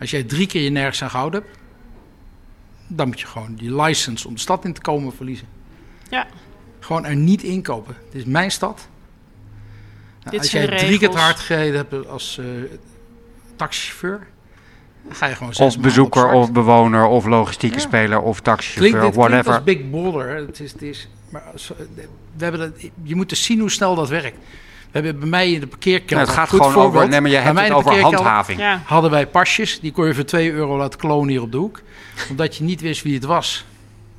Als 0.00 0.10
jij 0.10 0.22
drie 0.22 0.46
keer 0.46 0.62
je 0.62 0.70
nergens 0.70 1.02
aan 1.02 1.10
gehouden 1.10 1.42
hebt, 1.42 1.58
dan 2.86 3.06
moet 3.06 3.20
je 3.20 3.26
gewoon 3.26 3.54
die 3.54 3.82
license 3.82 4.28
om 4.28 4.34
de 4.34 4.40
stad 4.40 4.64
in 4.64 4.72
te 4.72 4.80
komen 4.80 5.12
verliezen. 5.14 5.46
Ja. 6.10 6.26
Gewoon 6.82 7.04
er 7.04 7.16
niet 7.16 7.42
inkopen. 7.42 7.96
Dit 8.10 8.20
is 8.20 8.26
mijn 8.26 8.50
stad. 8.50 8.88
Nou, 10.18 10.30
Dit 10.30 10.40
als 10.40 10.50
zijn 10.50 10.68
jij 10.68 10.78
drie 10.78 10.98
keer 10.98 11.10
te 11.10 11.18
hard 11.18 11.38
gereden 11.38 11.74
hebt 11.76 12.08
als 12.08 12.38
eh, 12.38 12.44
taxichauffeur, 13.56 14.26
dan 15.06 15.14
ga 15.14 15.26
je 15.26 15.34
gewoon 15.34 15.54
zes 15.54 15.66
Of 15.66 15.78
bezoeker, 15.82 16.30
of 16.32 16.52
bewoner, 16.52 17.04
of 17.04 17.26
logistieke 17.26 17.76
Ja. 17.76 17.80
speler, 17.82 18.18
of 18.20 18.22
Klinkt, 18.42 18.44
taxichauffeur, 18.44 19.00
dit 19.00 19.08
of 19.08 19.14
klinkt 19.26 19.44
whatever. 19.46 19.54
als 19.54 19.64
Big 19.64 19.90
Brother. 19.90 20.28
hè. 20.28 20.46
Het 20.46 20.60
is, 20.60 20.72
het 20.72 20.82
is, 20.82 21.08
maar 21.30 21.42
als- 21.52 21.72
we 22.36 22.44
hebben 22.44 22.60
dat, 22.60 22.90
je 23.02 23.14
moet 23.16 23.28
dus 23.28 23.44
zien 23.44 23.60
hoe 23.60 23.70
snel 23.70 23.94
dat 23.94 24.08
werkt. 24.08 24.36
We 24.90 24.98
hebben 25.00 25.18
bij 25.20 25.28
mij 25.28 25.52
in 25.52 25.60
de 25.60 25.66
parkeerkelder... 25.66 26.16
Nou, 26.16 26.28
het 26.28 26.36
gaat 26.38 26.48
gewoon 26.48 26.72
voorbeeld. 26.72 26.94
over. 26.94 27.08
Nee, 27.08 27.20
maar 27.20 27.30
je 27.30 27.36
Bij 27.36 27.44
hebt 27.44 27.54
mij 27.54 27.64
het 27.64 27.72
in 27.72 27.78
de 27.78 27.84
over 27.88 28.00
parkeerkelder 28.02 28.32
handhaving. 28.32 28.58
Ja. 28.60 28.82
Hadden 28.84 29.10
wij 29.10 29.26
pasjes, 29.26 29.80
die 29.80 29.92
kon 29.92 30.06
je 30.06 30.14
voor 30.14 30.24
2 30.24 30.52
euro 30.52 30.76
laten 30.76 30.98
klonen 30.98 31.28
hier 31.28 31.42
op 31.42 31.52
de 31.52 31.58
hoek. 31.58 31.80
Omdat 32.30 32.56
je 32.56 32.64
niet 32.64 32.80
wist 32.80 33.02
wie 33.02 33.14
het 33.14 33.24
was. 33.24 33.64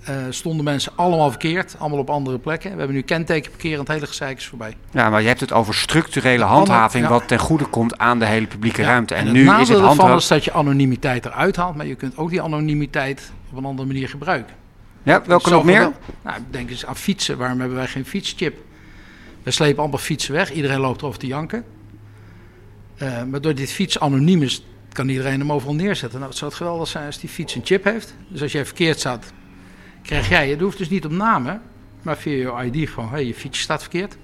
Eh, 0.03 0.15
stonden 0.29 0.63
mensen 0.65 0.91
allemaal 0.95 1.29
verkeerd, 1.29 1.75
allemaal 1.79 1.99
op 1.99 2.09
andere 2.09 2.39
plekken. 2.39 2.71
We 2.71 2.77
hebben 2.77 2.95
nu 2.95 3.01
kentekenparkeren, 3.01 3.79
het 3.79 3.87
hele 3.87 4.07
gezeik 4.07 4.37
is 4.37 4.45
voorbij. 4.47 4.73
Ja, 4.91 5.09
maar 5.09 5.21
je 5.21 5.27
hebt 5.27 5.39
het 5.39 5.51
over 5.51 5.73
structurele 5.75 6.43
handhaving, 6.43 7.03
ja. 7.03 7.09
wat 7.09 7.27
ten 7.27 7.39
goede 7.39 7.65
komt 7.65 7.97
aan 7.97 8.19
de 8.19 8.25
hele 8.25 8.47
publieke 8.47 8.81
Ja, 8.81 8.87
ruimte. 8.87 9.15
En, 9.15 9.23
het 9.25 9.33
nu 9.33 9.41
is 9.59 9.69
het 9.69 9.79
handhaven. 9.79 10.15
is 10.15 10.27
dat 10.27 10.43
je 10.43 10.51
anonimiteit 10.53 11.25
eruit 11.25 11.55
haalt, 11.55 11.75
maar 11.75 11.85
je 11.85 11.95
kunt 11.95 12.17
ook 12.17 12.29
die 12.29 12.41
anonimiteit 12.41 13.31
op 13.51 13.57
een 13.57 13.65
andere 13.65 13.87
manier 13.87 14.09
gebruiken. 14.09 14.55
Ja, 15.03 15.21
welke 15.25 15.49
nog 15.49 15.63
meer? 15.63 15.79
wel- 15.79 15.93
Nou, 16.21 16.37
denk 16.51 16.69
eens 16.69 16.85
aan 16.85 16.95
fietsen. 16.95 17.37
Waarom 17.37 17.59
hebben 17.59 17.77
wij 17.77 17.87
geen 17.87 18.05
fietschip? 18.05 18.57
We 19.43 19.51
slepen 19.51 19.79
allemaal 19.79 19.99
fietsen 19.99 20.33
weg. 20.33 20.51
Iedereen 20.53 20.79
loopt 20.79 21.01
erover 21.01 21.19
te 21.19 21.27
janken. 21.27 21.63
Eh, 22.97 23.23
maar 23.23 23.41
door 23.41 23.55
dit 23.55 23.71
fiets 23.71 23.99
anoniem 23.99 24.41
is, 24.41 24.65
kan 24.91 25.09
iedereen 25.09 25.39
hem 25.39 25.51
overal 25.51 25.75
neerzetten. 25.75 26.17
Nou, 26.19 26.29
het 26.29 26.39
zou 26.39 26.51
het 26.51 26.59
geweldig 26.59 26.87
zijn 26.87 27.05
als 27.05 27.19
die 27.19 27.29
fiets 27.29 27.55
een 27.55 27.61
chip 27.63 27.83
heeft. 27.83 28.15
Dus 28.27 28.41
als 28.41 28.51
jij 28.51 28.65
verkeerd 28.65 28.99
staat, 28.99 29.33
krijg 30.03 30.29
jij... 30.29 30.49
Het 30.49 30.59
hoeft 30.59 30.77
dus 30.77 30.89
niet 30.89 31.05
op 31.05 31.11
naam, 31.11 31.45
hè, 31.45 31.53
maar 32.01 32.17
via 32.17 32.61
je 32.61 32.71
ID 32.71 32.89
gewoon... 32.89 33.09
Hé, 33.09 33.15
hey, 33.15 33.25
je 33.25 33.33
fiets 33.33 33.59
staat 33.59 33.81
verkeerd. 33.81 34.17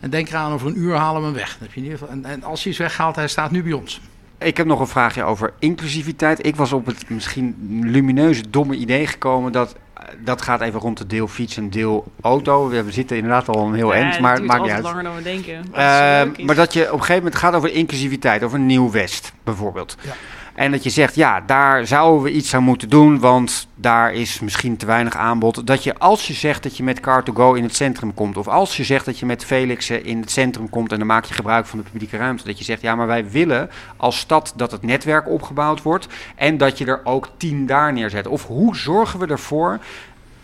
En 0.00 0.10
denk 0.10 0.28
eraan, 0.28 0.52
over 0.52 0.66
een 0.66 0.78
uur 0.78 0.94
halen 0.94 1.20
we 1.20 1.26
hem 1.26 1.36
weg. 1.36 1.56
Heb 1.60 1.72
je 1.72 1.76
in 1.76 1.82
ieder 1.82 1.98
geval, 1.98 2.14
en, 2.14 2.24
en 2.24 2.42
als 2.42 2.62
hij 2.62 2.72
is 2.72 2.78
weggehaald, 2.78 3.16
hij 3.16 3.28
staat 3.28 3.50
nu 3.50 3.62
bij 3.62 3.72
ons. 3.72 4.00
Ik 4.38 4.56
heb 4.56 4.66
nog 4.66 4.80
een 4.80 4.86
vraagje 4.86 5.22
over 5.22 5.52
inclusiviteit. 5.58 6.46
Ik 6.46 6.56
was 6.56 6.72
op 6.72 6.86
het 6.86 7.08
misschien 7.08 7.56
lumineuze, 7.84 8.50
domme 8.50 8.74
idee 8.74 9.06
gekomen 9.06 9.52
dat 9.52 9.76
dat 10.24 10.42
gaat 10.42 10.60
even 10.60 10.80
rond 10.80 10.98
de 10.98 11.06
deel 11.06 11.28
fiets 11.28 11.56
en 11.56 11.70
deel 11.70 12.12
auto. 12.20 12.68
We 12.68 12.84
zitten 12.88 13.16
inderdaad 13.16 13.48
al 13.48 13.66
een 13.66 13.74
heel 13.74 13.92
Ja, 13.92 14.00
eind, 14.00 14.12
het 14.12 14.20
maar 14.20 14.34
het 14.34 14.44
maakt 14.44 14.62
niet 14.62 14.70
uit. 14.70 14.82
langer 14.82 15.02
dan 15.02 15.14
we 15.16 15.22
denken. 15.22 15.64
Eh, 15.72 16.22
is. 16.36 16.44
maar 16.44 16.54
dat 16.54 16.72
je 16.72 16.86
op 16.86 16.92
een 16.92 16.98
gegeven 16.98 17.22
moment 17.22 17.34
gaat 17.34 17.54
over 17.54 17.72
inclusiviteit, 17.72 18.42
over 18.42 18.58
Nieuw-West 18.58 19.32
bijvoorbeeld. 19.44 19.96
Ja. 20.02 20.12
En 20.60 20.70
dat 20.70 20.82
je 20.82 20.90
zegt, 20.90 21.14
ja, 21.14 21.40
daar 21.40 21.86
zouden 21.86 22.22
we 22.22 22.32
iets 22.32 22.54
aan 22.54 22.62
moeten 22.62 22.88
doen, 22.88 23.18
want 23.18 23.68
daar 23.74 24.12
is 24.12 24.40
misschien 24.40 24.76
te 24.76 24.86
weinig 24.86 25.16
aanbod. 25.16 25.66
Dat 25.66 25.84
je 25.84 25.98
als 25.98 26.26
je 26.26 26.32
zegt 26.32 26.62
dat 26.62 26.76
je 26.76 26.82
met 26.82 27.00
Car2Go 27.00 27.56
in 27.56 27.62
het 27.62 27.76
centrum 27.76 28.14
komt, 28.14 28.36
of 28.36 28.48
als 28.48 28.76
je 28.76 28.84
zegt 28.84 29.04
dat 29.04 29.18
je 29.18 29.26
met 29.26 29.44
Felixen 29.44 30.04
in 30.04 30.20
het 30.20 30.30
centrum 30.30 30.68
komt 30.68 30.92
en 30.92 30.98
dan 30.98 31.06
maak 31.06 31.24
je 31.24 31.34
gebruik 31.34 31.66
van 31.66 31.78
de 31.78 31.84
publieke 31.84 32.16
ruimte, 32.16 32.44
dat 32.44 32.58
je 32.58 32.64
zegt, 32.64 32.82
ja, 32.82 32.94
maar 32.94 33.06
wij 33.06 33.30
willen 33.30 33.70
als 33.96 34.18
stad 34.18 34.52
dat 34.56 34.70
het 34.70 34.82
netwerk 34.82 35.28
opgebouwd 35.28 35.82
wordt 35.82 36.06
en 36.36 36.56
dat 36.56 36.78
je 36.78 36.84
er 36.84 37.00
ook 37.04 37.28
tien 37.36 37.66
daar 37.66 37.92
neerzet. 37.92 38.26
Of 38.26 38.46
hoe 38.46 38.76
zorgen 38.76 39.20
we 39.20 39.26
ervoor 39.26 39.78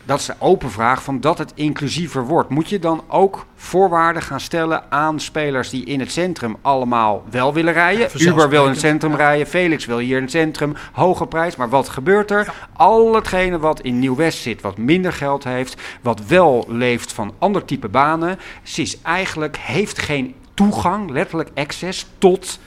dat 0.07 0.19
is 0.19 0.27
de 0.27 0.35
open 0.39 0.71
vraag 0.71 1.03
van 1.03 1.21
dat 1.21 1.39
het 1.39 1.53
inclusiever 1.55 2.27
wordt. 2.27 2.49
Moet 2.51 2.69
je 2.69 2.79
dan 2.79 3.03
ook 3.09 3.47
voorwaarden 3.55 4.23
gaan 4.23 4.41
stellen 4.41 4.91
aan 4.91 5.21
spelers 5.21 5.71
die 5.71 5.85
in 5.85 6.01
het 6.01 6.13
centrum 6.13 6.57
allemaal 6.63 7.25
wel 7.31 7.53
willen 7.53 7.73
rijden? 7.73 8.09
Ja, 8.15 8.31
Uber 8.31 8.49
wil 8.49 8.65
in 8.65 8.71
het 8.71 8.79
centrum 8.79 9.15
rijden, 9.15 9.47
Felix 9.47 9.85
wil 9.85 9.99
hier 9.99 10.17
in 10.17 10.23
het 10.23 10.31
centrum, 10.31 10.75
hoge 10.93 11.27
prijs. 11.27 11.57
Maar 11.57 11.69
wat 11.69 11.89
gebeurt 11.89 12.31
er? 12.31 12.55
Al 12.73 13.15
hetgene 13.15 13.59
wat 13.59 13.81
in 13.81 13.99
Nieuw-West 13.99 14.43
zit, 14.43 14.61
wat 14.61 14.77
minder 14.77 15.13
geld 15.13 15.45
heeft, 15.45 15.83
wat 16.03 16.27
wel 16.27 16.65
leeft 16.69 17.13
van 17.13 17.35
ander 17.39 17.65
type 17.65 17.89
banen, 17.89 18.39
is 18.77 19.01
eigenlijk, 19.03 19.57
heeft 19.57 19.99
geen 19.99 20.35
toegang, 20.55 21.11
letterlijk 21.11 21.51
access 21.55 22.07
tot 22.19 22.59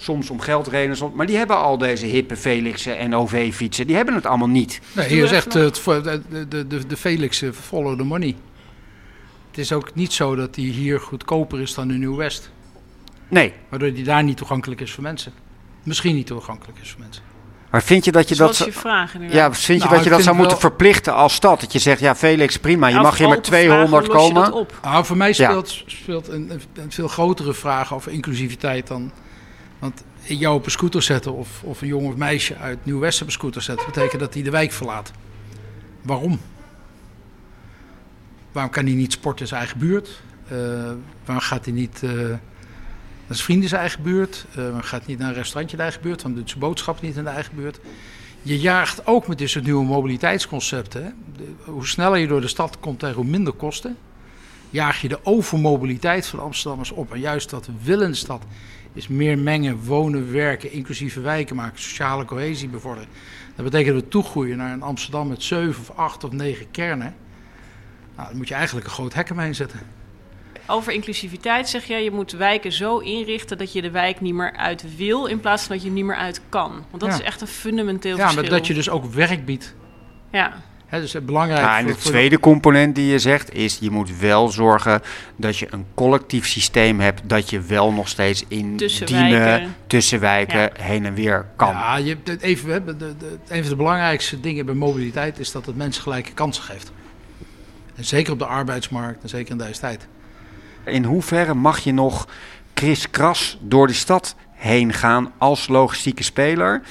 soms 0.00 0.30
om 0.30 0.40
geldredenen, 0.40 0.96
soms, 0.96 1.14
maar 1.14 1.26
die 1.26 1.36
hebben 1.36 1.56
al 1.56 1.78
deze 1.78 2.06
hippe 2.06 2.36
Felixen 2.36 2.98
en 2.98 3.14
OV-fietsen. 3.14 3.86
Die 3.86 3.96
hebben 3.96 4.14
het 4.14 4.26
allemaal 4.26 4.48
niet. 4.48 4.80
Nee, 4.92 5.26
zegt 5.26 5.46
nog. 5.46 5.54
eh, 5.56 5.62
het 5.62 5.78
voor- 5.78 6.02
de, 6.02 6.22
de, 6.48 6.66
de, 6.66 6.86
de 6.86 6.96
Felix 6.96 7.42
eh, 7.42 7.50
follow 7.52 7.98
the 7.98 8.04
money. 8.04 8.36
Het 9.50 9.58
is 9.58 9.72
ook 9.72 9.94
niet 9.94 10.12
zo 10.12 10.34
dat 10.34 10.54
die 10.54 10.72
hier 10.72 11.00
goedkoper 11.00 11.60
is 11.60 11.74
dan 11.74 11.90
in 11.90 11.98
Nieuw-West. 11.98 12.50
Nee. 13.28 13.52
Waardoor 13.68 13.92
die 13.92 14.04
daar 14.04 14.22
niet 14.24 14.36
toegankelijk 14.36 14.80
is 14.80 14.92
voor 14.92 15.02
mensen. 15.02 15.32
Misschien 15.82 16.14
niet 16.14 16.26
toegankelijk 16.26 16.78
is 16.82 16.90
voor 16.90 17.00
mensen. 17.00 17.22
Maar 17.70 17.82
vind 17.82 18.04
je 18.04 18.12
dat 18.12 18.28
je 18.28 18.34
dat... 18.34 18.50
is 18.50 18.58
je 18.58 18.72
vraag? 18.72 19.12
Ja, 19.30 19.52
vind 19.52 19.78
je 19.82 19.84
Nou, 19.84 19.94
dat 19.96 20.04
je 20.04 20.10
dat 20.10 20.22
zou 20.22 20.36
moeten 20.36 20.52
wel- 20.60 20.68
verplichten 20.68 21.14
als 21.14 21.34
stad? 21.34 21.60
Dat 21.60 21.72
je 21.72 21.78
zegt, 21.78 22.00
ja 22.00 22.14
Felix, 22.14 22.58
prima, 22.58 22.86
je 22.86 22.94
Ja, 22.94 23.00
mag 23.02 23.18
hier 23.18 23.28
met 23.28 23.36
open 23.38 23.48
vragen, 23.50 23.66
200 23.68 24.06
hoe 24.06 24.14
los 24.16 24.26
je 24.28 24.34
dat 24.34 24.42
komen. 24.44 24.60
op? 24.60 24.78
Nou, 24.82 25.04
voor 25.04 25.16
mij 25.16 25.28
Ja. 25.28 25.34
speelt, 25.34 25.82
speelt 25.86 26.28
een, 26.28 26.50
een- 26.50 26.60
een 26.82 26.92
veel 26.92 27.08
grotere 27.08 27.54
vraag 27.54 27.94
over 27.94 28.12
inclusiviteit 28.12 28.86
dan. 28.86 29.10
Want 29.78 30.04
jou 30.22 30.56
op 30.56 30.64
een 30.64 30.70
scooter 30.70 31.02
zetten 31.02 31.34
of, 31.34 31.62
of 31.62 31.82
een 31.82 31.88
jongen 31.88 32.10
of 32.10 32.16
meisje 32.16 32.56
uit 32.56 32.84
Nieuw-West 32.84 33.20
op 33.20 33.26
een 33.26 33.32
scooter 33.32 33.62
zetten, 33.62 33.86
betekent 33.86 34.20
dat 34.20 34.34
hij 34.34 34.42
de 34.42 34.50
wijk 34.50 34.72
verlaat. 34.72 35.12
Waarom? 36.02 36.40
Waarom 38.52 38.72
kan 38.72 38.84
hij 38.84 38.94
niet 38.94 39.12
sporten 39.12 39.40
in 39.40 39.46
zijn 39.46 39.60
eigen 39.60 39.78
buurt? 39.78 40.22
Eh, 40.48 40.58
waarom 41.24 41.44
gaat 41.44 41.64
hij 41.64 41.74
niet 41.74 42.02
eh, 42.02 42.10
naar 42.10 42.38
zijn 43.26 43.38
vrienden 43.38 43.64
in 43.64 43.68
zijn 43.68 43.80
eigen 43.80 44.02
buurt? 44.02 44.46
Eh, 44.50 44.56
waarom 44.56 44.80
gaat 44.80 45.00
hij 45.00 45.08
niet 45.08 45.18
naar 45.18 45.28
een 45.28 45.34
restaurantje 45.34 45.76
in 45.76 45.82
de 45.82 45.88
eigen 45.88 46.02
buurt? 46.02 46.22
Waarom 46.22 46.40
doet 46.40 46.48
zijn 46.48 46.60
boodschap 46.60 47.00
niet 47.00 47.16
in 47.16 47.24
de 47.24 47.30
eigen 47.30 47.56
buurt? 47.56 47.80
Je 48.42 48.60
jaagt 48.60 49.06
ook 49.06 49.26
met 49.28 49.38
dit 49.38 49.50
soort 49.50 49.64
nieuwe 49.64 49.84
mobiliteitsconcepten. 49.84 51.14
Hoe 51.64 51.86
sneller 51.86 52.18
je 52.18 52.26
door 52.26 52.40
de 52.40 52.48
stad 52.48 52.80
komt 52.80 52.98
tegen 52.98 53.16
hoe 53.16 53.24
minder 53.24 53.52
kosten 53.52 53.96
jaag 54.70 55.00
je 55.00 55.08
de 55.08 55.18
overmobiliteit 55.22 56.26
van 56.26 56.40
Amsterdammers 56.40 56.90
op. 56.90 57.12
En 57.12 57.20
juist 57.20 57.50
dat 57.50 57.68
willen 57.82 58.10
de 58.10 58.16
stad 58.16 58.42
is 58.98 59.08
meer 59.08 59.38
mengen, 59.38 59.84
wonen, 59.84 60.32
werken, 60.32 60.72
inclusieve 60.72 61.20
wijken 61.20 61.56
maken, 61.56 61.80
sociale 61.80 62.24
cohesie 62.24 62.68
bevorderen. 62.68 63.08
Dat 63.54 63.64
betekent 63.64 63.94
dat 63.94 64.04
we 64.04 64.08
toegroeien 64.10 64.56
naar 64.56 64.72
een 64.72 64.82
Amsterdam 64.82 65.28
met 65.28 65.42
zeven 65.42 65.80
of 65.80 65.90
acht 65.96 66.24
of 66.24 66.32
negen 66.32 66.70
kernen. 66.70 67.14
Nou, 68.16 68.28
dan 68.28 68.36
moet 68.36 68.48
je 68.48 68.54
eigenlijk 68.54 68.86
een 68.86 68.92
groot 68.92 69.14
hek 69.14 69.30
omheen 69.30 69.54
zetten. 69.54 69.80
Over 70.66 70.92
inclusiviteit 70.92 71.68
zeg 71.68 71.84
jij, 71.84 72.04
je 72.04 72.10
moet 72.10 72.32
wijken 72.32 72.72
zo 72.72 72.98
inrichten 72.98 73.58
dat 73.58 73.72
je 73.72 73.82
de 73.82 73.90
wijk 73.90 74.20
niet 74.20 74.34
meer 74.34 74.56
uit 74.56 74.96
wil, 74.96 75.26
in 75.26 75.40
plaats 75.40 75.62
van 75.64 75.72
dat 75.74 75.82
je 75.82 75.88
er 75.88 75.94
niet 75.94 76.04
meer 76.04 76.16
uit 76.16 76.40
kan. 76.48 76.70
Want 76.90 77.02
dat 77.02 77.10
Ja. 77.10 77.14
is 77.18 77.22
echt 77.22 77.40
een 77.40 77.46
fundamenteel 77.46 78.16
Ja, 78.16 78.22
verschil. 78.22 78.42
maar 78.42 78.50
dat 78.50 78.66
je 78.66 78.74
dus 78.74 78.90
ook 78.90 79.04
werk 79.04 79.44
biedt. 79.44 79.74
Ja, 80.32 80.62
Dus 80.90 81.12
het 81.12 81.26
belangrijk 81.26 81.60
Ja, 81.60 81.78
en 81.78 81.84
voor- 81.84 81.92
de 81.94 82.00
voor 82.00 82.10
tweede 82.10 82.40
component 82.40 82.94
die 82.94 83.06
je 83.10 83.18
zegt 83.18 83.54
is, 83.54 83.78
je 83.80 83.90
moet 83.90 84.18
wel 84.18 84.48
zorgen 84.48 85.02
dat 85.36 85.56
je 85.58 85.66
een 85.70 85.84
collectief 85.94 86.46
systeem 86.46 87.00
hebt 87.00 87.22
dat 87.24 87.50
je 87.50 87.60
wel 87.60 87.92
nog 87.92 88.08
steeds 88.08 88.44
in 88.48 88.76
Tussen 88.76 89.06
Diemen, 89.06 89.38
wijken. 89.40 89.74
tussen 89.86 90.20
wijken 90.20 90.58
Ja. 90.60 90.70
heen 90.80 91.04
en 91.06 91.14
weer 91.14 91.46
kan. 91.56 91.68
Ja, 91.68 91.96
je, 91.96 92.08
hebt 92.08 92.28
het 92.28 92.42
even, 92.42 92.70
hè, 92.72 92.84
de, 92.84 92.96
de, 92.96 93.14
een 93.48 93.60
van 93.60 93.68
de 93.70 93.76
belangrijkste 93.76 94.40
dingen 94.40 94.66
bij 94.66 94.74
mobiliteit 94.74 95.38
is 95.38 95.52
dat 95.52 95.66
het 95.66 95.76
mensen 95.76 96.02
gelijke 96.02 96.32
kansen 96.32 96.62
geeft. 96.62 96.90
En 97.96 98.04
zeker 98.04 98.32
op 98.32 98.38
de 98.38 98.46
arbeidsmarkt 98.46 99.22
en 99.22 99.28
zeker 99.28 99.50
in 99.50 99.58
deze 99.58 99.80
tijd. 99.80 100.06
In 100.84 101.04
hoeverre 101.04 101.54
mag 101.54 101.78
je 101.78 101.92
nog 101.92 102.28
kriskras 102.74 103.58
door 103.60 103.86
de 103.86 103.92
stad 103.92 104.34
heen 104.52 104.92
gaan 104.92 105.32
als 105.38 105.68
logistieke 105.68 106.22
speler? 106.22 106.82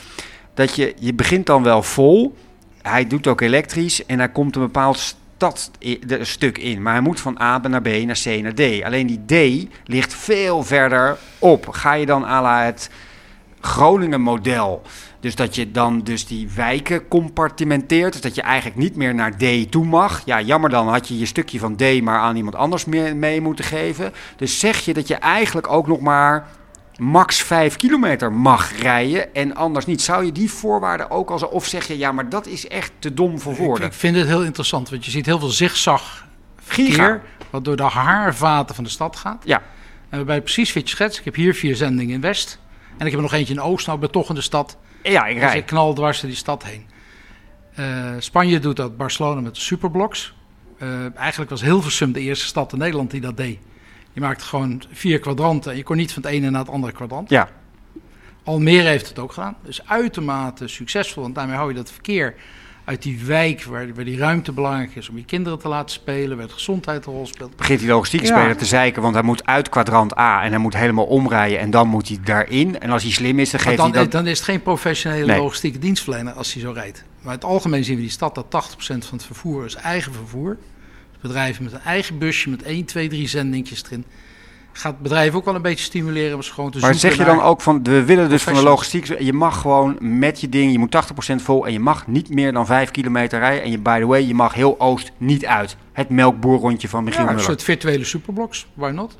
Dat 0.54 0.76
je, 0.76 0.94
je 1.00 1.14
begint 1.14 1.46
dan 1.46 1.64
wel 1.64 1.84
vol. 1.84 2.36
Hij 2.88 3.08
doet 3.08 3.28
ook 3.28 3.42
elektrisch 3.42 4.06
en 4.06 4.18
hij 4.18 4.30
komt 4.30 4.56
een 4.56 4.62
bepaald 4.62 5.16
stad, 5.38 5.72
stuk 6.22 6.58
in. 6.58 6.82
Maar 6.82 6.94
hij 6.94 7.02
moet 7.02 7.20
van 7.20 7.42
A 7.42 7.58
naar 7.58 7.82
B 7.82 7.88
naar 7.88 8.20
C 8.24 8.42
naar 8.42 8.54
D. 8.54 8.84
Alleen 8.84 9.08
die 9.08 9.26
D 9.26 9.68
ligt 9.86 10.14
veel 10.14 10.64
verder 10.64 11.18
op. 11.40 11.68
Ga 11.68 11.94
je 11.94 12.06
dan 12.06 12.26
à 12.26 12.42
la 12.42 12.64
het 12.64 12.90
Groningen 13.62 14.22
model. 14.22 14.82
Dus 15.20 15.36
dat 15.36 15.56
je 15.56 15.72
dan 15.72 16.02
dus 16.04 16.26
die 16.26 16.50
wijken 16.56 17.08
compartimenteert. 17.08 18.12
Dus 18.12 18.22
dat 18.22 18.36
je 18.36 18.42
eigenlijk 18.42 18.80
niet 18.80 18.96
meer 18.96 19.16
naar 19.16 19.38
D 19.38 19.72
toe 19.72 19.86
mag. 19.86 20.22
Ja, 20.26 20.42
jammer 20.42 20.70
dan 20.70 20.88
had 20.88 21.08
je 21.08 21.18
je 21.18 21.26
stukje 21.26 21.60
van 21.60 21.76
D 21.76 22.02
maar 22.02 22.20
aan 22.20 22.36
iemand 22.36 22.56
anders 22.56 22.86
mee 22.86 23.42
moeten 23.42 23.66
geven. 23.66 24.14
Dus 24.36 24.60
zeg 24.60 24.86
je 24.86 24.94
dat 24.94 25.08
je 25.08 25.16
eigenlijk 25.16 25.72
ook 25.72 25.88
nog 25.88 26.00
maar 26.00 26.48
max 26.98 27.42
5 27.44 27.76
kilometer 27.76 28.34
mag 28.34 28.82
rijden 28.82 29.34
en 29.36 29.56
anders 29.56 29.86
niet. 29.86 30.02
Zou 30.02 30.26
je 30.26 30.32
die 30.32 30.52
voorwaarden 30.52 31.12
ook 31.12 31.30
als... 31.30 31.44
Of 31.44 31.66
zeg 31.66 31.88
je, 31.88 31.98
ja, 31.98 32.12
maar 32.12 32.30
dat 32.30 32.48
is 32.48 32.68
echt 32.68 32.92
te 33.00 33.14
dom 33.14 33.40
voor 33.40 33.56
woorden. 33.56 33.88
ik 33.88 33.94
vind 33.94 34.16
het 34.16 34.28
heel 34.28 34.44
interessant, 34.44 34.90
want 34.90 35.06
je 35.06 35.12
ziet 35.12 35.26
heel 35.26 35.40
veel 35.40 35.48
zigzag 35.50 36.26
Giga. 36.68 36.94
verkeer 36.96 37.22
wat 37.50 37.66
door 37.66 37.76
de 37.76 37.84
haarvaten 37.84 38.76
van 38.76 38.84
de 38.84 38.90
stad 38.90 39.16
gaat. 39.16 39.42
Ja. 39.46 39.62
En 40.10 40.18
waarbij 40.18 40.42
precies 40.42 40.74
wat 40.74 40.84
je 40.84 40.96
schetst. 40.96 41.20
Ik 41.20 41.26
heb 41.26 41.36
hier 41.36 41.54
vier 41.56 41.76
zendingen 41.76 42.14
in 42.16 42.22
West. 42.22 42.60
En 42.98 43.06
ik 43.06 43.12
heb 43.12 43.16
er 43.16 43.22
nog 43.22 43.34
eentje 43.34 43.54
in 43.54 43.62
Oost. 43.62 43.86
Nou, 43.86 43.98
ik 43.98 44.04
ben 44.04 44.14
toch 44.22 44.30
in 44.30 44.36
de 44.36 44.42
stad. 44.42 44.78
Ja, 45.04 45.26
ik 45.26 45.36
Dus 45.36 45.44
rij. 45.44 45.58
ik 45.58 45.66
knal 45.66 45.94
dwars 45.94 46.20
door 46.22 46.30
die 46.30 46.40
stad 46.40 46.64
heen. 46.64 46.86
Eh, 47.76 48.14
Spanje 48.20 48.60
doet 48.60 48.76
dat, 48.76 48.98
Barcelona 48.98 49.42
met 49.42 49.56
de 49.56 49.62
superblocks. 49.62 50.34
Eh, 50.78 51.18
eigenlijk 51.18 51.50
was 51.50 51.62
Hilversum 51.62 52.12
de 52.12 52.20
eerste 52.20 52.46
stad 52.46 52.72
in 52.74 52.78
Nederland 52.80 53.12
die 53.12 53.22
dat 53.22 53.38
deed. 53.38 53.60
Je 54.18 54.24
maakte 54.24 54.46
gewoon 54.46 54.82
vier 54.92 55.20
kwadranten 55.20 55.72
en 55.72 55.78
je 55.78 55.84
kon 55.84 55.98
niet 55.98 56.14
van 56.14 56.24
het 56.24 56.32
ene 56.32 56.50
naar 56.50 56.62
het 56.62 56.70
andere 56.70 56.94
kwadrant. 56.94 57.30
Ja. 57.30 57.50
Almere 58.44 58.88
heeft 58.88 59.08
het 59.08 59.20
ook 59.20 59.32
gedaan. 59.34 59.56
Dus 59.64 59.88
uitermate 59.88 60.68
succesvol. 60.68 61.24
Want 61.24 61.36
daarmee 61.36 61.56
hou 61.56 61.70
je 61.70 61.76
dat 61.76 61.92
verkeer 61.92 62.36
uit 62.86 63.02
die 63.04 63.26
wijk 63.26 63.64
waar, 63.64 63.94
waar 63.94 64.06
die 64.06 64.18
ruimte 64.18 64.52
belangrijk 64.52 64.96
is 64.96 65.10
om 65.10 65.18
je 65.18 65.26
kinderen 65.26 65.60
te 65.60 65.68
laten 65.68 65.90
spelen, 65.90 66.38
waar 66.38 66.46
het 66.46 66.56
gezondheid 66.56 67.06
een 67.06 67.14
rol 67.14 67.26
speelt. 67.26 67.56
begint 67.56 67.80
die 67.80 67.88
logistieke 67.90 68.26
Ja. 68.26 68.38
speler 68.38 68.58
te 68.58 68.66
zeiken, 68.66 69.02
want 69.02 69.14
hij 69.14 69.24
moet 69.24 69.46
uit 69.46 69.70
kwadrant 69.70 70.18
A 70.18 70.44
en 70.44 70.50
hij 70.50 70.60
moet 70.60 70.76
helemaal 70.76 71.06
omrijden 71.06 71.60
en 71.60 71.70
dan 71.70 71.88
moet 71.88 72.08
hij 72.08 72.20
daarin. 72.24 72.80
En 72.80 72.90
als 72.90 73.04
hij 73.04 73.12
slim 73.12 73.40
is, 73.40 73.50
dan 73.52 73.60
geeft 73.60 73.78
dan, 73.78 73.92
hij 73.92 74.02
dat... 74.02 74.12
dan 74.12 74.28
is 74.28 74.38
het 74.38 74.48
geen 74.48 74.62
professionele 74.62 75.26
Nee. 75.26 75.40
logistieke 75.40 75.80
dienstverlener 75.80 76.34
als 76.34 76.54
hij 76.54 76.62
zo 76.62 76.72
rijdt. 76.72 77.04
Maar 77.22 77.34
in 77.34 77.40
het 77.40 77.48
algemeen 77.50 77.84
zien 77.84 77.96
we 77.96 78.02
die 78.02 78.12
stad 78.12 78.36
dat 78.36 78.46
80% 78.46 78.78
van 78.80 78.98
het 79.18 79.26
vervoer 79.26 79.66
is 79.66 79.76
eigen 79.76 80.14
vervoer. 80.14 80.58
Bedrijven 81.28 81.64
met 81.64 81.74
een 81.74 81.82
eigen 81.82 82.18
busje 82.18 82.50
met 82.50 82.64
1, 82.64 82.86
2, 82.86 83.08
3 83.08 83.28
zendingjes 83.28 83.84
erin. 83.86 84.06
Gaat 84.72 85.00
bedrijven 85.00 85.40
ook 85.40 85.46
wel 85.46 85.56
een 85.56 85.62
beetje 85.62 85.84
stimuleren 85.84 86.36
om 86.36 86.42
ze 86.42 86.54
gewoon 86.54 86.72
te 86.72 86.80
Maar 86.80 86.94
zeg 86.94 87.16
je 87.18 87.24
dan 87.24 87.42
ook 87.42 87.62
van, 87.62 87.84
we 87.84 88.04
willen 88.04 88.30
dus 88.30 88.44
van 88.44 88.54
de 88.54 88.64
logistiek, 88.64 89.20
je 89.20 89.34
mag 89.34 89.62
gewoon 89.62 89.98
met 90.00 90.42
je 90.42 90.50
ding, 90.50 90.72
je 90.72 90.80
moet 90.80 90.96
80% 91.32 91.36
vol 91.36 91.66
en 91.66 91.74
je 91.74 91.80
mag 91.80 92.08
niet 92.08 92.30
meer 92.30 92.52
dan 92.54 92.66
5 92.66 92.92
kilometer 92.92 93.40
rijden. 93.40 93.64
En 93.64 93.72
je, 93.72 93.80
by 93.80 94.00
the 94.00 94.06
way, 94.06 94.22
je 94.28 94.34
mag 94.34 94.54
heel 94.54 94.80
Oost 94.80 95.12
niet 95.18 95.46
uit. 95.46 95.76
Het 95.94 96.10
melkboerrondje 96.10 96.90
van 96.90 97.04
Michiel 97.04 97.22
Ja, 97.22 97.28
een 97.28 97.34
Muller. 97.36 97.50
soort 97.50 97.64
virtuele 97.64 98.04
superblocks, 98.04 98.68
why 98.74 98.92
not? 98.92 99.18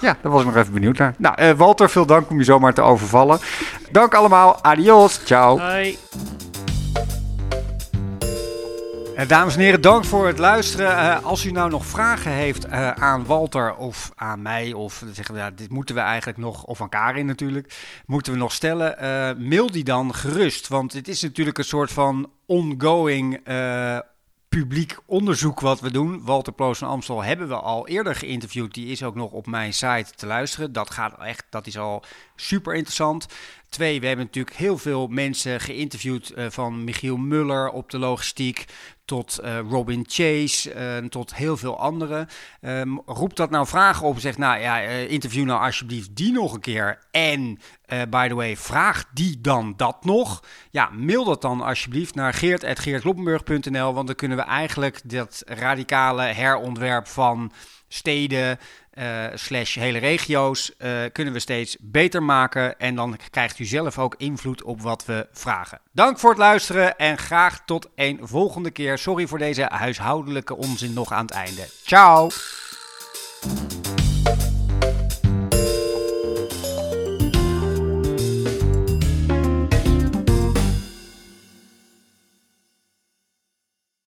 Ja, 0.00 0.16
daar 0.22 0.32
was 0.32 0.40
ik 0.40 0.46
nog 0.46 0.56
even 0.56 0.72
benieuwd 0.72 0.98
naar. 0.98 1.14
Nou, 1.18 1.34
eh, 1.36 1.50
Walter, 1.50 1.90
veel 1.90 2.06
dank 2.06 2.30
om 2.30 2.38
je 2.38 2.44
zomaar 2.44 2.74
te 2.74 2.80
overvallen. 2.80 3.38
Dank 3.90 4.14
allemaal, 4.14 4.64
adios, 4.64 5.20
ciao. 5.24 5.58
hoi. 5.58 5.98
Eh, 9.16 9.28
dames 9.28 9.54
en 9.54 9.60
heren, 9.60 9.80
dank 9.80 10.04
voor 10.04 10.26
het 10.26 10.38
luisteren. 10.38 10.96
Eh, 10.96 11.24
als 11.24 11.44
u 11.44 11.50
nou 11.50 11.70
nog 11.70 11.86
vragen 11.86 12.32
heeft 12.32 12.64
eh, 12.64 12.90
aan 12.90 13.26
Walter 13.26 13.74
of 13.74 14.10
aan 14.14 14.42
mij, 14.42 14.72
of 14.72 15.04
zeggen 15.12 15.34
ja, 15.34 15.50
dit 15.50 15.70
moeten 15.70 15.94
we 15.94 16.00
eigenlijk 16.00 16.38
nog, 16.38 16.64
of 16.64 16.80
aan 16.80 16.88
Karin 16.88 17.26
natuurlijk, 17.26 17.74
moeten 18.06 18.32
we 18.32 18.38
nog 18.38 18.52
stellen, 18.52 18.96
mail 19.48 19.70
die 19.70 19.84
dan 19.84 20.14
gerust. 20.14 20.68
Want 20.68 20.92
het 20.92 21.08
is 21.08 21.22
natuurlijk 21.22 21.58
een 21.58 21.64
soort 21.64 21.92
van 21.92 22.30
ongoing 22.46 23.40
publiek 24.58 24.96
onderzoek 25.06 25.60
wat 25.60 25.80
we 25.80 25.90
doen. 25.90 26.24
Walter 26.24 26.52
Ploos 26.52 26.78
van 26.78 26.88
Amstel 26.88 27.22
hebben 27.22 27.48
we 27.48 27.54
al 27.54 27.88
eerder 27.88 28.14
geïnterviewd. 28.14 28.74
Die 28.74 28.86
is 28.86 29.02
ook 29.02 29.14
nog 29.14 29.30
op 29.30 29.46
mijn 29.46 29.72
site 29.72 30.06
te 30.16 30.26
luisteren. 30.26 30.72
Dat 30.72 30.90
gaat 30.90 31.18
echt, 31.18 31.44
dat 31.50 31.66
is 31.66 31.78
al 31.78 32.02
super 32.36 32.74
interessant. 32.74 33.26
Twee, 33.68 34.00
we 34.00 34.06
hebben 34.06 34.24
natuurlijk 34.24 34.56
heel 34.56 34.78
veel 34.78 35.06
mensen 35.06 35.60
geïnterviewd, 35.60 36.32
uh, 36.36 36.46
van 36.50 36.84
Michiel 36.84 37.16
Muller 37.16 37.70
op 37.70 37.90
de 37.90 37.98
logistiek 37.98 38.64
tot 39.12 39.40
uh, 39.44 39.58
Robin 39.70 40.04
Chase, 40.08 40.74
uh, 40.74 41.08
tot 41.08 41.34
heel 41.34 41.56
veel 41.56 41.78
anderen. 41.78 42.28
Um, 42.60 43.02
roept 43.06 43.36
dat 43.36 43.50
nou 43.50 43.66
vragen 43.66 44.06
op? 44.06 44.18
Zegt 44.18 44.38
nou 44.38 44.60
ja, 44.60 44.78
interview 44.88 45.44
nou 45.44 45.64
alsjeblieft 45.64 46.16
die 46.16 46.32
nog 46.32 46.54
een 46.54 46.60
keer. 46.60 46.98
En 47.10 47.58
by 48.10 48.28
the 48.28 48.34
way, 48.34 48.56
vraag 48.56 49.04
die 49.14 49.40
dan 49.40 49.74
dat 49.76 50.04
nog? 50.04 50.42
Ja, 50.70 50.90
mail 50.90 51.24
dat 51.24 51.42
dan 51.42 51.60
alsjeblieft 51.60 52.14
naar 52.14 52.34
geert.geertloppenburg.nl, 52.34 53.94
want 53.94 54.06
dan 54.06 54.16
kunnen 54.16 54.36
we 54.36 54.44
eigenlijk 54.44 55.00
dat 55.10 55.42
radicale 55.46 56.22
herontwerp 56.22 57.06
van 57.06 57.52
steden, 57.88 58.58
uh, 58.98 59.24
slash 59.34 59.74
hele 59.74 59.98
regio's 59.98 60.70
uh, 60.78 60.90
kunnen 61.12 61.32
we 61.32 61.38
steeds 61.38 61.76
beter 61.80 62.22
maken. 62.22 62.78
En 62.78 62.94
dan 62.94 63.16
krijgt 63.30 63.58
u 63.58 63.64
zelf 63.64 63.98
ook 63.98 64.14
invloed 64.18 64.62
op 64.62 64.80
wat 64.80 65.04
we 65.04 65.26
vragen. 65.32 65.80
Dank 65.92 66.18
voor 66.18 66.30
het 66.30 66.38
luisteren 66.38 66.96
en 66.96 67.18
graag 67.18 67.64
tot 67.64 67.88
een 67.94 68.18
volgende 68.22 68.70
keer. 68.70 68.98
Sorry 68.98 69.26
voor 69.26 69.38
deze 69.38 69.62
huishoudelijke 69.70 70.56
onzin 70.56 70.92
nog 70.92 71.12
aan 71.12 71.24
het 71.24 71.34
einde. 71.34 71.66
Ciao! 71.84 72.30